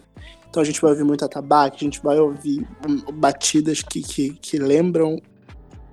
Então 0.48 0.62
a 0.62 0.66
gente 0.66 0.80
vai 0.80 0.90
ouvir 0.92 1.04
muito 1.04 1.24
atabaque, 1.24 1.78
a 1.80 1.84
gente 1.84 2.02
vai 2.02 2.18
ouvir 2.18 2.66
hum, 2.88 3.00
batidas 3.14 3.82
que, 3.82 4.02
que, 4.02 4.30
que 4.34 4.58
lembram 4.58 5.20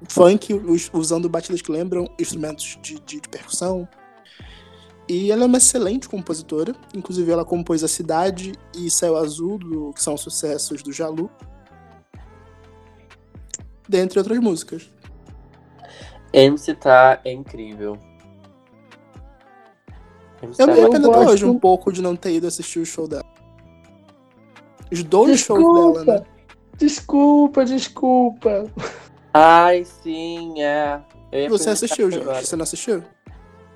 funk, 0.08 0.54
us- 0.54 0.90
usando 0.94 1.28
batidas 1.30 1.62
que 1.62 1.72
lembram 1.72 2.08
instrumentos 2.20 2.78
de, 2.82 2.96
de, 3.00 3.20
de 3.22 3.30
percussão. 3.30 3.88
E 5.14 5.30
ela 5.30 5.44
é 5.44 5.46
uma 5.46 5.58
excelente 5.58 6.08
compositora, 6.08 6.74
inclusive 6.96 7.30
ela 7.30 7.44
compôs 7.44 7.84
A 7.84 7.88
Cidade 7.90 8.54
e 8.74 8.90
Céu 8.90 9.18
Azul, 9.18 9.58
do- 9.58 9.92
que 9.94 10.02
são 10.02 10.16
sucessos 10.16 10.82
do 10.82 10.94
Jalu, 10.94 11.30
dentre 13.90 14.18
outras 14.20 14.40
músicas. 14.40 14.90
MC 16.32 16.74
Tá 16.76 17.20
é 17.26 17.34
incrível. 17.34 17.98
MC 20.42 20.62
Eu 20.62 20.68
me 20.68 20.74
é 20.74 20.82
arrependo 20.82 21.08
gosto- 21.08 21.22
até 21.24 21.32
hoje 21.32 21.46
um 21.46 21.60
pouco 21.60 21.92
de 21.92 22.02
não 22.02 22.16
ter 22.16 22.32
ido 22.36 22.48
assistir 22.48 22.80
o 22.80 22.86
show 22.86 23.06
dela. 23.06 23.26
Os 24.90 25.04
dois 25.04 25.42
shows 25.42 25.60
Desculpa. 25.60 26.06
dela, 26.06 26.20
né? 26.20 26.26
Desculpa, 26.78 27.66
desculpa. 27.66 28.72
Ai, 29.34 29.84
sim, 29.84 30.62
é. 30.62 31.02
Você 31.50 31.70
assistiu, 31.70 32.10
Jorge? 32.10 32.22
agora. 32.30 32.46
Você 32.46 32.56
não 32.56 32.64
assistiu? 32.64 33.04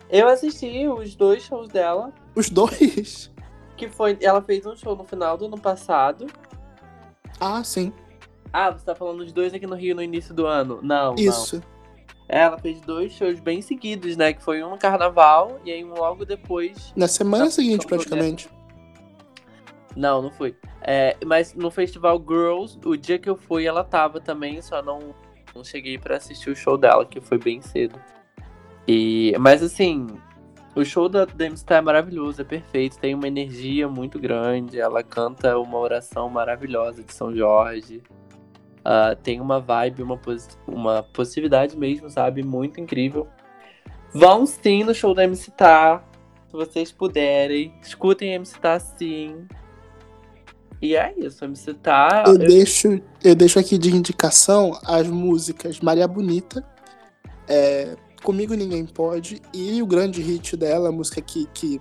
Eu 0.10 0.28
assisti 0.28 0.88
os 0.88 1.16
dois 1.16 1.44
shows 1.44 1.70
dela. 1.70 2.14
Os 2.36 2.50
dois? 2.50 3.32
Que 3.76 3.90
foi. 3.90 4.18
Ela 4.22 4.42
fez 4.42 4.66
um 4.66 4.76
show 4.76 4.96
no 4.96 5.04
final 5.04 5.38
do 5.38 5.46
ano 5.46 5.60
passado. 5.60 6.28
Ah, 7.40 7.64
sim. 7.64 7.92
Ah, 8.54 8.72
você 8.72 8.86
tá 8.86 8.96
falando 8.96 9.26
de 9.26 9.34
dois 9.34 9.54
aqui 9.54 9.68
no 9.68 9.76
Rio 9.76 9.96
no 9.96 10.02
início 10.02 10.34
do 10.34 10.46
ano? 10.46 10.80
Não, 10.82 11.14
não. 11.14 11.16
Isso. 11.16 11.62
Ela 12.28 12.58
fez 12.58 12.82
dois 12.82 13.12
shows 13.12 13.40
bem 13.40 13.62
seguidos, 13.62 14.16
né? 14.16 14.34
Que 14.34 14.42
foi 14.42 14.64
um 14.64 14.70
no 14.70 14.78
carnaval 14.78 15.60
e 15.64 15.72
aí 15.72 15.84
um 15.84 15.94
logo 15.94 16.26
depois. 16.26 16.94
Na 16.96 17.08
semana 17.08 17.46
Não, 17.46 17.52
seguinte, 17.52 17.82
não 17.82 17.88
praticamente. 17.88 18.50
Não, 19.96 20.22
não 20.22 20.32
fui. 20.32 20.56
É, 20.82 21.16
mas 21.26 21.54
no 21.54 21.70
Festival 21.72 22.18
Girls, 22.20 22.80
o 22.86 22.96
dia 22.96 23.18
que 23.20 23.30
eu 23.30 23.36
fui, 23.36 23.66
ela 23.66 23.84
tava 23.84 24.20
também, 24.20 24.62
só 24.62 24.82
não, 24.82 25.16
não 25.54 25.64
cheguei 25.64 25.98
pra 25.98 26.18
assistir 26.18 26.50
o 26.50 26.56
show 26.56 26.78
dela, 26.78 27.06
que 27.06 27.22
foi 27.22 27.38
bem 27.38 27.62
cedo. 27.62 28.00
E, 28.88 29.34
mas 29.40 29.64
assim, 29.64 30.08
o 30.76 30.84
show 30.86 31.10
da 31.10 31.26
Demi 31.26 31.58
Star 31.58 31.80
é 31.80 31.82
maravilhoso, 31.82 32.42
é 32.42 32.44
perfeito, 32.44 32.98
tem 33.00 33.16
uma 33.16 33.28
energia 33.28 33.88
muito 33.88 34.20
grande, 34.20 34.80
ela 34.80 35.02
canta 35.04 35.58
uma 35.58 35.78
oração 35.80 36.30
maravilhosa 36.30 37.04
de 37.04 37.14
São 37.14 37.36
Jorge. 37.36 38.02
Ah, 38.84 39.16
tem 39.22 39.42
uma 39.42 39.60
vibe, 39.60 40.04
uma, 40.04 40.18
posi- 40.18 40.50
uma 40.68 41.02
possibilidade 41.02 41.76
mesmo, 41.76 42.08
sabe? 42.10 42.44
Muito 42.44 42.80
incrível. 42.80 43.28
Vão 44.14 44.46
sim 44.46 44.84
no 44.84 44.94
show 44.94 45.14
da 45.16 45.24
MC 45.24 45.50
Tá, 45.52 46.04
se 46.48 46.54
vocês 46.54 46.92
puderem. 46.92 47.74
Escutem 47.82 48.34
MC 48.36 48.60
Tá 48.60 48.80
sim. 48.80 49.48
E 50.80 50.96
é 50.96 51.14
isso, 51.18 51.44
MC 51.44 51.74
Tá. 51.74 52.26
Eu 52.28 52.34
eu- 52.34 52.38
deixo, 52.38 53.02
eu 53.24 53.34
deixo 53.34 53.58
aqui 53.58 53.76
de 53.78 53.90
indicação 53.90 54.80
as 54.86 55.08
músicas 55.08 55.80
Maria 55.80 56.08
Bonita, 56.08 56.64
é, 57.48 57.96
Comigo 58.26 58.56
Ninguém 58.56 58.88
Pode 58.88 59.40
e 59.54 59.80
o 59.84 59.86
grande 59.86 60.20
hit 60.20 60.58
dela, 60.58 60.90
a 60.90 60.92
música 60.92 61.22
que, 61.22 61.46
que, 61.54 61.80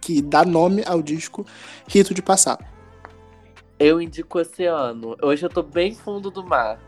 que 0.00 0.20
dá 0.20 0.44
nome 0.44 0.82
ao 0.84 1.00
disco, 1.00 1.46
Rito 1.86 2.12
de 2.12 2.20
Passar. 2.20 2.58
Eu 3.78 4.02
indico 4.02 4.40
Oceano. 4.40 5.16
Hoje 5.22 5.46
eu 5.46 5.48
tô 5.48 5.62
bem 5.62 5.94
fundo 5.94 6.28
do 6.28 6.44
mar. 6.44 6.80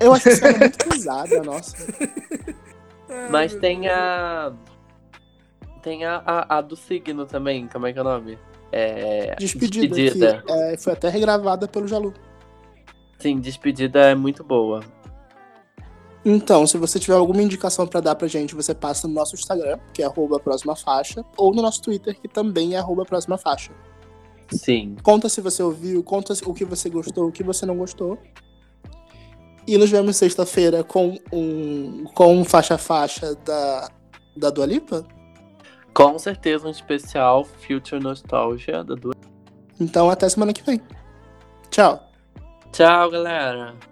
Eu 0.00 0.14
acho 0.14 0.30
essa 0.30 0.50
muito 0.56 0.88
pesada, 0.88 1.42
nossa. 1.44 1.76
Mas 3.30 3.54
tem 3.56 3.86
a. 3.88 4.54
Tem 5.82 6.06
a, 6.06 6.22
a, 6.24 6.58
a 6.58 6.60
do 6.62 6.76
signo 6.76 7.26
também, 7.26 7.68
como 7.68 7.86
é 7.86 7.92
que 7.92 7.98
é 7.98 8.00
o 8.00 8.04
nome? 8.04 8.38
É. 8.70 9.34
Despedida, 9.34 9.94
Despedida. 9.94 10.42
que 10.46 10.50
é, 10.52 10.76
foi 10.78 10.94
até 10.94 11.10
regravada 11.10 11.68
pelo 11.68 11.86
Jalu. 11.86 12.14
Sim, 13.18 13.38
despedida 13.38 14.00
é 14.00 14.14
muito 14.14 14.42
boa. 14.42 14.80
Então, 16.24 16.66
se 16.66 16.78
você 16.78 17.00
tiver 17.00 17.16
alguma 17.16 17.42
indicação 17.42 17.86
pra 17.86 18.00
dar 18.00 18.14
pra 18.14 18.28
gente, 18.28 18.54
você 18.54 18.74
passa 18.74 19.08
no 19.08 19.14
nosso 19.14 19.34
Instagram, 19.34 19.78
que 19.92 20.02
é 20.02 20.06
arroba 20.06 20.38
próxima 20.38 20.76
faixa, 20.76 21.24
ou 21.36 21.52
no 21.52 21.60
nosso 21.60 21.82
Twitter, 21.82 22.18
que 22.20 22.28
também 22.28 22.74
é 22.74 22.78
arroba 22.78 23.04
próxima 23.04 23.36
faixa. 23.36 23.72
Sim. 24.50 24.96
Conta 25.02 25.28
se 25.28 25.40
você 25.40 25.62
ouviu, 25.62 26.02
conta 26.04 26.34
o 26.46 26.54
que 26.54 26.64
você 26.64 26.88
gostou, 26.88 27.28
o 27.28 27.32
que 27.32 27.42
você 27.42 27.66
não 27.66 27.76
gostou. 27.76 28.18
E 29.66 29.78
nos 29.78 29.90
vemos 29.90 30.16
sexta-feira 30.16 30.82
com 30.82 31.18
um 31.32 32.04
com 32.14 32.36
um 32.36 32.44
faixa 32.44 32.76
faixa 32.76 33.34
da 33.44 33.88
da 34.36 34.50
Dua 34.50 34.66
Lipa. 34.66 35.04
Com 35.94 36.18
certeza 36.18 36.66
um 36.66 36.70
especial 36.70 37.44
Future 37.44 38.02
Nostalgia 38.02 38.82
da 38.82 38.94
Dua. 38.94 39.14
Então 39.80 40.10
até 40.10 40.28
semana 40.28 40.52
que 40.52 40.62
vem. 40.62 40.80
Tchau. 41.70 42.00
Tchau, 42.72 43.10
galera. 43.10 43.91